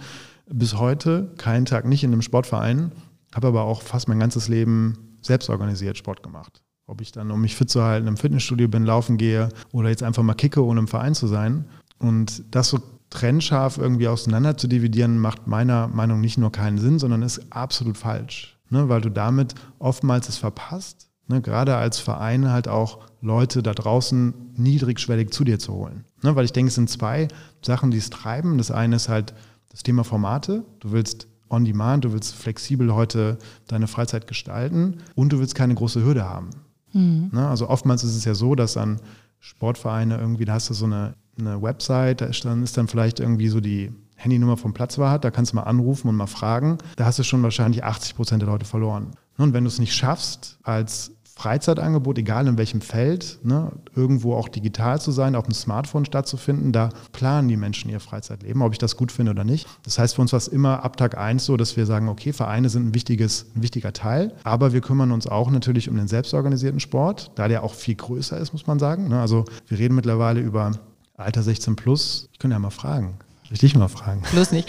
bis 0.48 0.78
heute, 0.78 1.34
keinen 1.38 1.66
Tag 1.66 1.86
nicht 1.86 2.04
in 2.04 2.12
einem 2.12 2.22
Sportverein, 2.22 2.92
habe 3.34 3.48
aber 3.48 3.64
auch 3.64 3.82
fast 3.82 4.08
mein 4.08 4.20
ganzes 4.20 4.48
Leben 4.48 5.18
selbst 5.22 5.50
organisiert 5.50 5.98
Sport 5.98 6.24
gemacht. 6.24 6.62
Ob 6.88 7.02
ich 7.02 7.12
dann, 7.12 7.32
um 7.32 7.42
mich 7.42 7.56
fit 7.56 7.70
zu 7.70 7.84
halten, 7.84 8.08
im 8.08 8.18
Fitnessstudio 8.18 8.68
bin, 8.68 8.86
laufen 8.86 9.18
gehe 9.18 9.50
oder 9.72 9.90
jetzt 9.90 10.04
einfach 10.04 10.24
mal 10.24 10.36
kicke, 10.36 10.64
ohne 10.64 10.82
im 10.82 10.88
Verein 10.88 11.16
zu 11.16 11.28
sein. 11.28 11.66
Und 11.98 12.44
das 12.52 12.70
so 12.70 12.80
trennscharf 13.10 13.78
irgendwie 13.78 14.08
auseinander 14.08 14.58
zu 14.58 14.68
dividieren, 14.68 15.20
macht 15.20 15.48
meiner 15.48 15.88
Meinung 15.88 16.18
nach 16.18 16.24
nicht 16.24 16.38
nur 16.38 16.52
keinen 16.52 16.78
Sinn, 16.78 17.00
sondern 17.00 17.24
ist 17.24 17.52
absolut 17.52 17.98
falsch. 17.98 18.58
Ne? 18.70 18.90
Weil 18.90 19.02
du 19.02 19.10
damit 19.10 19.56
oftmals 19.80 20.30
es 20.30 20.38
verpasst, 20.38 21.10
ne? 21.28 21.42
gerade 21.42 21.76
als 21.76 22.00
Verein 22.00 22.52
halt 22.52 22.68
auch 22.68 23.00
Leute 23.22 23.64
da 23.64 23.74
draußen 23.74 24.34
niedrigschwellig 24.56 25.32
zu 25.32 25.44
dir 25.44 25.58
zu 25.58 25.74
holen. 25.74 26.06
Ne? 26.22 26.36
Weil 26.36 26.46
ich 26.46 26.54
denke, 26.54 26.70
es 26.70 26.76
sind 26.76 26.90
zwei 26.90 27.28
Sachen, 27.64 27.90
die 27.90 27.98
es 27.98 28.10
treiben. 28.10 28.58
Das 28.58 28.70
eine 28.70 28.96
ist 28.96 29.10
halt 29.10 29.34
das 29.76 29.84
Thema 29.84 30.06
Formate. 30.06 30.64
Du 30.80 30.94
willst 30.94 31.28
on 31.50 31.66
demand, 31.66 32.06
du 32.06 32.14
willst 32.14 32.34
flexibel 32.34 32.96
heute 32.96 33.38
deine 33.68 33.88
Freizeit 33.88 34.26
gestalten 34.26 35.00
und 35.16 35.34
du 35.34 35.40
willst 35.40 35.54
keine 35.54 35.76
große 35.76 36.02
Hürde 36.02 36.24
haben. 36.24 36.52
Mhm. 36.94 37.30
Ne? 37.34 37.46
Also 37.46 37.68
oftmals 37.68 38.02
ist 38.06 38.16
es 38.16 38.24
ja 38.24 38.36
so, 38.36 38.56
dass 38.56 38.76
dann 38.76 39.02
Sportvereine 39.42 40.18
irgendwie, 40.18 40.46
da 40.46 40.54
hast 40.54 40.70
du 40.70 40.74
so 40.74 40.86
eine, 40.86 41.16
eine 41.38 41.62
Website, 41.62 42.22
da 42.22 42.28
ist 42.28 42.46
dann, 42.46 42.64
ist 42.64 42.78
dann 42.78 42.88
vielleicht 42.88 43.20
irgendwie 43.20 43.50
so 43.50 43.60
die 43.60 43.92
Handynummer 44.16 44.56
vom 44.56 44.74
Platzwart, 44.74 45.26
da 45.26 45.30
kannst 45.30 45.52
du 45.52 45.58
mal 45.58 45.64
anrufen 45.64 46.08
und 46.08 46.16
mal 46.16 46.26
fragen. 46.26 46.78
Da 46.96 47.04
hast 47.04 47.20
du 47.20 47.24
schon 47.24 47.44
wahrscheinlich 47.44 47.84
80 47.84 48.16
Prozent 48.16 48.42
der 48.42 48.48
Leute 48.48 48.66
verloren. 48.66 49.12
Und 49.38 49.52
wenn 49.52 49.66
du 49.66 49.68
es 49.68 49.78
nicht 49.78 49.94
schaffst, 49.94 50.58
als 50.64 51.12
Freizeitangebot, 51.38 52.18
egal 52.18 52.48
in 52.48 52.58
welchem 52.58 52.80
Feld, 52.80 53.40
ne, 53.44 53.74
irgendwo 53.94 54.36
auch 54.36 54.48
digital 54.48 55.02
zu 55.02 55.12
sein, 55.12 55.36
auf 55.36 55.44
dem 55.44 55.54
Smartphone 55.54 56.06
stattzufinden, 56.06 56.72
da 56.72 56.90
planen 57.12 57.50
die 57.50 57.58
Menschen 57.58 57.92
ihr 57.92 58.00
Freizeitleben, 58.00 58.62
ob 58.62 58.72
ich 58.72 58.78
das 58.78 58.96
gut 58.96 59.12
finde 59.12 59.32
oder 59.32 59.44
nicht. 59.44 59.68
Das 59.84 60.00
heißt, 60.00 60.16
für 60.16 60.22
uns 60.22 60.32
war 60.32 60.38
es 60.38 60.48
immer 60.48 60.84
ab 60.84 60.96
Tag 60.96 61.18
eins 61.18 61.46
so, 61.46 61.58
dass 61.58 61.76
wir 61.76 61.86
sagen, 61.86 62.08
okay, 62.08 62.32
Vereine 62.32 62.70
sind 62.70 62.88
ein, 62.88 62.94
wichtiges, 62.96 63.48
ein 63.54 63.64
wichtiger 63.64 63.92
Teil, 63.92 64.34
aber 64.44 64.72
wir 64.72 64.80
kümmern 64.80 65.12
uns 65.12 65.28
auch 65.28 65.52
natürlich 65.52 65.90
um 65.90 65.98
den 65.98 66.08
selbstorganisierten 66.08 66.80
Sport, 66.80 67.32
da 67.36 67.50
der 67.50 67.64
auch 67.64 67.74
viel 67.74 67.96
größer 67.96 68.38
ist, 68.38 68.54
muss 68.54 68.66
man 68.66 68.80
sagen. 68.80 69.10
Ne. 69.10 69.20
Also 69.20 69.44
wir 69.68 69.78
reden 69.78 69.96
mittlerweile 69.96 70.40
über 70.40 70.72
Alter 71.18 71.44
16 71.44 71.76
plus. 71.76 72.30
Ich 72.32 72.40
könnte 72.40 72.56
ja 72.56 72.60
mal 72.60 72.70
fragen. 72.70 73.20
Richtig 73.52 73.76
mal 73.76 73.88
fragen. 73.88 74.24
Bloß 74.32 74.52
nicht. 74.52 74.68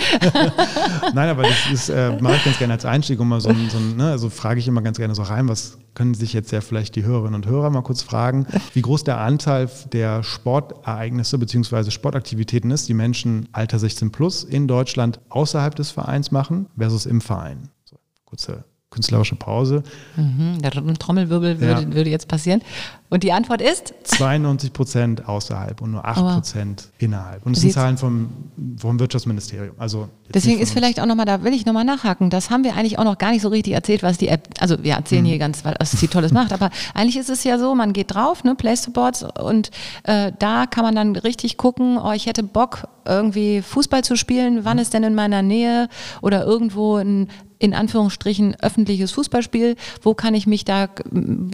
Nein, 1.14 1.28
aber 1.30 1.44
das 1.44 1.70
ist, 1.72 1.88
äh, 1.88 2.12
mache 2.20 2.36
ich 2.36 2.44
ganz 2.44 2.58
gerne 2.58 2.74
als 2.74 2.84
Einstieg, 2.84 3.18
um 3.20 3.28
mal 3.28 3.40
so 3.40 3.48
ein, 3.48 3.70
so 3.70 3.78
ein 3.78 3.96
ne, 3.96 4.10
also 4.10 4.28
frage 4.28 4.60
ich 4.60 4.68
immer 4.68 4.82
ganz 4.82 4.98
gerne 4.98 5.14
so 5.14 5.22
rein, 5.22 5.48
was 5.48 5.78
können 5.94 6.12
sich 6.12 6.34
jetzt 6.34 6.52
ja 6.52 6.60
vielleicht 6.60 6.94
die 6.94 7.04
Hörerinnen 7.04 7.34
und 7.34 7.46
Hörer 7.46 7.70
mal 7.70 7.82
kurz 7.82 8.02
fragen, 8.02 8.46
wie 8.74 8.82
groß 8.82 9.04
der 9.04 9.18
Anteil 9.18 9.70
der 9.92 10.22
Sportereignisse 10.22 11.38
bzw. 11.38 11.90
Sportaktivitäten 11.90 12.70
ist, 12.70 12.88
die 12.88 12.94
Menschen 12.94 13.48
Alter 13.52 13.78
16 13.78 14.12
plus 14.12 14.44
in 14.44 14.68
Deutschland 14.68 15.20
außerhalb 15.30 15.74
des 15.74 15.90
Vereins 15.90 16.30
machen 16.30 16.66
versus 16.76 17.06
im 17.06 17.22
Verein. 17.22 17.70
So, 17.84 17.96
kurze 18.26 18.64
künstlerische 18.90 19.36
Pause. 19.36 19.82
Mhm, 20.16 20.60
der 20.62 20.70
Trommelwirbel 20.70 21.60
würde, 21.60 21.82
ja. 21.82 21.94
würde, 21.94 22.08
jetzt 22.08 22.28
passieren. 22.28 22.62
Und 23.10 23.22
die 23.22 23.32
Antwort 23.32 23.60
ist? 23.60 23.94
92 24.04 24.72
Prozent 24.72 25.28
außerhalb 25.28 25.80
und 25.82 25.92
nur 25.92 26.04
8 26.04 26.16
Prozent 26.16 26.88
innerhalb. 26.98 27.44
Und 27.44 27.56
das 27.56 27.62
sind 27.62 27.72
Zahlen 27.72 27.98
vom, 27.98 28.30
vom 28.78 28.98
Wirtschaftsministerium. 29.00 29.74
Also 29.78 30.08
deswegen 30.32 30.60
ist 30.60 30.72
vielleicht 30.72 31.00
auch 31.00 31.06
nochmal, 31.06 31.26
da 31.26 31.42
will 31.42 31.54
ich 31.54 31.66
nochmal 31.66 31.84
nachhaken, 31.84 32.30
das 32.30 32.50
haben 32.50 32.64
wir 32.64 32.74
eigentlich 32.74 32.98
auch 32.98 33.04
noch 33.04 33.18
gar 33.18 33.30
nicht 33.30 33.42
so 33.42 33.48
richtig 33.48 33.74
erzählt, 33.74 34.02
was 34.02 34.18
die 34.18 34.28
App, 34.28 34.48
also 34.60 34.82
wir 34.82 34.94
erzählen 34.94 35.22
mhm. 35.22 35.28
hier 35.28 35.38
ganz, 35.38 35.64
was 35.64 35.92
sie 35.92 36.08
Tolles 36.08 36.32
macht, 36.32 36.52
aber 36.52 36.70
eigentlich 36.94 37.16
ist 37.16 37.30
es 37.30 37.44
ja 37.44 37.58
so, 37.58 37.74
man 37.74 37.92
geht 37.92 38.14
drauf, 38.14 38.44
ne, 38.44 38.54
Play 38.54 38.76
Supports 38.76 39.24
und 39.40 39.70
äh, 40.04 40.32
da 40.38 40.66
kann 40.66 40.84
man 40.84 40.94
dann 40.94 41.16
richtig 41.16 41.56
gucken, 41.56 41.98
oh, 41.98 42.12
ich 42.12 42.26
hätte 42.26 42.42
Bock, 42.42 42.88
irgendwie 43.06 43.62
Fußball 43.62 44.04
zu 44.04 44.16
spielen, 44.16 44.64
wann 44.64 44.78
ist 44.78 44.92
denn 44.92 45.04
in 45.04 45.14
meiner 45.14 45.42
Nähe 45.42 45.88
oder 46.22 46.44
irgendwo 46.44 46.96
ein 46.96 47.28
in 47.59 47.75
Anführungsstrichen 47.75 48.57
öffentliches 48.61 49.12
Fußballspiel, 49.12 49.77
wo 50.03 50.14
kann 50.14 50.35
ich 50.35 50.47
mich 50.47 50.64
da 50.64 50.88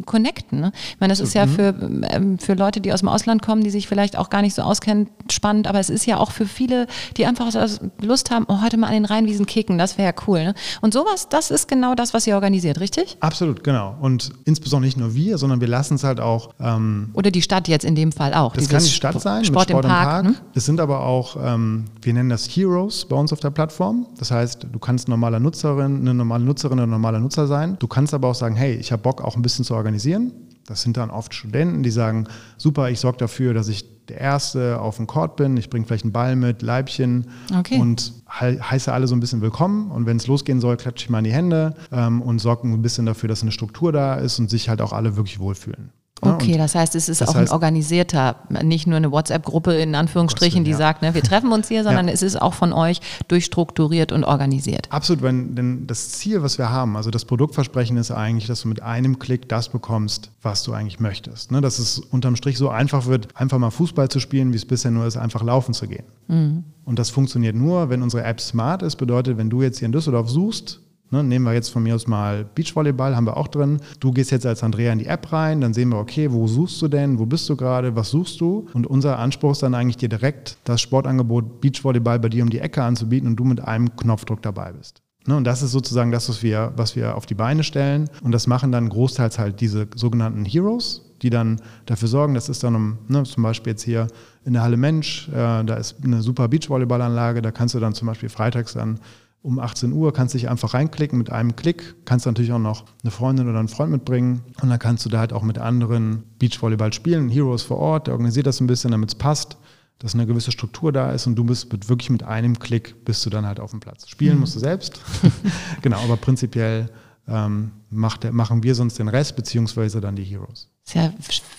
connecten? 0.04 0.60
Ne? 0.60 0.72
Ich 0.90 1.00
meine, 1.00 1.12
das 1.12 1.20
ist 1.20 1.34
ja 1.34 1.46
mhm. 1.46 1.50
für, 1.50 1.74
ähm, 2.10 2.38
für 2.38 2.54
Leute, 2.54 2.80
die 2.80 2.92
aus 2.92 3.00
dem 3.00 3.08
Ausland 3.08 3.42
kommen, 3.42 3.62
die 3.62 3.70
sich 3.70 3.86
vielleicht 3.86 4.16
auch 4.16 4.30
gar 4.30 4.42
nicht 4.42 4.54
so 4.54 4.62
auskennen, 4.62 5.08
spannend, 5.30 5.66
aber 5.66 5.78
es 5.78 5.90
ist 5.90 6.06
ja 6.06 6.18
auch 6.18 6.32
für 6.32 6.46
viele, 6.46 6.86
die 7.16 7.26
einfach 7.26 7.52
Lust 8.00 8.30
haben, 8.30 8.46
oh, 8.48 8.62
heute 8.62 8.76
mal 8.76 8.88
an 8.88 8.94
den 8.94 9.04
Rheinwiesen 9.04 9.46
kicken, 9.46 9.78
das 9.78 9.98
wäre 9.98 10.08
ja 10.08 10.22
cool. 10.26 10.44
Ne? 10.44 10.54
Und 10.80 10.92
sowas, 10.92 11.28
das 11.28 11.50
ist 11.50 11.68
genau 11.68 11.94
das, 11.94 12.14
was 12.14 12.26
ihr 12.26 12.34
organisiert, 12.34 12.80
richtig? 12.80 13.16
Absolut, 13.20 13.62
genau. 13.62 13.96
Und 14.00 14.30
insbesondere 14.44 14.86
nicht 14.86 14.98
nur 14.98 15.14
wir, 15.14 15.38
sondern 15.38 15.60
wir 15.60 15.68
lassen 15.68 15.94
es 15.94 16.04
halt 16.04 16.20
auch. 16.20 16.50
Ähm, 16.60 17.10
Oder 17.14 17.30
die 17.30 17.42
Stadt 17.42 17.68
jetzt 17.68 17.84
in 17.84 17.94
dem 17.94 18.12
Fall 18.12 18.34
auch. 18.34 18.54
Das 18.54 18.68
kann 18.68 18.82
die 18.82 18.88
Stadt 18.90 19.20
sein, 19.20 19.44
Sport, 19.44 19.70
Sport 19.70 19.84
im 19.84 19.90
Park. 19.90 20.08
Park. 20.08 20.24
Ne? 20.24 20.34
Es 20.54 20.66
sind 20.66 20.80
aber 20.80 21.00
auch, 21.00 21.36
ähm, 21.40 21.84
wir 22.00 22.12
nennen 22.12 22.30
das 22.30 22.46
Heroes 22.48 23.04
bei 23.04 23.16
uns 23.16 23.32
auf 23.32 23.40
der 23.40 23.50
Plattform. 23.50 24.06
Das 24.18 24.30
heißt, 24.30 24.66
du 24.70 24.78
kannst 24.78 25.08
normaler 25.08 25.38
Nutzerin 25.40 25.91
eine 26.00 26.14
normale 26.14 26.44
Nutzerin 26.44 26.78
oder 26.78 26.86
ein 26.86 26.90
normaler 26.90 27.20
Nutzer 27.20 27.46
sein. 27.46 27.76
Du 27.78 27.86
kannst 27.86 28.14
aber 28.14 28.28
auch 28.28 28.34
sagen, 28.34 28.56
hey, 28.56 28.74
ich 28.74 28.92
habe 28.92 29.02
Bock 29.02 29.22
auch 29.22 29.36
ein 29.36 29.42
bisschen 29.42 29.64
zu 29.64 29.74
organisieren. 29.74 30.32
Das 30.66 30.82
sind 30.82 30.96
dann 30.96 31.10
oft 31.10 31.34
Studenten, 31.34 31.82
die 31.82 31.90
sagen, 31.90 32.28
super, 32.56 32.90
ich 32.90 33.00
sorge 33.00 33.18
dafür, 33.18 33.52
dass 33.52 33.68
ich 33.68 33.84
der 34.08 34.20
Erste 34.20 34.80
auf 34.80 34.96
dem 34.96 35.06
Court 35.06 35.36
bin, 35.36 35.56
ich 35.56 35.70
bringe 35.70 35.86
vielleicht 35.86 36.04
einen 36.04 36.12
Ball 36.12 36.36
mit, 36.36 36.62
Leibchen 36.62 37.28
okay. 37.56 37.78
und 37.78 38.12
he 38.38 38.58
heiße 38.60 38.92
alle 38.92 39.06
so 39.06 39.14
ein 39.14 39.20
bisschen 39.20 39.40
willkommen. 39.40 39.90
Und 39.90 40.06
wenn 40.06 40.16
es 40.16 40.26
losgehen 40.26 40.60
soll, 40.60 40.76
klatsche 40.76 41.04
ich 41.04 41.10
mal 41.10 41.18
in 41.18 41.24
die 41.24 41.32
Hände 41.32 41.74
ähm, 41.90 42.22
und 42.22 42.40
sorge 42.40 42.68
ein 42.68 42.82
bisschen 42.82 43.06
dafür, 43.06 43.28
dass 43.28 43.42
eine 43.42 43.52
Struktur 43.52 43.92
da 43.92 44.14
ist 44.14 44.38
und 44.38 44.50
sich 44.50 44.68
halt 44.68 44.80
auch 44.80 44.92
alle 44.92 45.16
wirklich 45.16 45.38
wohlfühlen. 45.38 45.90
Okay, 46.24 46.56
das 46.56 46.76
heißt, 46.76 46.94
es 46.94 47.08
ist 47.08 47.20
auch 47.20 47.34
heißt, 47.34 47.50
ein 47.50 47.52
organisierter, 47.52 48.36
nicht 48.62 48.86
nur 48.86 48.96
eine 48.96 49.10
WhatsApp-Gruppe 49.10 49.74
in 49.74 49.96
Anführungsstrichen, 49.96 50.62
die 50.62 50.70
ja. 50.70 50.76
sagt, 50.76 51.02
ne, 51.02 51.14
wir 51.14 51.22
treffen 51.22 51.50
uns 51.50 51.66
hier, 51.66 51.82
sondern 51.82 52.06
ja. 52.06 52.14
es 52.14 52.22
ist 52.22 52.40
auch 52.40 52.54
von 52.54 52.72
euch 52.72 53.00
durchstrukturiert 53.26 54.12
und 54.12 54.22
organisiert. 54.22 54.86
Absolut, 54.90 55.22
wenn, 55.22 55.56
denn 55.56 55.88
das 55.88 56.10
Ziel, 56.12 56.40
was 56.44 56.58
wir 56.58 56.70
haben, 56.70 56.96
also 56.96 57.10
das 57.10 57.24
Produktversprechen 57.24 57.96
ist 57.96 58.12
eigentlich, 58.12 58.46
dass 58.46 58.62
du 58.62 58.68
mit 58.68 58.82
einem 58.82 59.18
Klick 59.18 59.48
das 59.48 59.68
bekommst, 59.68 60.30
was 60.42 60.62
du 60.62 60.72
eigentlich 60.72 61.00
möchtest. 61.00 61.50
Ne, 61.50 61.60
dass 61.60 61.80
es 61.80 61.98
unterm 61.98 62.36
Strich 62.36 62.56
so 62.56 62.68
einfach 62.68 63.06
wird, 63.06 63.28
einfach 63.34 63.58
mal 63.58 63.70
Fußball 63.70 64.08
zu 64.08 64.20
spielen, 64.20 64.52
wie 64.52 64.56
es 64.56 64.64
bisher 64.64 64.92
nur 64.92 65.06
ist, 65.06 65.16
einfach 65.16 65.42
laufen 65.42 65.74
zu 65.74 65.88
gehen. 65.88 66.04
Mhm. 66.28 66.62
Und 66.84 67.00
das 67.00 67.10
funktioniert 67.10 67.56
nur, 67.56 67.90
wenn 67.90 68.00
unsere 68.00 68.22
App 68.22 68.40
smart 68.40 68.82
ist, 68.82 68.94
bedeutet, 68.94 69.38
wenn 69.38 69.50
du 69.50 69.62
jetzt 69.62 69.80
hier 69.80 69.86
in 69.86 69.92
Düsseldorf 69.92 70.30
suchst, 70.30 70.80
Ne, 71.12 71.22
nehmen 71.22 71.44
wir 71.44 71.52
jetzt 71.52 71.68
von 71.68 71.82
mir 71.82 71.94
aus 71.94 72.06
mal 72.06 72.46
Beachvolleyball, 72.54 73.14
haben 73.14 73.26
wir 73.26 73.36
auch 73.36 73.48
drin. 73.48 73.80
Du 74.00 74.12
gehst 74.12 74.30
jetzt 74.30 74.46
als 74.46 74.62
Andrea 74.62 74.94
in 74.94 74.98
die 74.98 75.06
App 75.06 75.30
rein, 75.30 75.60
dann 75.60 75.74
sehen 75.74 75.90
wir, 75.90 75.98
okay, 75.98 76.32
wo 76.32 76.46
suchst 76.46 76.80
du 76.80 76.88
denn, 76.88 77.18
wo 77.18 77.26
bist 77.26 77.46
du 77.50 77.54
gerade, 77.54 77.94
was 77.94 78.08
suchst 78.08 78.40
du? 78.40 78.66
Und 78.72 78.86
unser 78.86 79.18
Anspruch 79.18 79.52
ist 79.52 79.62
dann 79.62 79.74
eigentlich 79.74 79.98
dir 79.98 80.08
direkt 80.08 80.56
das 80.64 80.80
Sportangebot 80.80 81.60
Beachvolleyball 81.60 82.18
bei 82.18 82.30
dir 82.30 82.42
um 82.42 82.48
die 82.48 82.60
Ecke 82.60 82.82
anzubieten 82.82 83.28
und 83.28 83.36
du 83.36 83.44
mit 83.44 83.60
einem 83.60 83.94
Knopfdruck 83.94 84.40
dabei 84.40 84.72
bist. 84.72 85.02
Ne, 85.26 85.36
und 85.36 85.44
das 85.44 85.60
ist 85.60 85.72
sozusagen 85.72 86.12
das, 86.12 86.30
was 86.30 86.42
wir, 86.42 86.72
was 86.76 86.96
wir 86.96 87.14
auf 87.14 87.26
die 87.26 87.34
Beine 87.34 87.62
stellen. 87.62 88.08
Und 88.22 88.32
das 88.32 88.46
machen 88.46 88.72
dann 88.72 88.88
großteils 88.88 89.38
halt 89.38 89.60
diese 89.60 89.88
sogenannten 89.94 90.46
Heroes, 90.46 91.02
die 91.20 91.28
dann 91.28 91.60
dafür 91.84 92.08
sorgen, 92.08 92.32
das 92.32 92.48
ist 92.48 92.64
dann 92.64 92.74
um, 92.74 92.98
ne, 93.08 93.22
zum 93.24 93.42
Beispiel 93.42 93.72
jetzt 93.72 93.82
hier 93.82 94.08
in 94.44 94.54
der 94.54 94.62
Halle 94.62 94.78
Mensch, 94.78 95.28
äh, 95.28 95.62
da 95.62 95.74
ist 95.74 95.96
eine 96.02 96.22
super 96.22 96.48
Beachvolleyballanlage, 96.48 97.42
da 97.42 97.52
kannst 97.52 97.74
du 97.74 97.80
dann 97.80 97.92
zum 97.92 98.08
Beispiel 98.08 98.30
freitags 98.30 98.72
dann 98.72 98.98
um 99.42 99.58
18 99.58 99.92
Uhr, 99.92 100.12
kannst 100.12 100.34
dich 100.34 100.48
einfach 100.48 100.72
reinklicken 100.74 101.18
mit 101.18 101.30
einem 101.30 101.56
Klick, 101.56 101.96
kannst 102.04 102.26
natürlich 102.26 102.52
auch 102.52 102.58
noch 102.58 102.84
eine 103.02 103.10
Freundin 103.10 103.48
oder 103.48 103.58
einen 103.58 103.68
Freund 103.68 103.90
mitbringen 103.90 104.42
und 104.62 104.70
dann 104.70 104.78
kannst 104.78 105.04
du 105.04 105.08
da 105.08 105.18
halt 105.18 105.32
auch 105.32 105.42
mit 105.42 105.58
anderen 105.58 106.22
Beachvolleyball 106.38 106.92
spielen. 106.92 107.28
Heroes 107.28 107.62
vor 107.62 107.78
Ort, 107.78 108.06
der 108.06 108.14
organisiert 108.14 108.46
das 108.46 108.60
ein 108.60 108.68
bisschen, 108.68 108.92
damit 108.92 109.10
es 109.10 109.14
passt, 109.16 109.56
dass 109.98 110.14
eine 110.14 110.26
gewisse 110.26 110.52
Struktur 110.52 110.92
da 110.92 111.10
ist 111.10 111.26
und 111.26 111.34
du 111.34 111.44
bist 111.44 111.72
mit, 111.72 111.88
wirklich 111.88 112.10
mit 112.10 112.22
einem 112.22 112.58
Klick 112.58 113.04
bist 113.04 113.26
du 113.26 113.30
dann 113.30 113.44
halt 113.44 113.58
auf 113.58 113.72
dem 113.72 113.80
Platz. 113.80 114.08
Spielen 114.08 114.34
mhm. 114.34 114.40
musst 114.40 114.54
du 114.54 114.60
selbst, 114.60 115.00
genau, 115.82 115.98
aber 115.98 116.16
prinzipiell 116.16 116.88
ähm, 117.28 117.72
macht, 117.90 118.30
machen 118.32 118.62
wir 118.62 118.74
sonst 118.74 118.98
den 118.98 119.08
Rest, 119.08 119.34
beziehungsweise 119.34 120.00
dann 120.00 120.14
die 120.14 120.24
Heroes. 120.24 120.68
Ist 120.84 120.94
ja 120.94 121.12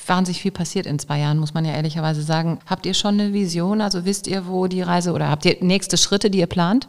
wahnsinnig 0.08 0.42
viel 0.42 0.52
passiert 0.52 0.86
in 0.86 1.00
zwei 1.00 1.20
Jahren, 1.20 1.38
muss 1.38 1.54
man 1.54 1.66
ja 1.66 1.74
ehrlicherweise 1.74 2.22
sagen. 2.22 2.60
Habt 2.66 2.86
ihr 2.86 2.94
schon 2.94 3.20
eine 3.20 3.34
Vision? 3.34 3.82
Also 3.82 4.06
wisst 4.06 4.28
ihr, 4.28 4.48
wo 4.48 4.68
die 4.68 4.82
Reise 4.82 5.14
oder 5.14 5.30
habt 5.30 5.46
ihr 5.46 5.58
nächste 5.62 5.98
Schritte, 5.98 6.30
die 6.30 6.40
ihr 6.40 6.48
plant? 6.48 6.88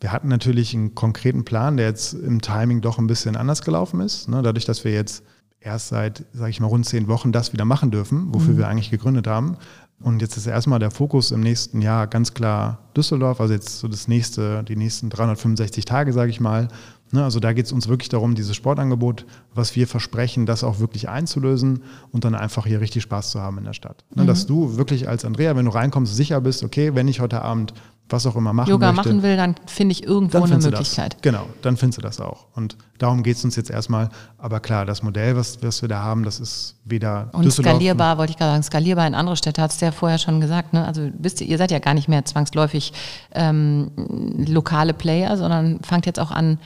Wir 0.00 0.12
hatten 0.12 0.28
natürlich 0.28 0.74
einen 0.74 0.94
konkreten 0.94 1.44
Plan, 1.44 1.76
der 1.76 1.86
jetzt 1.86 2.12
im 2.12 2.40
Timing 2.40 2.80
doch 2.80 2.98
ein 2.98 3.06
bisschen 3.06 3.36
anders 3.36 3.62
gelaufen 3.62 4.00
ist. 4.00 4.28
Ne? 4.28 4.42
Dadurch, 4.42 4.66
dass 4.66 4.84
wir 4.84 4.92
jetzt 4.92 5.22
erst 5.60 5.88
seit, 5.88 6.24
sage 6.32 6.50
ich 6.50 6.60
mal, 6.60 6.66
rund 6.66 6.86
zehn 6.86 7.08
Wochen 7.08 7.32
das 7.32 7.52
wieder 7.52 7.64
machen 7.64 7.90
dürfen, 7.90 8.32
wofür 8.34 8.54
mhm. 8.54 8.58
wir 8.58 8.68
eigentlich 8.68 8.90
gegründet 8.90 9.26
haben. 9.26 9.56
Und 10.00 10.20
jetzt 10.20 10.36
ist 10.36 10.46
erstmal 10.46 10.78
der 10.78 10.90
Fokus 10.90 11.30
im 11.30 11.40
nächsten 11.40 11.80
Jahr 11.80 12.06
ganz 12.06 12.34
klar 12.34 12.90
Düsseldorf, 12.94 13.40
also 13.40 13.54
jetzt 13.54 13.78
so 13.78 13.88
das 13.88 14.08
nächste, 14.08 14.62
die 14.62 14.76
nächsten 14.76 15.08
365 15.08 15.86
Tage, 15.86 16.12
sage 16.12 16.30
ich 16.30 16.38
mal. 16.38 16.68
Ne, 17.12 17.24
also 17.24 17.40
da 17.40 17.52
geht 17.52 17.66
es 17.66 17.72
uns 17.72 17.88
wirklich 17.88 18.08
darum, 18.08 18.34
dieses 18.34 18.56
Sportangebot, 18.56 19.26
was 19.54 19.74
wir 19.76 19.86
versprechen, 19.86 20.44
das 20.44 20.64
auch 20.64 20.80
wirklich 20.80 21.08
einzulösen 21.08 21.84
und 22.10 22.24
dann 22.24 22.34
einfach 22.34 22.66
hier 22.66 22.80
richtig 22.80 23.04
Spaß 23.04 23.30
zu 23.30 23.40
haben 23.40 23.58
in 23.58 23.64
der 23.64 23.72
Stadt. 23.72 24.04
Ne, 24.14 24.24
mhm. 24.24 24.26
Dass 24.26 24.46
du 24.46 24.76
wirklich 24.76 25.08
als 25.08 25.24
Andrea, 25.24 25.56
wenn 25.56 25.64
du 25.64 25.70
reinkommst, 25.70 26.14
sicher 26.14 26.40
bist, 26.40 26.62
okay, 26.62 26.94
wenn 26.94 27.08
ich 27.08 27.20
heute 27.20 27.42
Abend 27.42 27.72
was 28.08 28.26
auch 28.26 28.36
immer 28.36 28.52
machen 28.52 28.70
Yoga 28.70 28.92
möchte, 28.92 29.08
machen 29.08 29.22
will, 29.22 29.36
dann 29.36 29.56
finde 29.66 29.92
ich 29.92 30.04
irgendwo 30.04 30.42
eine 30.42 30.58
Möglichkeit. 30.58 31.20
Genau, 31.22 31.46
dann 31.62 31.76
findest 31.76 31.98
du 31.98 32.02
das 32.02 32.20
auch. 32.20 32.46
Und 32.54 32.76
darum 32.98 33.22
geht 33.22 33.36
es 33.36 33.44
uns 33.44 33.56
jetzt 33.56 33.70
erstmal. 33.70 34.10
Aber 34.38 34.60
klar, 34.60 34.86
das 34.86 35.02
Modell, 35.02 35.36
was, 35.36 35.62
was 35.62 35.82
wir 35.82 35.88
da 35.88 36.02
haben, 36.02 36.22
das 36.22 36.38
ist 36.38 36.76
weder 36.84 37.30
Und 37.32 37.52
skalierbar, 37.52 38.16
wollte 38.18 38.30
ich 38.30 38.38
gerade 38.38 38.52
sagen, 38.52 38.62
skalierbar 38.62 39.06
in 39.06 39.14
andere 39.14 39.36
Städte, 39.36 39.60
hat 39.60 39.72
es 39.72 39.80
ja 39.80 39.90
vorher 39.90 40.18
schon 40.18 40.40
gesagt. 40.40 40.72
Ne? 40.72 40.86
Also 40.86 41.10
wisst 41.18 41.40
ihr, 41.40 41.48
ihr 41.48 41.58
seid 41.58 41.72
ja 41.72 41.80
gar 41.80 41.94
nicht 41.94 42.08
mehr 42.08 42.24
zwangsläufig 42.24 42.92
ähm, 43.32 43.90
lokale 44.46 44.94
Player, 44.94 45.36
sondern 45.36 45.80
fangt 45.82 46.06
jetzt 46.06 46.20
auch 46.20 46.30
an, 46.30 46.58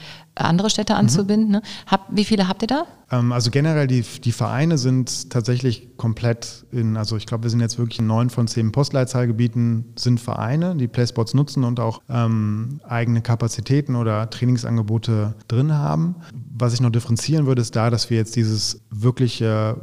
andere 0.44 0.70
Städte 0.70 0.94
anzubinden. 0.94 1.48
Mhm. 1.48 1.53
Ne? 1.53 1.62
Hab, 1.87 2.07
wie 2.11 2.24
viele 2.24 2.48
habt 2.48 2.62
ihr 2.62 2.68
da? 2.68 2.85
Ähm, 3.11 3.33
also 3.33 3.50
generell, 3.50 3.87
die, 3.87 4.03
die 4.03 4.33
Vereine 4.33 4.79
sind 4.79 5.31
tatsächlich 5.31 5.96
komplett 5.96 6.64
in, 6.72 6.96
also 6.96 7.16
ich 7.16 7.26
glaube, 7.26 7.44
wir 7.44 7.50
sind 7.50 7.61
jetzt 7.61 7.79
wirklich 7.79 7.98
in 7.98 8.07
neun 8.07 8.31
von 8.31 8.46
zehn 8.48 8.72
Postleitzahlgebieten 8.72 9.92
sind 9.96 10.20
Vereine, 10.20 10.76
die 10.76 10.88
PlaySports 10.88 11.35
nutzen 11.35 11.64
und 11.64 11.81
auch 11.81 12.00
ähm, 12.09 12.81
eigene 12.88 13.22
Kapazitäten 13.22 13.96
oder 13.96 14.31
Trainingsangebote 14.31 15.35
drin 15.48 15.72
haben. 15.72 16.16
Was 16.53 16.74
ich 16.74 16.81
noch 16.81 16.90
differenzieren 16.90 17.46
würde, 17.46 17.62
ist 17.62 17.76
da, 17.76 17.90
dass 17.90 18.11
wir 18.11 18.16
jetzt 18.16 18.37
dieses 18.37 18.81
wirkliche 18.90 19.76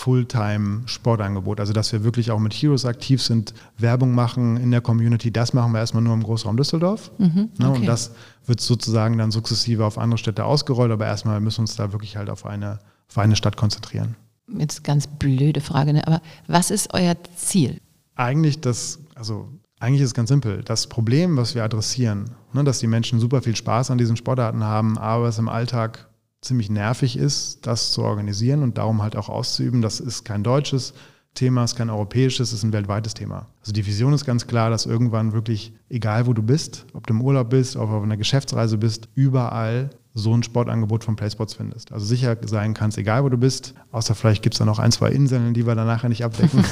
Fulltime-Sportangebot. 0.00 1.60
Also 1.60 1.74
dass 1.74 1.92
wir 1.92 2.04
wirklich 2.04 2.30
auch 2.30 2.38
mit 2.38 2.54
Heroes 2.54 2.86
aktiv 2.86 3.22
sind, 3.22 3.52
Werbung 3.76 4.14
machen 4.14 4.56
in 4.56 4.70
der 4.70 4.80
Community. 4.80 5.30
Das 5.30 5.52
machen 5.52 5.72
wir 5.72 5.78
erstmal 5.78 6.02
nur 6.02 6.14
im 6.14 6.22
Großraum 6.22 6.56
Düsseldorf. 6.56 7.10
Mhm, 7.18 7.50
ne, 7.58 7.68
okay. 7.68 7.80
Und 7.80 7.86
das 7.86 8.12
wird 8.46 8.60
sozusagen 8.60 9.18
dann 9.18 9.30
sukzessive 9.30 9.84
auf 9.84 9.98
andere 9.98 10.16
Städte 10.16 10.44
ausgerollt. 10.44 10.90
Aber 10.90 11.06
erstmal 11.06 11.40
müssen 11.40 11.58
wir 11.58 11.62
uns 11.62 11.76
da 11.76 11.92
wirklich 11.92 12.16
halt 12.16 12.30
auf 12.30 12.46
eine, 12.46 12.78
auf 13.08 13.18
eine 13.18 13.36
Stadt 13.36 13.58
konzentrieren. 13.58 14.16
Jetzt 14.48 14.84
ganz 14.84 15.06
blöde 15.06 15.60
Frage, 15.60 15.92
ne? 15.92 16.06
aber 16.06 16.22
was 16.48 16.70
ist 16.70 16.92
euer 16.94 17.14
Ziel? 17.36 17.78
Eigentlich 18.16 18.60
das, 18.60 18.98
also 19.14 19.48
eigentlich 19.80 20.00
ist 20.00 20.08
es 20.08 20.14
ganz 20.14 20.30
simpel. 20.30 20.62
Das 20.64 20.88
Problem, 20.88 21.36
was 21.36 21.54
wir 21.54 21.62
adressieren, 21.62 22.30
ne, 22.52 22.64
dass 22.64 22.78
die 22.80 22.86
Menschen 22.86 23.20
super 23.20 23.42
viel 23.42 23.54
Spaß 23.54 23.90
an 23.90 23.98
diesen 23.98 24.16
Sportarten 24.16 24.64
haben, 24.64 24.98
aber 24.98 25.28
es 25.28 25.38
im 25.38 25.48
Alltag 25.48 26.09
ziemlich 26.40 26.70
nervig 26.70 27.16
ist, 27.16 27.66
das 27.66 27.92
zu 27.92 28.02
organisieren 28.02 28.62
und 28.62 28.78
darum 28.78 29.02
halt 29.02 29.16
auch 29.16 29.28
auszuüben. 29.28 29.82
Das 29.82 30.00
ist 30.00 30.24
kein 30.24 30.42
deutsches 30.42 30.94
Thema, 31.34 31.64
ist 31.64 31.76
kein 31.76 31.90
europäisches, 31.90 32.52
ist 32.52 32.64
ein 32.64 32.72
weltweites 32.72 33.14
Thema. 33.14 33.46
Also 33.60 33.72
die 33.72 33.86
Vision 33.86 34.12
ist 34.12 34.24
ganz 34.24 34.46
klar, 34.46 34.70
dass 34.70 34.86
irgendwann 34.86 35.32
wirklich, 35.32 35.72
egal 35.88 36.26
wo 36.26 36.32
du 36.32 36.42
bist, 36.42 36.86
ob 36.92 37.06
du 37.06 37.14
im 37.14 37.22
Urlaub 37.22 37.50
bist, 37.50 37.76
ob 37.76 37.90
du 37.90 37.96
auf 37.96 38.02
einer 38.02 38.16
Geschäftsreise 38.16 38.78
bist, 38.78 39.08
überall 39.14 39.90
so 40.12 40.34
ein 40.34 40.42
Sportangebot 40.42 41.04
von 41.04 41.14
PlaySports 41.14 41.54
findest. 41.54 41.92
Also 41.92 42.04
sicher 42.04 42.36
sein 42.44 42.74
kannst, 42.74 42.98
egal 42.98 43.22
wo 43.22 43.28
du 43.28 43.38
bist, 43.38 43.74
außer 43.92 44.16
vielleicht 44.16 44.42
gibt 44.42 44.54
es 44.54 44.58
da 44.58 44.64
noch 44.64 44.80
ein, 44.80 44.90
zwei 44.90 45.10
Inseln, 45.10 45.54
die 45.54 45.66
wir 45.66 45.76
dann 45.76 45.86
nachher 45.86 46.08
nicht 46.08 46.24
abdecken. 46.24 46.64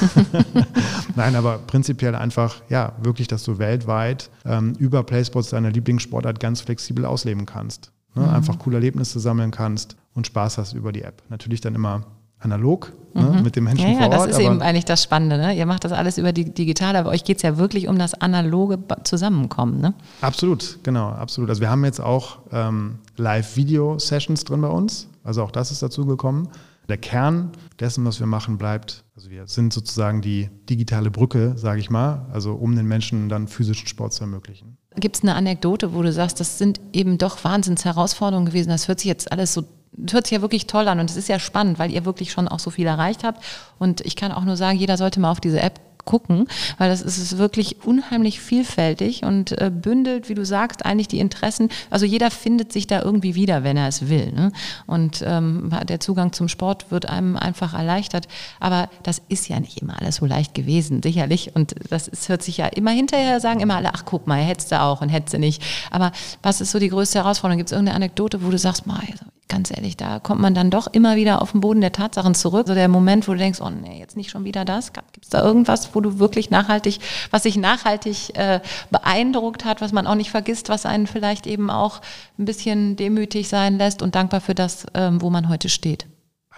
Nein, 1.14 1.36
aber 1.36 1.58
prinzipiell 1.58 2.16
einfach, 2.16 2.62
ja, 2.68 2.96
wirklich, 3.00 3.28
dass 3.28 3.44
du 3.44 3.58
weltweit 3.58 4.30
ähm, 4.44 4.74
über 4.78 5.04
PlaySports 5.04 5.50
deine 5.50 5.70
Lieblingssportart 5.70 6.40
ganz 6.40 6.62
flexibel 6.62 7.04
ausleben 7.04 7.46
kannst. 7.46 7.92
Ne? 8.18 8.26
Mhm. 8.26 8.34
Einfach 8.34 8.58
coole 8.58 8.76
Erlebnisse 8.76 9.20
sammeln 9.20 9.50
kannst 9.50 9.96
und 10.14 10.26
Spaß 10.26 10.58
hast 10.58 10.72
über 10.72 10.92
die 10.92 11.02
App. 11.02 11.22
Natürlich 11.28 11.60
dann 11.60 11.74
immer 11.74 12.04
analog 12.40 12.92
ne? 13.14 13.22
mhm. 13.22 13.36
ne, 13.36 13.42
mit 13.42 13.56
dem 13.56 13.64
Menschen 13.64 13.86
ja, 13.86 13.92
ja, 13.92 13.98
vor 13.98 14.18
Ort. 14.18 14.30
Das 14.30 14.38
ist 14.38 14.42
eben 14.42 14.62
eigentlich 14.62 14.84
das 14.84 15.02
Spannende. 15.02 15.38
Ne? 15.38 15.56
Ihr 15.56 15.66
macht 15.66 15.84
das 15.84 15.92
alles 15.92 16.18
über 16.18 16.32
die 16.32 16.52
Digitale, 16.52 16.98
aber 16.98 17.10
euch 17.10 17.24
geht 17.24 17.38
es 17.38 17.42
ja 17.42 17.58
wirklich 17.58 17.88
um 17.88 17.98
das 17.98 18.14
analoge 18.14 18.78
Zusammenkommen. 19.04 19.80
Ne? 19.80 19.94
Absolut, 20.20 20.78
genau, 20.82 21.08
absolut. 21.08 21.50
Also 21.50 21.60
wir 21.60 21.70
haben 21.70 21.84
jetzt 21.84 22.00
auch 22.00 22.38
ähm, 22.52 22.98
Live-Video-Sessions 23.16 24.44
drin 24.44 24.60
bei 24.60 24.68
uns. 24.68 25.08
Also 25.24 25.42
auch 25.42 25.50
das 25.50 25.70
ist 25.70 25.82
dazu 25.82 26.06
gekommen. 26.06 26.48
Der 26.88 26.96
Kern 26.96 27.50
dessen, 27.80 28.06
was 28.06 28.18
wir 28.18 28.26
machen, 28.26 28.56
bleibt, 28.56 29.04
also 29.14 29.28
wir 29.28 29.46
sind 29.46 29.74
sozusagen 29.74 30.22
die 30.22 30.48
digitale 30.70 31.10
Brücke, 31.10 31.52
sage 31.56 31.80
ich 31.80 31.90
mal, 31.90 32.26
also 32.32 32.54
um 32.54 32.74
den 32.74 32.86
Menschen 32.86 33.28
dann 33.28 33.46
physischen 33.46 33.86
Sport 33.88 34.14
zu 34.14 34.24
ermöglichen. 34.24 34.78
Gibt 35.00 35.16
es 35.16 35.22
eine 35.22 35.34
Anekdote, 35.34 35.94
wo 35.94 36.02
du 36.02 36.12
sagst, 36.12 36.40
das 36.40 36.58
sind 36.58 36.80
eben 36.92 37.18
doch 37.18 37.44
Wahnsinnsherausforderungen 37.44 38.46
gewesen, 38.46 38.70
das 38.70 38.88
hört 38.88 39.00
sich 39.00 39.08
jetzt 39.08 39.30
alles 39.32 39.54
so 39.54 39.64
hört 40.12 40.26
sich 40.26 40.36
ja 40.36 40.42
wirklich 40.42 40.66
toll 40.66 40.86
an 40.86 41.00
und 41.00 41.10
es 41.10 41.16
ist 41.16 41.28
ja 41.28 41.38
spannend, 41.38 41.78
weil 41.78 41.90
ihr 41.90 42.04
wirklich 42.04 42.30
schon 42.30 42.46
auch 42.46 42.60
so 42.60 42.70
viel 42.70 42.86
erreicht 42.86 43.24
habt. 43.24 43.42
Und 43.78 44.00
ich 44.02 44.14
kann 44.14 44.30
auch 44.30 44.44
nur 44.44 44.56
sagen, 44.56 44.78
jeder 44.78 44.96
sollte 44.96 45.18
mal 45.18 45.30
auf 45.30 45.40
diese 45.40 45.60
App 45.60 45.80
gucken, 46.08 46.46
weil 46.78 46.88
das 46.88 47.02
ist 47.02 47.36
wirklich 47.36 47.84
unheimlich 47.84 48.40
vielfältig 48.40 49.24
und 49.24 49.52
äh, 49.60 49.70
bündelt, 49.70 50.30
wie 50.30 50.34
du 50.34 50.42
sagst, 50.46 50.86
eigentlich 50.86 51.06
die 51.06 51.18
Interessen. 51.18 51.68
Also 51.90 52.06
jeder 52.06 52.30
findet 52.30 52.72
sich 52.72 52.86
da 52.86 53.02
irgendwie 53.02 53.34
wieder, 53.34 53.62
wenn 53.62 53.76
er 53.76 53.88
es 53.88 54.08
will. 54.08 54.32
Ne? 54.32 54.50
Und 54.86 55.22
ähm, 55.26 55.70
der 55.86 56.00
Zugang 56.00 56.32
zum 56.32 56.48
Sport 56.48 56.90
wird 56.90 57.10
einem 57.10 57.36
einfach 57.36 57.74
erleichtert. 57.74 58.26
Aber 58.58 58.88
das 59.02 59.20
ist 59.28 59.50
ja 59.50 59.60
nicht 59.60 59.82
immer 59.82 60.00
alles 60.00 60.16
so 60.16 60.24
leicht 60.24 60.54
gewesen, 60.54 61.02
sicherlich. 61.02 61.54
Und 61.54 61.74
das 61.90 62.08
ist, 62.08 62.30
hört 62.30 62.42
sich 62.42 62.56
ja 62.56 62.68
immer 62.68 62.92
hinterher, 62.92 63.38
sagen 63.40 63.60
immer 63.60 63.76
alle, 63.76 63.92
ach 63.92 64.06
guck 64.06 64.26
mal, 64.26 64.40
hättest 64.40 64.72
du 64.72 64.80
auch 64.80 65.02
und 65.02 65.10
hättest 65.10 65.34
du 65.34 65.38
nicht. 65.38 65.62
Aber 65.90 66.12
was 66.42 66.62
ist 66.62 66.70
so 66.70 66.78
die 66.78 66.88
größte 66.88 67.18
Herausforderung? 67.18 67.58
Gibt 67.58 67.68
es 67.68 67.72
irgendeine 67.72 67.96
Anekdote, 67.96 68.42
wo 68.42 68.48
du 68.48 68.56
sagst, 68.56 68.86
mal, 68.86 69.00
also 69.00 69.26
ganz 69.48 69.70
ehrlich, 69.70 69.96
da 69.96 70.20
kommt 70.20 70.40
man 70.40 70.54
dann 70.54 70.70
doch 70.70 70.86
immer 70.86 71.16
wieder 71.16 71.42
auf 71.42 71.52
den 71.52 71.60
Boden 71.60 71.80
der 71.80 71.92
Tatsachen 71.92 72.34
zurück. 72.34 72.68
So 72.68 72.74
der 72.74 72.88
Moment, 72.88 73.26
wo 73.26 73.32
du 73.32 73.38
denkst, 73.38 73.60
oh 73.60 73.70
nee, 73.70 73.98
jetzt 73.98 74.16
nicht 74.16 74.30
schon 74.30 74.44
wieder 74.44 74.64
das. 74.64 74.92
Gibt 74.92 75.24
es 75.24 75.30
da 75.30 75.42
irgendwas, 75.42 75.94
wo 75.94 76.00
du 76.00 76.18
wirklich 76.18 76.50
nachhaltig, 76.50 77.00
was 77.30 77.42
sich 77.44 77.56
nachhaltig 77.56 78.36
äh, 78.36 78.60
beeindruckt 78.90 79.64
hat, 79.64 79.80
was 79.80 79.92
man 79.92 80.06
auch 80.06 80.14
nicht 80.14 80.30
vergisst, 80.30 80.68
was 80.68 80.86
einen 80.86 81.06
vielleicht 81.06 81.46
eben 81.46 81.70
auch 81.70 82.00
ein 82.38 82.44
bisschen 82.44 82.96
demütig 82.96 83.48
sein 83.48 83.78
lässt 83.78 84.02
und 84.02 84.14
dankbar 84.14 84.40
für 84.40 84.54
das, 84.54 84.86
ähm, 84.94 85.20
wo 85.20 85.30
man 85.30 85.48
heute 85.48 85.68
steht? 85.68 86.06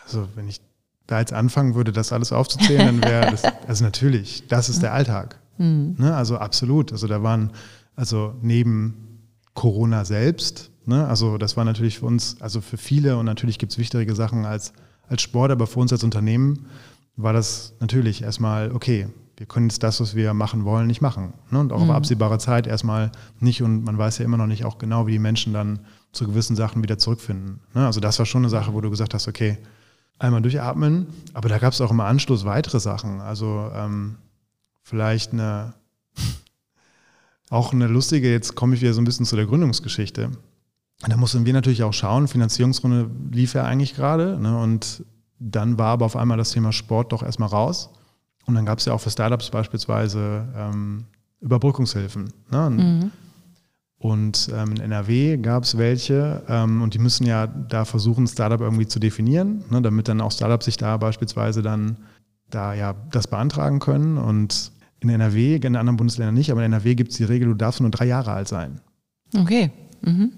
Also 0.05 0.29
wenn 0.35 0.49
ich 0.49 0.61
da 1.07 1.21
jetzt 1.21 1.33
anfangen 1.33 1.75
würde, 1.75 1.93
das 1.93 2.13
alles 2.13 2.33
aufzuzählen, 2.33 2.87
dann 2.87 3.05
wäre 3.05 3.31
das, 3.31 3.43
also 3.69 3.85
natürlich, 3.85 4.47
das 4.49 4.69
ist 4.69 4.83
der 4.83 4.93
Alltag. 4.93 5.39
Mhm. 5.59 5.97
Ne? 5.99 6.15
Also 6.15 6.39
absolut. 6.39 6.93
Also 6.93 7.07
da 7.07 7.23
waren, 7.23 7.51
also 7.97 8.35
neben 8.43 9.29
Corona 9.55 10.05
selbst, 10.05 10.70
Ne? 10.91 11.07
Also 11.07 11.39
das 11.39 11.57
war 11.57 11.65
natürlich 11.65 12.01
für 12.01 12.07
uns, 12.07 12.37
also 12.41 12.61
für 12.61 12.77
viele 12.77 13.17
und 13.17 13.25
natürlich 13.25 13.59
gibt 13.59 13.71
es 13.71 13.79
wichtigere 13.79 14.17
Sachen 14.17 14.45
als, 14.45 14.73
als 15.09 15.23
Sport, 15.23 15.53
aber 15.53 15.69
für 15.69 15.79
uns 15.79 15.93
als 15.93 16.03
Unternehmen 16.03 16.67
war 17.17 17.33
das 17.33 17.75
natürlich 17.79 18.23
erstmal, 18.23 18.73
okay, 18.73 19.07
wir 19.37 19.47
können 19.47 19.69
jetzt 19.69 19.85
das, 19.85 20.01
was 20.01 20.17
wir 20.17 20.35
machen 20.35 20.65
wollen, 20.65 20.89
nicht 20.89 21.01
machen. 21.01 21.33
Ne? 21.51 21.61
Und 21.61 21.73
auch 21.73 21.83
mhm. 21.83 21.91
auf 21.91 21.97
absehbare 21.97 22.39
Zeit 22.39 22.67
erstmal 22.67 23.13
nicht. 23.39 23.63
Und 23.63 23.85
man 23.85 23.97
weiß 23.97 24.19
ja 24.19 24.25
immer 24.25 24.37
noch 24.37 24.49
nicht 24.49 24.65
auch 24.65 24.79
genau, 24.79 25.07
wie 25.07 25.13
die 25.13 25.19
Menschen 25.21 25.53
dann 25.53 25.79
zu 26.13 26.27
gewissen 26.27 26.57
Sachen 26.57 26.83
wieder 26.83 26.99
zurückfinden. 26.99 27.61
Ne? 27.73 27.87
Also 27.87 28.01
das 28.01 28.19
war 28.19 28.27
schon 28.27 28.43
eine 28.43 28.51
Sache, 28.51 28.75
wo 28.75 28.81
du 28.81 28.91
gesagt 28.91 29.15
hast, 29.15 29.29
okay, 29.29 29.59
einmal 30.19 30.43
durchatmen, 30.43 31.07
aber 31.33 31.49
da 31.49 31.59
gab 31.59 31.73
es 31.73 31.81
auch 31.81 31.93
im 31.93 32.01
Anschluss 32.01 32.45
weitere 32.45 32.81
Sachen. 32.81 33.21
Also 33.21 33.71
ähm, 33.75 34.17
vielleicht 34.83 35.33
eine, 35.33 35.75
auch 37.49 37.73
eine 37.73 37.87
lustige, 37.87 38.31
jetzt 38.31 38.57
komme 38.57 38.75
ich 38.75 38.83
wieder 38.83 38.93
so 38.93 39.01
ein 39.01 39.05
bisschen 39.05 39.25
zu 39.25 39.37
der 39.37 39.47
Gründungsgeschichte. 39.47 40.33
Da 41.09 41.17
mussten 41.17 41.47
wir 41.47 41.53
natürlich 41.53 41.83
auch 41.83 41.95
schauen, 41.95 42.29
Finanzierungsrunde 42.29 43.11
lief 43.33 43.55
ja 43.55 43.65
eigentlich 43.65 43.95
gerade. 43.95 44.39
Ne, 44.39 44.57
und 44.59 45.05
dann 45.39 45.79
war 45.79 45.89
aber 45.89 46.07
auf 46.07 46.17
einmal 46.17 46.37
das 46.37 46.53
Thema 46.53 46.73
Sport 46.73 47.13
doch 47.13 47.23
erstmal 47.23 47.49
raus. 47.49 47.91
Und 48.47 48.55
dann 48.55 48.67
gab 48.67 48.79
es 48.79 48.85
ja 48.85 48.93
auch 48.93 49.01
für 49.01 49.11
Startups 49.11 49.51
beispielsweise 49.51 50.47
ähm, 50.57 51.05
Überbrückungshilfen. 51.41 52.33
Ne? 52.51 52.71
Mhm. 52.71 53.11
Und 53.99 54.51
ähm, 54.55 54.73
in 54.73 54.81
NRW 54.81 55.37
gab 55.39 55.65
es 55.65 55.77
welche 55.77 56.43
ähm, 56.49 56.81
und 56.81 56.95
die 56.95 56.99
müssen 56.99 57.27
ja 57.27 57.47
da 57.47 57.85
versuchen, 57.85 58.27
Startup 58.27 58.61
irgendwie 58.61 58.87
zu 58.87 58.99
definieren, 58.99 59.63
ne, 59.71 59.83
damit 59.83 60.09
dann 60.09 60.23
auch 60.23 60.33
Startups 60.33 60.65
sich 60.65 60.79
da 60.79 60.97
beispielsweise 60.97 61.61
dann 61.61 61.99
da 62.49 62.73
ja 62.75 62.95
das 63.11 63.27
beantragen 63.27 63.79
können. 63.79 64.17
Und 64.17 64.73
in 65.01 65.11
NRW, 65.11 65.57
in 65.57 65.77
anderen 65.77 65.97
Bundesländern 65.97 66.35
nicht, 66.35 66.51
aber 66.51 66.65
in 66.65 66.73
NRW 66.73 66.95
gibt 66.95 67.13
es 67.13 67.19
die 67.19 67.25
Regel, 67.25 67.49
du 67.49 67.55
darfst 67.55 67.81
nur 67.81 67.91
drei 67.91 68.07
Jahre 68.07 68.33
alt 68.33 68.49
sein. 68.49 68.81
Okay. 69.37 69.71
Mhm. 70.03 70.33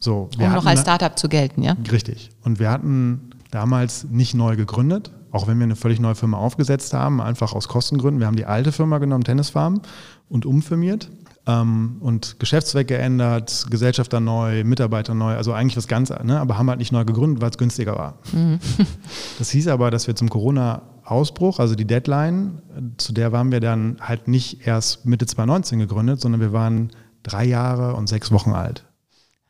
So, 0.00 0.30
um 0.38 0.52
noch 0.52 0.66
als 0.66 0.80
Startup 0.80 1.18
zu 1.18 1.28
gelten, 1.28 1.62
ja? 1.62 1.76
Richtig. 1.90 2.30
Und 2.44 2.58
wir 2.58 2.70
hatten 2.70 3.30
damals 3.50 4.04
nicht 4.04 4.34
neu 4.34 4.56
gegründet, 4.56 5.10
auch 5.32 5.46
wenn 5.46 5.58
wir 5.58 5.64
eine 5.64 5.76
völlig 5.76 6.00
neue 6.00 6.14
Firma 6.14 6.38
aufgesetzt 6.38 6.94
haben, 6.94 7.20
einfach 7.20 7.52
aus 7.52 7.68
Kostengründen. 7.68 8.20
Wir 8.20 8.26
haben 8.26 8.36
die 8.36 8.46
alte 8.46 8.72
Firma 8.72 8.98
genommen, 8.98 9.24
Tennisfarm, 9.24 9.80
und 10.28 10.46
umfirmiert. 10.46 11.10
ähm, 11.46 11.96
und 12.00 12.38
Geschäftszweck 12.38 12.88
geändert, 12.88 13.66
Gesellschafter 13.70 14.20
neu, 14.20 14.64
Mitarbeiter 14.64 15.14
neu, 15.14 15.34
also 15.34 15.52
eigentlich 15.54 15.78
was 15.78 15.88
ganz, 15.88 16.10
ne, 16.10 16.38
aber 16.38 16.58
haben 16.58 16.68
halt 16.68 16.78
nicht 16.78 16.92
neu 16.92 17.04
gegründet, 17.06 17.40
weil 17.40 17.50
es 17.50 17.56
günstiger 17.58 17.96
war. 17.96 18.18
Mhm. 18.32 18.58
Das 19.38 19.50
hieß 19.50 19.68
aber, 19.68 19.90
dass 19.90 20.06
wir 20.06 20.14
zum 20.14 20.28
Corona-Ausbruch, 20.28 21.58
also 21.58 21.74
die 21.74 21.86
Deadline, 21.86 22.60
zu 22.98 23.12
der 23.14 23.32
waren 23.32 23.50
wir 23.50 23.60
dann 23.60 23.96
halt 24.00 24.28
nicht 24.28 24.66
erst 24.66 25.06
Mitte 25.06 25.24
2019 25.26 25.78
gegründet, 25.78 26.20
sondern 26.20 26.40
wir 26.42 26.52
waren 26.52 26.90
drei 27.22 27.44
Jahre 27.46 27.94
und 27.94 28.08
sechs 28.08 28.30
Wochen 28.30 28.52
alt 28.52 28.84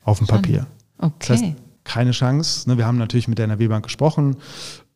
auf 0.08 0.18
dem 0.18 0.26
Papier. 0.26 0.66
Okay. 0.98 1.12
Das 1.18 1.42
heißt, 1.42 1.54
keine 1.84 2.10
Chance. 2.12 2.68
Ne, 2.68 2.78
wir 2.78 2.86
haben 2.86 2.98
natürlich 2.98 3.28
mit 3.28 3.38
der 3.38 3.44
NRW-Bank 3.44 3.84
gesprochen, 3.84 4.36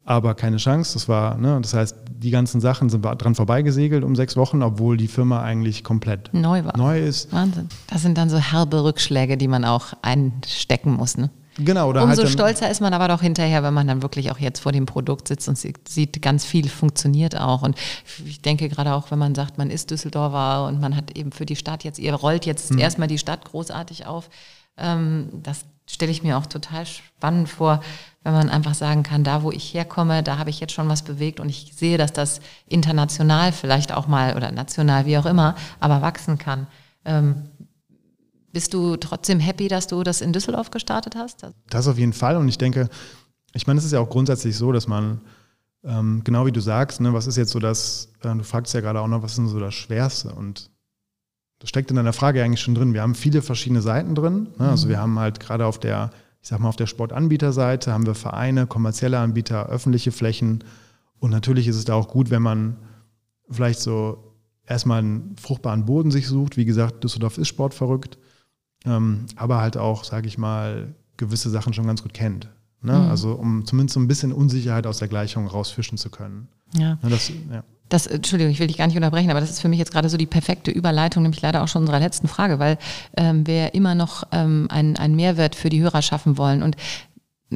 aber 0.05 0.35
keine 0.35 0.57
Chance. 0.57 0.95
Das 0.95 1.09
war, 1.09 1.37
ne, 1.37 1.59
das 1.61 1.75
heißt, 1.75 1.97
die 2.11 2.31
ganzen 2.31 2.61
Sachen 2.61 2.89
sind 2.89 3.03
dran 3.03 3.35
vorbeigesegelt 3.35 4.05
um 4.05 4.17
sechs 4.17 4.37
Wochen, 4.37 4.63
obwohl 4.63 4.97
die 4.97 5.09
Firma 5.09 5.43
eigentlich 5.43 5.85
komplett 5.85 6.33
neu 6.33 6.65
war. 6.65 6.77
Neu 6.77 7.01
ist. 7.01 7.33
Wahnsinn. 7.33 7.69
Das 7.89 8.03
sind 8.03 8.17
dann 8.19 8.31
so 8.31 8.39
herbe 8.39 8.85
Rückschläge, 8.85 9.37
die 9.37 9.49
man 9.49 9.65
auch 9.65 9.93
einstecken 10.03 10.93
muss. 10.93 11.17
Ne? 11.17 11.31
Genau. 11.59 11.91
Oder 11.91 12.05
Umso 12.05 12.23
halt 12.23 12.33
stolzer 12.33 12.71
ist 12.71 12.81
man 12.81 12.95
aber 12.95 13.09
doch 13.09 13.21
hinterher, 13.21 13.63
wenn 13.63 13.75
man 13.75 13.87
dann 13.87 14.03
wirklich 14.03 14.31
auch 14.31 14.39
jetzt 14.39 14.61
vor 14.61 14.73
dem 14.73 14.87
Produkt 14.87 15.29
sitzt 15.29 15.49
und 15.49 15.59
sieht, 15.59 16.23
ganz 16.23 16.45
viel 16.45 16.69
funktioniert 16.69 17.39
auch. 17.39 17.63
Und 17.63 17.77
ich 18.25 18.41
denke 18.41 18.69
gerade 18.69 18.95
auch, 18.95 19.11
wenn 19.11 19.19
man 19.19 19.35
sagt, 19.35 19.59
man 19.59 19.71
ist 19.71 19.91
Düsseldorfer 19.91 20.67
und 20.67 20.81
man 20.81 20.97
hat 20.97 21.17
eben 21.17 21.33
für 21.33 21.47
die 21.47 21.57
Stadt 21.57 21.85
jetzt, 21.85 21.99
ihr 21.99 22.15
rollt 22.15 22.47
jetzt 22.47 22.71
hm. 22.71 22.79
erstmal 22.79 23.09
die 23.09 23.19
Stadt 23.19 23.45
großartig 23.45 24.07
auf. 24.07 24.31
Ähm, 24.77 25.29
das 25.43 25.65
stelle 25.87 26.13
ich 26.13 26.23
mir 26.23 26.39
auch 26.39 26.47
total 26.47 26.87
spannend 26.87 27.49
vor, 27.49 27.81
wenn 28.23 28.33
man 28.33 28.49
einfach 28.49 28.75
sagen 28.75 29.03
kann, 29.03 29.25
da 29.25 29.43
wo 29.43 29.51
ich 29.51 29.75
herkomme, 29.75 30.23
da 30.23 30.39
habe 30.39 30.51
ich 30.51 30.61
jetzt 30.61 30.73
schon 30.73 30.89
was 30.89 31.03
bewegt 31.03 31.41
und 31.41 31.49
ich 31.49 31.73
sehe, 31.75 31.99
dass 31.99 32.13
das 32.13 32.41
international 32.67 33.53
vielleicht 33.53 33.93
auch 33.93 34.07
mal 34.07 34.37
oder 34.37 34.53
national, 34.53 35.07
wie 35.07 35.19
auch 35.19 35.27
immer, 35.27 35.55
aber 35.81 36.03
wachsen 36.03 36.39
kann. 36.39 36.67
Ähm, 37.05 37.49
bist 38.53 38.75
du 38.75 38.97
trotzdem 38.97 39.41
happy, 39.41 39.69
dass 39.69 39.87
du 39.87 40.03
das 40.03 40.21
in 40.21 40.33
Düsseldorf 40.33 40.71
gestartet 40.71 41.17
hast? 41.17 41.47
Das 41.69 41.89
auf 41.89 41.99
jeden 41.99 42.13
Fall 42.13 42.37
und 42.37 42.49
ich 42.49 42.59
denke, 42.59 42.89
ich 43.55 43.67
meine, 43.67 43.79
es 43.79 43.85
ist 43.85 43.93
ja 43.93 44.01
auch 44.01 44.09
grundsätzlich 44.09 44.57
so, 44.57 44.73
dass 44.73 44.87
man, 44.87 45.21
ähm, 45.85 46.23
genau 46.25 46.47
wie 46.47 46.53
du 46.53 46.61
sagst, 46.61 47.01
ne, 47.01 47.13
was 47.13 47.27
ist 47.27 47.37
jetzt 47.37 47.51
so 47.51 47.59
das, 47.59 48.09
du 48.23 48.45
fragst 48.45 48.73
ja 48.73 48.81
gerade 48.81 49.01
auch 49.01 49.09
noch, 49.09 49.23
was 49.23 49.33
ist 49.33 49.39
denn 49.39 49.49
so 49.49 49.61
das 49.61 49.75
Schwerste 49.75 50.33
und 50.33 50.71
das 51.63 51.71
steckt 51.71 51.91
in 51.91 51.97
deiner 51.97 52.13
Frage 52.13 52.43
eigentlich 52.43 52.61
schon 52.61 52.75
drin. 52.75 52.93
Wir 52.93 53.03
haben 53.03 53.15
viele 53.15 53.41
verschiedene 53.41 53.81
Seiten 53.81 54.15
drin. 54.15 54.49
Ne? 54.59 54.69
Also 54.69 54.89
wir 54.89 54.99
haben 54.99 55.19
halt 55.19 55.41
gerade 55.41 55.65
auf 55.65 55.79
der 55.79 56.11
ich 56.43 56.49
sag 56.49 56.59
mal, 56.59 56.69
auf 56.69 56.77
der 56.77 56.89
Sportanbieterseite 56.89 57.93
haben 57.93 58.05
wir 58.05 58.17
Vereine, 58.17 58.67
kommerzielle 58.67 59.19
Anbieter, 59.19 59.67
öffentliche 59.67 60.11
Flächen. 60.11 60.65
Und 61.21 61.31
natürlich 61.31 61.69
ist 61.69 61.77
es 61.77 61.85
da 61.85 61.95
auch 61.95 62.09
gut, 62.09 62.31
wenn 62.31 62.43
man 62.43 62.77
vielleicht 63.49 63.79
so 63.79 64.35
erstmal 64.67 64.99
einen 64.99 65.37
fruchtbaren 65.41 65.87
Boden 65.87 66.11
sich 66.11 66.27
sucht. 66.27 66.57
Wie 66.57 66.65
gesagt, 66.65 67.05
Düsseldorf 67.05 67.39
ist 67.39 67.47
sportverrückt, 67.47 68.19
ähm, 68.85 69.27
aber 69.37 69.61
halt 69.61 69.77
auch, 69.77 70.03
sage 70.03 70.27
ich 70.27 70.37
mal, 70.37 70.97
gewisse 71.17 71.49
Sachen 71.49 71.75
schon 71.75 71.87
ganz 71.87 72.03
gut 72.03 72.13
kennt. 72.13 72.49
Ne? 72.81 72.99
Mhm. 72.99 73.09
Also 73.09 73.35
um 73.35 73.65
zumindest 73.65 73.95
so 73.95 74.01
ein 74.01 74.09
bisschen 74.09 74.33
Unsicherheit 74.33 74.89
aus 74.89 74.99
der 74.99 75.07
Gleichung 75.07 75.47
rausfischen 75.47 75.97
zu 75.97 76.11
können. 76.11 76.49
Ja. 76.75 76.99
Ne, 77.03 77.11
das, 77.11 77.29
ja. 77.29 77.63
Das, 77.89 78.07
Entschuldigung, 78.07 78.53
ich 78.53 78.59
will 78.59 78.69
dich 78.69 78.79
gar 78.79 78.87
nicht 78.87 78.97
unterbrechen, 78.97 79.31
aber 79.31 79.41
das 79.41 79.51
ist 79.51 79.61
für 79.61 79.69
mich 79.69 79.79
jetzt 79.79 79.93
gerade 79.93 80.09
so 80.09 80.17
die 80.17 80.27
perfekte 80.27 80.71
Überleitung, 80.71 81.23
nämlich 81.23 81.43
leider 81.43 81.63
auch 81.63 81.69
schon 81.69 81.83
unserer 81.83 82.01
letzten 82.01 82.27
Frage, 82.27 82.59
weil 82.59 82.79
ähm, 83.17 83.47
wir 83.47 83.75
immer 83.75 83.95
noch 83.95 84.25
ähm, 84.33 84.67
einen, 84.71 84.97
einen 84.97 85.15
Mehrwert 85.15 85.55
für 85.55 85.69
die 85.69 85.83
Hörer 85.83 86.01
schaffen 86.01 86.39
wollen. 86.39 86.63
Und 86.63 86.77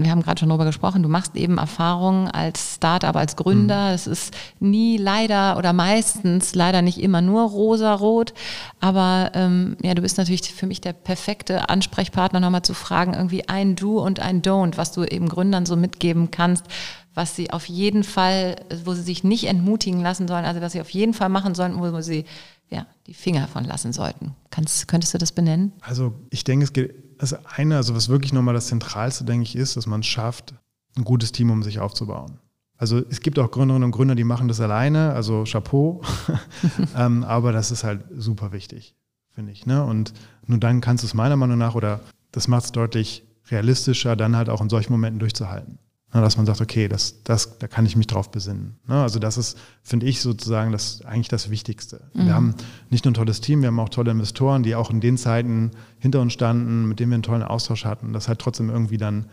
wir 0.02 0.10
haben 0.10 0.22
gerade 0.22 0.38
schon 0.38 0.48
darüber 0.48 0.64
gesprochen, 0.64 1.02
du 1.02 1.08
machst 1.08 1.36
eben 1.36 1.58
Erfahrungen 1.58 2.28
als 2.28 2.76
Startup, 2.76 3.14
als 3.16 3.36
Gründer. 3.36 3.88
Mhm. 3.88 3.94
Es 3.94 4.06
ist 4.06 4.34
nie 4.60 4.96
leider 4.96 5.56
oder 5.56 5.72
meistens 5.72 6.54
leider 6.54 6.82
nicht 6.82 7.00
immer 7.00 7.20
nur 7.20 7.42
rosa-rot. 7.48 8.34
Aber 8.80 9.30
ähm, 9.34 9.76
ja, 9.82 9.94
du 9.94 10.02
bist 10.02 10.18
natürlich 10.18 10.42
für 10.52 10.66
mich 10.66 10.80
der 10.80 10.92
perfekte 10.92 11.68
Ansprechpartner, 11.68 12.40
nochmal 12.40 12.62
zu 12.62 12.74
fragen, 12.74 13.14
irgendwie 13.14 13.48
ein 13.48 13.76
Do 13.76 13.98
und 13.98 14.20
ein 14.20 14.42
Don't, 14.42 14.76
was 14.76 14.92
du 14.92 15.04
eben 15.04 15.28
Gründern 15.28 15.66
so 15.66 15.76
mitgeben 15.76 16.30
kannst, 16.30 16.66
was 17.14 17.34
sie 17.34 17.50
auf 17.50 17.66
jeden 17.66 18.04
Fall, 18.04 18.56
wo 18.84 18.92
sie 18.92 19.02
sich 19.02 19.24
nicht 19.24 19.44
entmutigen 19.44 20.02
lassen 20.02 20.28
sollen, 20.28 20.44
also 20.44 20.60
was 20.60 20.72
sie 20.72 20.80
auf 20.80 20.90
jeden 20.90 21.14
Fall 21.14 21.30
machen 21.30 21.54
sollten, 21.54 21.80
wo 21.80 22.00
sie 22.00 22.24
ja, 22.68 22.86
die 23.06 23.14
Finger 23.14 23.46
von 23.48 23.64
lassen 23.64 23.92
sollten. 23.92 24.34
Kannst, 24.50 24.88
könntest 24.88 25.14
du 25.14 25.18
das 25.18 25.32
benennen? 25.32 25.72
Also 25.80 26.14
ich 26.30 26.44
denke, 26.44 26.64
es 26.64 26.72
geht, 26.72 26.94
also 27.18 27.36
eine, 27.44 27.76
also 27.76 27.94
was 27.94 28.08
wirklich 28.08 28.32
nochmal 28.32 28.54
das 28.54 28.66
Zentralste, 28.66 29.24
denke 29.24 29.44
ich, 29.44 29.56
ist, 29.56 29.76
dass 29.76 29.86
man 29.86 30.00
es 30.00 30.06
schafft, 30.06 30.54
ein 30.96 31.04
gutes 31.04 31.32
Team 31.32 31.50
um 31.50 31.62
sich 31.62 31.78
aufzubauen. 31.78 32.38
Also 32.78 33.02
es 33.08 33.20
gibt 33.20 33.38
auch 33.38 33.50
Gründerinnen 33.50 33.84
und 33.84 33.92
Gründer, 33.92 34.14
die 34.14 34.24
machen 34.24 34.48
das 34.48 34.60
alleine, 34.60 35.12
also 35.14 35.44
Chapeau, 35.44 36.02
ähm, 36.96 37.24
aber 37.24 37.52
das 37.52 37.70
ist 37.70 37.84
halt 37.84 38.04
super 38.14 38.52
wichtig, 38.52 38.94
finde 39.30 39.52
ich. 39.52 39.64
Ne? 39.66 39.82
Und 39.82 40.12
nur 40.46 40.58
dann 40.58 40.80
kannst 40.80 41.02
du 41.02 41.06
es 41.06 41.14
meiner 41.14 41.36
Meinung 41.36 41.58
nach, 41.58 41.74
oder 41.74 42.00
das 42.32 42.48
macht 42.48 42.64
es 42.64 42.72
deutlich 42.72 43.24
realistischer, 43.50 44.16
dann 44.16 44.36
halt 44.36 44.50
auch 44.50 44.60
in 44.60 44.68
solchen 44.68 44.92
Momenten 44.92 45.18
durchzuhalten. 45.20 45.78
Ne, 46.16 46.22
dass 46.22 46.38
man 46.38 46.46
sagt, 46.46 46.62
okay, 46.62 46.88
das, 46.88 47.22
das, 47.24 47.58
da 47.58 47.68
kann 47.68 47.84
ich 47.84 47.94
mich 47.94 48.06
drauf 48.06 48.30
besinnen. 48.30 48.78
Ne, 48.88 49.02
also 49.02 49.18
das 49.18 49.36
ist, 49.36 49.58
finde 49.82 50.06
ich 50.06 50.22
sozusagen, 50.22 50.72
das 50.72 51.02
eigentlich 51.02 51.28
das 51.28 51.50
Wichtigste. 51.50 52.08
Mhm. 52.14 52.24
Wir 52.24 52.34
haben 52.34 52.54
nicht 52.88 53.04
nur 53.04 53.10
ein 53.10 53.16
tolles 53.16 53.42
Team, 53.42 53.60
wir 53.60 53.66
haben 53.66 53.78
auch 53.78 53.90
tolle 53.90 54.12
Investoren, 54.12 54.62
die 54.62 54.74
auch 54.74 54.90
in 54.90 55.02
den 55.02 55.18
Zeiten 55.18 55.72
hinter 55.98 56.22
uns 56.22 56.32
standen, 56.32 56.88
mit 56.88 57.00
denen 57.00 57.10
wir 57.10 57.16
einen 57.16 57.22
tollen 57.22 57.42
Austausch 57.42 57.84
hatten, 57.84 58.14
das 58.14 58.28
halt 58.28 58.38
trotzdem 58.38 58.70
irgendwie 58.70 58.96
dann 58.96 59.26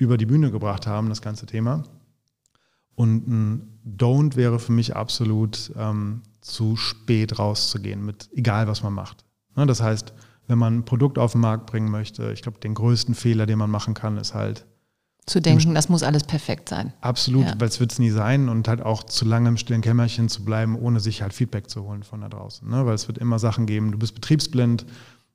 über 0.00 0.18
die 0.18 0.26
Bühne 0.26 0.50
gebracht 0.50 0.88
haben, 0.88 1.10
das 1.10 1.22
ganze 1.22 1.46
Thema. 1.46 1.84
Und 2.96 3.28
ein 3.28 3.78
Don't 3.86 4.34
wäre 4.34 4.58
für 4.58 4.72
mich 4.72 4.96
absolut 4.96 5.72
ähm, 5.76 6.22
zu 6.40 6.74
spät 6.74 7.38
rauszugehen, 7.38 8.04
mit 8.04 8.30
egal 8.34 8.66
was 8.66 8.82
man 8.82 8.94
macht. 8.94 9.24
Ne, 9.54 9.64
das 9.64 9.80
heißt, 9.80 10.12
wenn 10.48 10.58
man 10.58 10.78
ein 10.78 10.84
Produkt 10.84 11.18
auf 11.18 11.32
den 11.32 11.40
Markt 11.40 11.66
bringen 11.66 11.88
möchte, 11.88 12.32
ich 12.32 12.42
glaube, 12.42 12.58
den 12.58 12.74
größten 12.74 13.14
Fehler, 13.14 13.46
den 13.46 13.58
man 13.58 13.70
machen 13.70 13.94
kann, 13.94 14.16
ist 14.16 14.34
halt 14.34 14.66
zu 15.26 15.40
denken, 15.40 15.74
das 15.74 15.88
muss 15.88 16.02
alles 16.02 16.24
perfekt 16.24 16.68
sein. 16.68 16.92
Absolut, 17.00 17.46
ja. 17.46 17.54
weil 17.58 17.68
es 17.68 17.80
wird 17.80 17.92
es 17.92 17.98
nie 17.98 18.10
sein 18.10 18.48
und 18.48 18.68
halt 18.68 18.82
auch 18.82 19.04
zu 19.04 19.24
lange 19.24 19.48
im 19.48 19.56
stillen 19.56 19.80
Kämmerchen 19.80 20.28
zu 20.28 20.44
bleiben, 20.44 20.76
ohne 20.76 21.00
sich 21.00 21.22
halt 21.22 21.32
Feedback 21.32 21.70
zu 21.70 21.84
holen 21.84 22.02
von 22.02 22.20
da 22.20 22.28
draußen. 22.28 22.68
Ne? 22.68 22.86
Weil 22.86 22.94
es 22.94 23.06
wird 23.06 23.18
immer 23.18 23.38
Sachen 23.38 23.66
geben, 23.66 23.92
du 23.92 23.98
bist 23.98 24.14
betriebsblind, 24.14 24.86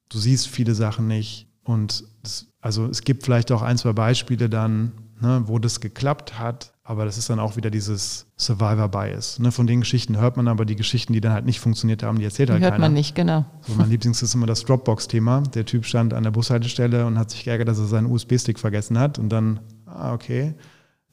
du 0.09 0.17
siehst 0.17 0.47
viele 0.47 0.75
Sachen 0.75 1.07
nicht 1.07 1.47
und 1.63 2.03
das, 2.23 2.47
also 2.61 2.85
es 2.87 3.01
gibt 3.03 3.23
vielleicht 3.23 3.51
auch 3.51 3.61
ein, 3.61 3.77
zwei 3.77 3.93
Beispiele 3.93 4.49
dann, 4.49 4.91
ne, 5.21 5.43
wo 5.45 5.59
das 5.59 5.79
geklappt 5.79 6.39
hat, 6.39 6.73
aber 6.83 7.05
das 7.05 7.17
ist 7.17 7.31
dann 7.31 7.39
auch 7.39 7.55
wieder 7.55 7.71
dieses 7.71 8.27
Survivor-Bias. 8.37 9.39
Ne? 9.39 9.51
Von 9.51 9.65
den 9.65 9.79
Geschichten 9.79 10.17
hört 10.17 10.37
man 10.37 10.47
aber 10.47 10.65
die 10.65 10.75
Geschichten, 10.75 11.13
die 11.13 11.21
dann 11.21 11.33
halt 11.33 11.45
nicht 11.45 11.59
funktioniert 11.59 12.03
haben, 12.03 12.19
die 12.19 12.25
erzählt 12.25 12.49
die 12.49 12.53
halt 12.53 12.61
hört 12.61 12.73
keiner. 12.73 12.85
man 12.85 12.93
nicht, 12.93 13.15
genau. 13.15 13.43
So, 13.61 13.73
mein 13.73 13.89
Lieblings 13.89 14.21
ist 14.21 14.35
immer 14.35 14.45
das 14.45 14.63
Dropbox-Thema. 14.65 15.41
Der 15.55 15.65
Typ 15.65 15.85
stand 15.85 16.13
an 16.13 16.23
der 16.23 16.29
Bushaltestelle 16.29 17.07
und 17.07 17.17
hat 17.17 17.31
sich 17.31 17.43
geärgert, 17.43 17.67
dass 17.67 17.79
er 17.79 17.85
seinen 17.85 18.05
USB-Stick 18.05 18.59
vergessen 18.59 18.99
hat 18.99 19.17
und 19.17 19.29
dann 19.29 19.61
ah, 19.95 20.13
okay, 20.13 20.55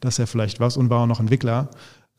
das 0.01 0.15
ist 0.15 0.19
ja 0.19 0.27
vielleicht 0.27 0.61
was 0.61 0.77
und 0.77 0.91
war 0.91 1.01
auch 1.01 1.07
noch 1.07 1.21
Entwickler. 1.21 1.71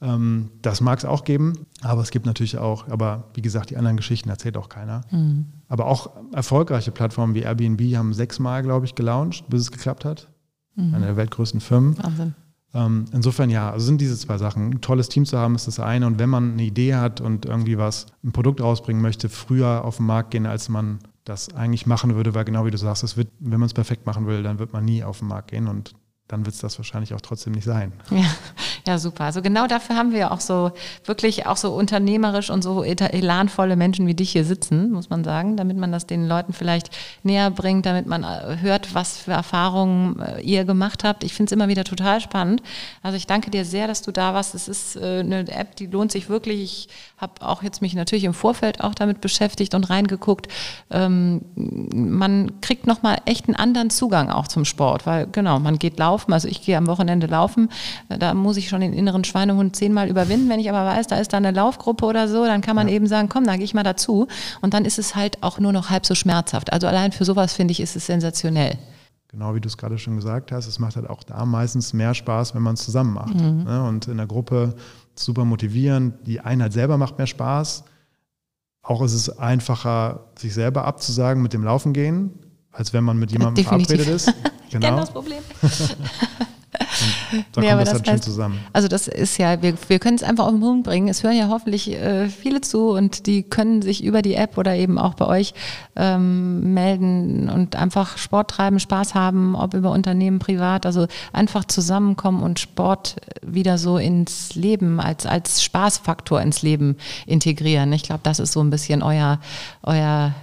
Ähm, 0.02 0.52
das 0.62 0.82
mag 0.82 1.00
es 1.00 1.06
auch 1.06 1.24
geben, 1.24 1.66
aber 1.82 2.02
es 2.02 2.12
gibt 2.12 2.26
natürlich 2.26 2.58
auch, 2.58 2.90
aber 2.90 3.30
wie 3.36 3.42
gesagt, 3.42 3.70
die 3.70 3.78
anderen 3.78 3.98
Geschichten 3.98 4.30
erzählt 4.30 4.58
auch 4.58 4.70
keiner. 4.70 5.02
Mhm. 5.12 5.46
Aber 5.68 5.86
auch 5.86 6.12
erfolgreiche 6.34 6.92
Plattformen 6.92 7.36
wie 7.36 7.42
Airbnb 7.42 7.82
haben 7.96 8.14
sechsmal, 8.14 8.64
glaube 8.64 8.86
ich, 8.86 8.96
gelauncht, 8.96 9.50
bis 9.50 9.62
es 9.62 9.72
geklappt 9.72 10.04
hat. 10.06 10.30
Mhm. 10.76 10.94
Eine 10.94 11.06
der 11.06 11.18
weltgrößten 11.18 11.62
Firmen. 11.62 11.98
Wahnsinn. 12.04 12.36
Ähm, 12.74 13.06
insofern 13.14 13.50
ja, 13.50 13.72
also 13.72 13.86
sind 13.86 14.02
diese 14.02 14.18
zwei 14.18 14.38
Sachen. 14.38 14.72
Ein 14.72 14.82
tolles 14.82 15.08
Team 15.08 15.26
zu 15.26 15.38
haben 15.38 15.56
ist 15.56 15.68
das 15.68 15.80
eine 15.80 16.08
und 16.08 16.20
wenn 16.20 16.30
man 16.30 16.54
eine 16.54 16.64
Idee 16.64 16.96
hat 16.96 17.22
und 17.22 17.46
irgendwie 17.46 17.78
was, 17.78 18.08
ein 18.24 18.32
Produkt 18.32 18.62
rausbringen 18.62 19.02
möchte, 19.02 19.30
früher 19.30 19.86
auf 19.86 19.98
den 19.98 20.08
Markt 20.08 20.32
gehen, 20.32 20.46
als 20.46 20.70
man 20.70 21.00
das 21.24 21.54
eigentlich 21.54 21.86
machen 21.86 22.16
würde, 22.16 22.34
weil 22.34 22.44
genau 22.44 22.66
wie 22.66 22.72
du 22.72 22.78
sagst, 22.78 23.04
es 23.04 23.16
wird, 23.16 23.30
wenn 23.40 23.60
man 23.60 23.68
es 23.68 23.74
perfekt 23.74 24.06
machen 24.06 24.26
will, 24.26 24.44
dann 24.44 24.60
wird 24.60 24.74
man 24.74 24.84
nie 24.84 25.04
auf 25.04 25.20
den 25.20 25.28
Markt 25.28 25.52
gehen 25.52 25.68
und 25.68 25.94
dann 26.34 26.48
wird 26.48 26.56
es 26.56 26.62
das 26.62 26.80
wahrscheinlich 26.80 27.14
auch 27.14 27.22
trotzdem 27.22 27.54
nicht 27.54 27.64
sein. 27.64 27.94
Ja, 28.10 28.26
ja, 28.88 28.98
super. 28.98 29.26
Also 29.26 29.44
genau 29.44 29.68
dafür 29.68 29.96
haben 29.96 30.12
wir 30.12 30.20
ja 30.20 30.32
auch 30.32 30.40
so 30.40 30.72
wirklich 31.06 31.46
auch 31.46 31.58
so 31.58 31.74
unternehmerisch 31.74 32.50
und 32.50 32.64
so 32.64 32.84
elanvolle 32.84 33.76
Menschen 33.76 34.08
wie 34.08 34.16
dich 34.16 34.32
hier 34.32 34.44
sitzen, 34.44 34.92
muss 34.92 35.12
man 35.12 35.24
sagen, 35.24 35.58
damit 35.58 35.78
man 35.78 35.92
das 35.92 36.08
den 36.08 36.28
Leuten 36.28 36.52
vielleicht 36.52 36.90
näher 37.22 37.52
bringt, 37.52 37.86
damit 37.86 38.08
man 38.08 38.24
äh, 38.24 38.58
hört, 38.62 38.96
was 38.96 39.18
für 39.18 39.32
Erfahrungen 39.32 40.20
äh, 40.20 40.42
ihr 40.42 40.66
gemacht 40.66 41.04
habt. 41.04 41.24
Ich 41.24 41.34
finde 41.36 41.50
es 41.50 41.52
immer 41.52 41.68
wieder 41.68 41.84
total 41.84 42.20
spannend. 42.20 42.64
Also 43.04 43.16
ich 43.16 43.28
danke 43.28 43.52
dir 43.52 43.64
sehr, 43.64 43.86
dass 43.88 44.02
du 44.02 44.12
da 44.12 44.34
warst. 44.34 44.56
Es 44.56 44.68
ist 44.68 44.96
äh, 44.96 45.20
eine 45.20 45.48
App, 45.52 45.76
die 45.76 45.86
lohnt 45.86 46.12
sich 46.12 46.30
wirklich. 46.30 46.64
Ich 46.64 46.88
habe 47.18 47.34
auch 47.42 47.62
jetzt 47.62 47.82
mich 47.84 47.94
natürlich 47.94 48.24
im 48.24 48.34
Vorfeld 48.34 48.84
auch 48.84 48.96
damit 48.96 49.22
beschäftigt 49.22 49.76
und 49.76 49.92
reingeguckt. 49.92 50.48
Ähm, 50.90 51.42
man 51.56 52.60
kriegt 52.62 52.88
nochmal 52.88 53.22
echt 53.26 53.48
einen 53.48 53.56
anderen 53.56 53.92
Zugang 53.92 54.32
auch 54.32 54.48
zum 54.48 54.66
Sport, 54.66 55.06
weil 55.06 55.28
genau, 55.28 55.60
man 55.60 55.78
geht 55.78 56.00
laufen. 56.00 56.23
Also 56.32 56.48
ich 56.48 56.62
gehe 56.62 56.78
am 56.78 56.88
Wochenende 56.88 57.28
laufen. 57.28 57.70
Da 58.08 58.34
muss 58.34 58.56
ich 58.58 58.70
schon 58.70 58.82
den 58.82 58.94
inneren 58.94 59.24
Schweinehund 59.24 59.76
zehnmal 59.76 60.08
überwinden. 60.08 60.48
Wenn 60.48 60.60
ich 60.60 60.70
aber 60.70 60.86
weiß, 60.86 61.08
da 61.08 61.18
ist 61.18 61.34
da 61.34 61.38
eine 61.38 61.52
Laufgruppe 61.52 62.06
oder 62.06 62.28
so, 62.28 62.46
dann 62.46 62.62
kann 62.62 62.76
man 62.76 62.88
ja. 62.88 62.94
eben 62.94 63.08
sagen, 63.08 63.28
komm, 63.28 63.46
da 63.46 63.56
gehe 63.56 63.66
ich 63.66 63.74
mal 63.74 63.84
dazu. 63.84 64.28
Und 64.62 64.74
dann 64.74 64.86
ist 64.86 65.00
es 65.00 65.16
halt 65.16 65.42
auch 65.42 65.60
nur 65.60 65.74
noch 65.74 65.90
halb 65.90 66.06
so 66.06 66.16
schmerzhaft. 66.16 66.72
Also 66.72 66.88
allein 66.88 67.12
für 67.12 67.26
sowas 67.26 67.54
finde 67.54 67.72
ich, 67.72 67.80
ist 67.80 67.96
es 67.96 68.06
sensationell. 68.06 68.78
Genau 69.30 69.56
wie 69.56 69.60
du 69.60 69.68
es 69.68 69.78
gerade 69.78 69.98
schon 69.98 70.16
gesagt 70.16 70.52
hast, 70.52 70.68
es 70.68 70.78
macht 70.78 70.96
halt 70.96 71.10
auch 71.10 71.24
da 71.24 71.44
meistens 71.44 71.92
mehr 71.92 72.14
Spaß, 72.14 72.54
wenn 72.54 72.62
man 72.62 72.76
es 72.76 72.84
zusammen 72.84 73.14
macht. 73.14 73.34
Mhm. 73.34 73.64
Ne? 73.64 73.84
Und 73.84 74.08
in 74.08 74.18
der 74.18 74.28
Gruppe 74.28 74.76
super 75.16 75.44
motivierend. 75.44 76.28
Die 76.28 76.40
Einheit 76.40 76.74
selber 76.74 76.98
macht 76.98 77.18
mehr 77.18 77.26
Spaß. 77.28 77.84
auch 78.84 79.02
ist 79.02 79.14
es 79.14 79.40
einfacher, 79.40 80.26
sich 80.38 80.54
selber 80.54 80.86
abzusagen 80.86 81.42
mit 81.42 81.54
dem 81.54 81.64
Laufen 81.64 81.94
gehen, 81.94 82.32
als 82.74 82.92
wenn 82.94 83.04
man 83.04 83.18
mit 83.18 83.32
jemandem 83.32 83.64
Definitiv. 83.64 83.88
verabredet 84.04 84.16
ist. 84.16 84.34
Ich 84.74 84.80
kenne 84.80 84.98
das 84.98 85.12
Problem. 85.12 85.38
Da 87.52 87.62
Nee, 87.62 87.68
kommt 87.68 87.72
aber 87.74 87.84
das, 87.84 87.90
das 87.90 87.94
halt 87.94 88.06
schön 88.08 88.16
heißt- 88.16 88.22
zusammen. 88.22 88.60
Also 88.74 88.88
das 88.88 89.08
ist 89.08 89.38
ja, 89.38 89.62
wir, 89.62 89.76
wir 89.88 90.00
können 90.00 90.16
es 90.16 90.24
einfach 90.24 90.46
auf 90.46 90.52
den 90.52 90.60
Punkt 90.62 90.84
bringen. 90.88 91.08
Es 91.08 91.24
hören 91.24 91.36
ja 91.38 91.48
hoffentlich 91.50 91.92
äh, 91.92 92.30
viele 92.30 92.62
zu 92.62 92.90
und 92.90 93.28
die 93.28 93.44
können 93.44 93.82
sich 93.84 94.04
über 94.04 94.22
die 94.24 94.34
App 94.36 94.58
oder 94.58 94.76
eben 94.76 94.98
auch 94.98 95.14
bei 95.14 95.26
euch 95.28 95.54
ähm, 95.96 96.74
melden 96.74 97.50
und 97.50 97.76
einfach 97.76 98.18
Sport 98.18 98.50
treiben, 98.52 98.80
Spaß 98.80 99.14
haben, 99.16 99.56
ob 99.56 99.74
über 99.76 99.92
Unternehmen, 99.92 100.40
privat. 100.40 100.86
Also 100.88 101.08
einfach 101.32 101.66
zusammenkommen 101.66 102.42
und 102.42 102.60
Sport 102.60 103.18
wieder 103.46 103.78
so 103.78 103.98
ins 103.98 104.56
Leben, 104.56 105.00
als, 105.00 105.26
als 105.28 105.64
Spaßfaktor 105.64 106.42
ins 106.42 106.62
Leben 106.64 106.98
integrieren. 107.28 107.92
Ich 107.94 108.04
glaube, 108.04 108.22
das 108.24 108.40
ist 108.40 108.52
so 108.52 108.62
ein 108.62 108.70
bisschen 108.72 109.04
euer, 109.04 109.40
euer, 109.84 110.34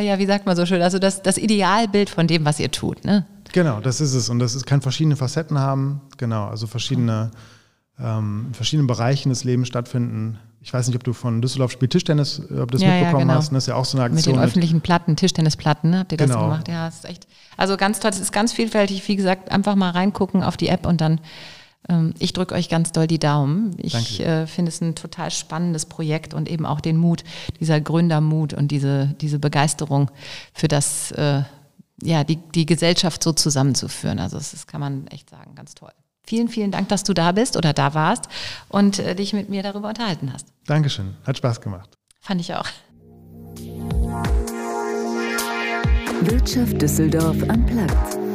ja, 0.00 0.18
wie 0.18 0.26
sagt 0.26 0.46
man 0.46 0.56
so 0.56 0.66
schön, 0.66 0.82
also 0.82 0.98
das, 0.98 1.22
das 1.22 1.38
Idealbild 1.38 2.10
von 2.10 2.26
dem, 2.26 2.44
was 2.44 2.58
ihr 2.60 2.70
tut. 2.70 3.04
Ne? 3.04 3.26
Genau, 3.52 3.80
das 3.80 4.00
ist 4.00 4.14
es. 4.14 4.28
Und 4.28 4.38
das 4.38 4.54
ist, 4.54 4.66
kann 4.66 4.82
verschiedene 4.82 5.16
Facetten 5.16 5.58
haben. 5.58 6.00
Genau, 6.18 6.46
also 6.46 6.66
verschiedene, 6.66 7.30
ähm, 7.98 8.46
in 8.48 8.54
verschiedenen 8.54 8.86
Bereichen 8.86 9.28
des 9.30 9.44
Lebens 9.44 9.68
stattfinden. 9.68 10.38
Ich 10.60 10.72
weiß 10.74 10.88
nicht, 10.88 10.96
ob 10.96 11.04
du 11.04 11.12
von 11.12 11.40
Düsseldorf 11.40 11.70
Spiel 11.70 11.88
Tischtennis, 11.88 12.40
äh, 12.50 12.58
ob 12.60 12.70
du 12.70 12.78
das 12.78 12.82
Ja, 12.82 12.88
ja, 12.88 12.94
mitbekommen 12.96 13.28
genau. 13.28 13.34
hast. 13.38 13.52
Das 13.52 13.64
ist 13.64 13.68
ja 13.68 13.76
auch 13.76 13.84
so 13.84 13.96
eine 13.98 14.08
Mit 14.08 14.18
Aktion. 14.18 14.34
den 14.36 14.42
öffentlichen 14.44 14.80
Platten, 14.80 15.14
Tischtennisplatten, 15.16 15.90
ne? 15.90 16.00
habt 16.00 16.12
ihr 16.12 16.18
das 16.18 16.28
Genau. 16.28 16.42
gemacht? 16.42 16.68
Ja, 16.68 16.88
ist 16.88 17.04
echt. 17.04 17.26
Also 17.56 17.76
ganz 17.76 18.00
toll, 18.00 18.10
es 18.10 18.18
ist 18.20 18.32
ganz 18.32 18.52
vielfältig. 18.52 19.06
Wie 19.08 19.16
gesagt, 19.16 19.50
einfach 19.52 19.76
mal 19.76 19.90
reingucken 19.90 20.42
auf 20.42 20.56
die 20.56 20.68
App 20.68 20.84
und 20.86 21.00
dann, 21.00 21.20
ich 22.18 22.32
drücke 22.32 22.54
euch 22.54 22.68
ganz 22.68 22.92
doll 22.92 23.06
die 23.06 23.18
Daumen. 23.18 23.76
Ich 23.78 24.20
äh, 24.20 24.46
finde 24.46 24.70
es 24.70 24.80
ein 24.80 24.94
total 24.94 25.30
spannendes 25.30 25.86
Projekt 25.86 26.34
und 26.34 26.48
eben 26.48 26.66
auch 26.66 26.80
den 26.80 26.96
Mut, 26.96 27.22
dieser 27.60 27.80
Gründermut 27.80 28.54
und 28.54 28.68
diese, 28.68 29.14
diese 29.20 29.38
Begeisterung 29.38 30.10
für 30.52 30.68
das, 30.68 31.12
äh, 31.12 31.42
ja, 32.02 32.24
die, 32.24 32.36
die 32.36 32.66
Gesellschaft 32.66 33.22
so 33.22 33.32
zusammenzuführen. 33.32 34.18
Also 34.18 34.36
das 34.36 34.52
ist, 34.52 34.66
kann 34.66 34.80
man 34.80 35.06
echt 35.08 35.30
sagen, 35.30 35.54
ganz 35.54 35.74
toll. 35.74 35.92
Vielen, 36.24 36.48
vielen 36.48 36.72
Dank, 36.72 36.88
dass 36.88 37.04
du 37.04 37.14
da 37.14 37.30
bist 37.30 37.56
oder 37.56 37.72
da 37.72 37.94
warst 37.94 38.28
und 38.68 38.98
äh, 38.98 39.14
dich 39.14 39.32
mit 39.32 39.48
mir 39.48 39.62
darüber 39.62 39.88
unterhalten 39.88 40.32
hast. 40.32 40.48
Dankeschön, 40.66 41.14
hat 41.24 41.36
Spaß 41.36 41.60
gemacht. 41.60 41.96
Fand 42.20 42.40
ich 42.40 42.52
auch. 42.52 42.66
Wirtschaft 46.22 46.82
Düsseldorf 46.82 47.36
am 47.48 47.64
Platz. 47.66 48.25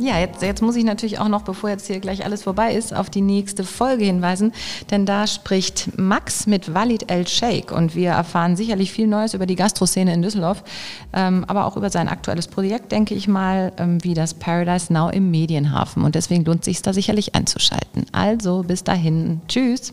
Ja, 0.00 0.18
jetzt, 0.18 0.42
jetzt 0.42 0.62
muss 0.62 0.76
ich 0.76 0.84
natürlich 0.84 1.18
auch 1.18 1.28
noch, 1.28 1.42
bevor 1.42 1.70
jetzt 1.70 1.88
hier 1.88 1.98
gleich 1.98 2.24
alles 2.24 2.44
vorbei 2.44 2.74
ist, 2.74 2.94
auf 2.94 3.10
die 3.10 3.20
nächste 3.20 3.64
Folge 3.64 4.04
hinweisen, 4.04 4.52
denn 4.90 5.06
da 5.06 5.26
spricht 5.26 5.98
Max 5.98 6.46
mit 6.46 6.72
Walid 6.72 7.10
El 7.10 7.26
Sheikh 7.26 7.74
und 7.74 7.96
wir 7.96 8.10
erfahren 8.10 8.56
sicherlich 8.56 8.92
viel 8.92 9.08
Neues 9.08 9.34
über 9.34 9.46
die 9.46 9.56
Gastroszene 9.56 10.14
in 10.14 10.22
Düsseldorf, 10.22 10.62
ähm, 11.12 11.44
aber 11.48 11.66
auch 11.66 11.76
über 11.76 11.90
sein 11.90 12.08
aktuelles 12.08 12.46
Projekt, 12.46 12.92
denke 12.92 13.14
ich 13.14 13.26
mal, 13.26 13.72
ähm, 13.76 14.02
wie 14.04 14.14
das 14.14 14.34
Paradise 14.34 14.92
Now 14.92 15.10
im 15.10 15.32
Medienhafen 15.32 16.04
und 16.04 16.14
deswegen 16.14 16.44
lohnt 16.44 16.64
sich 16.64 16.80
da 16.80 16.92
sicherlich 16.92 17.34
einzuschalten. 17.34 18.06
Also 18.12 18.62
bis 18.62 18.84
dahin, 18.84 19.40
tschüss. 19.48 19.92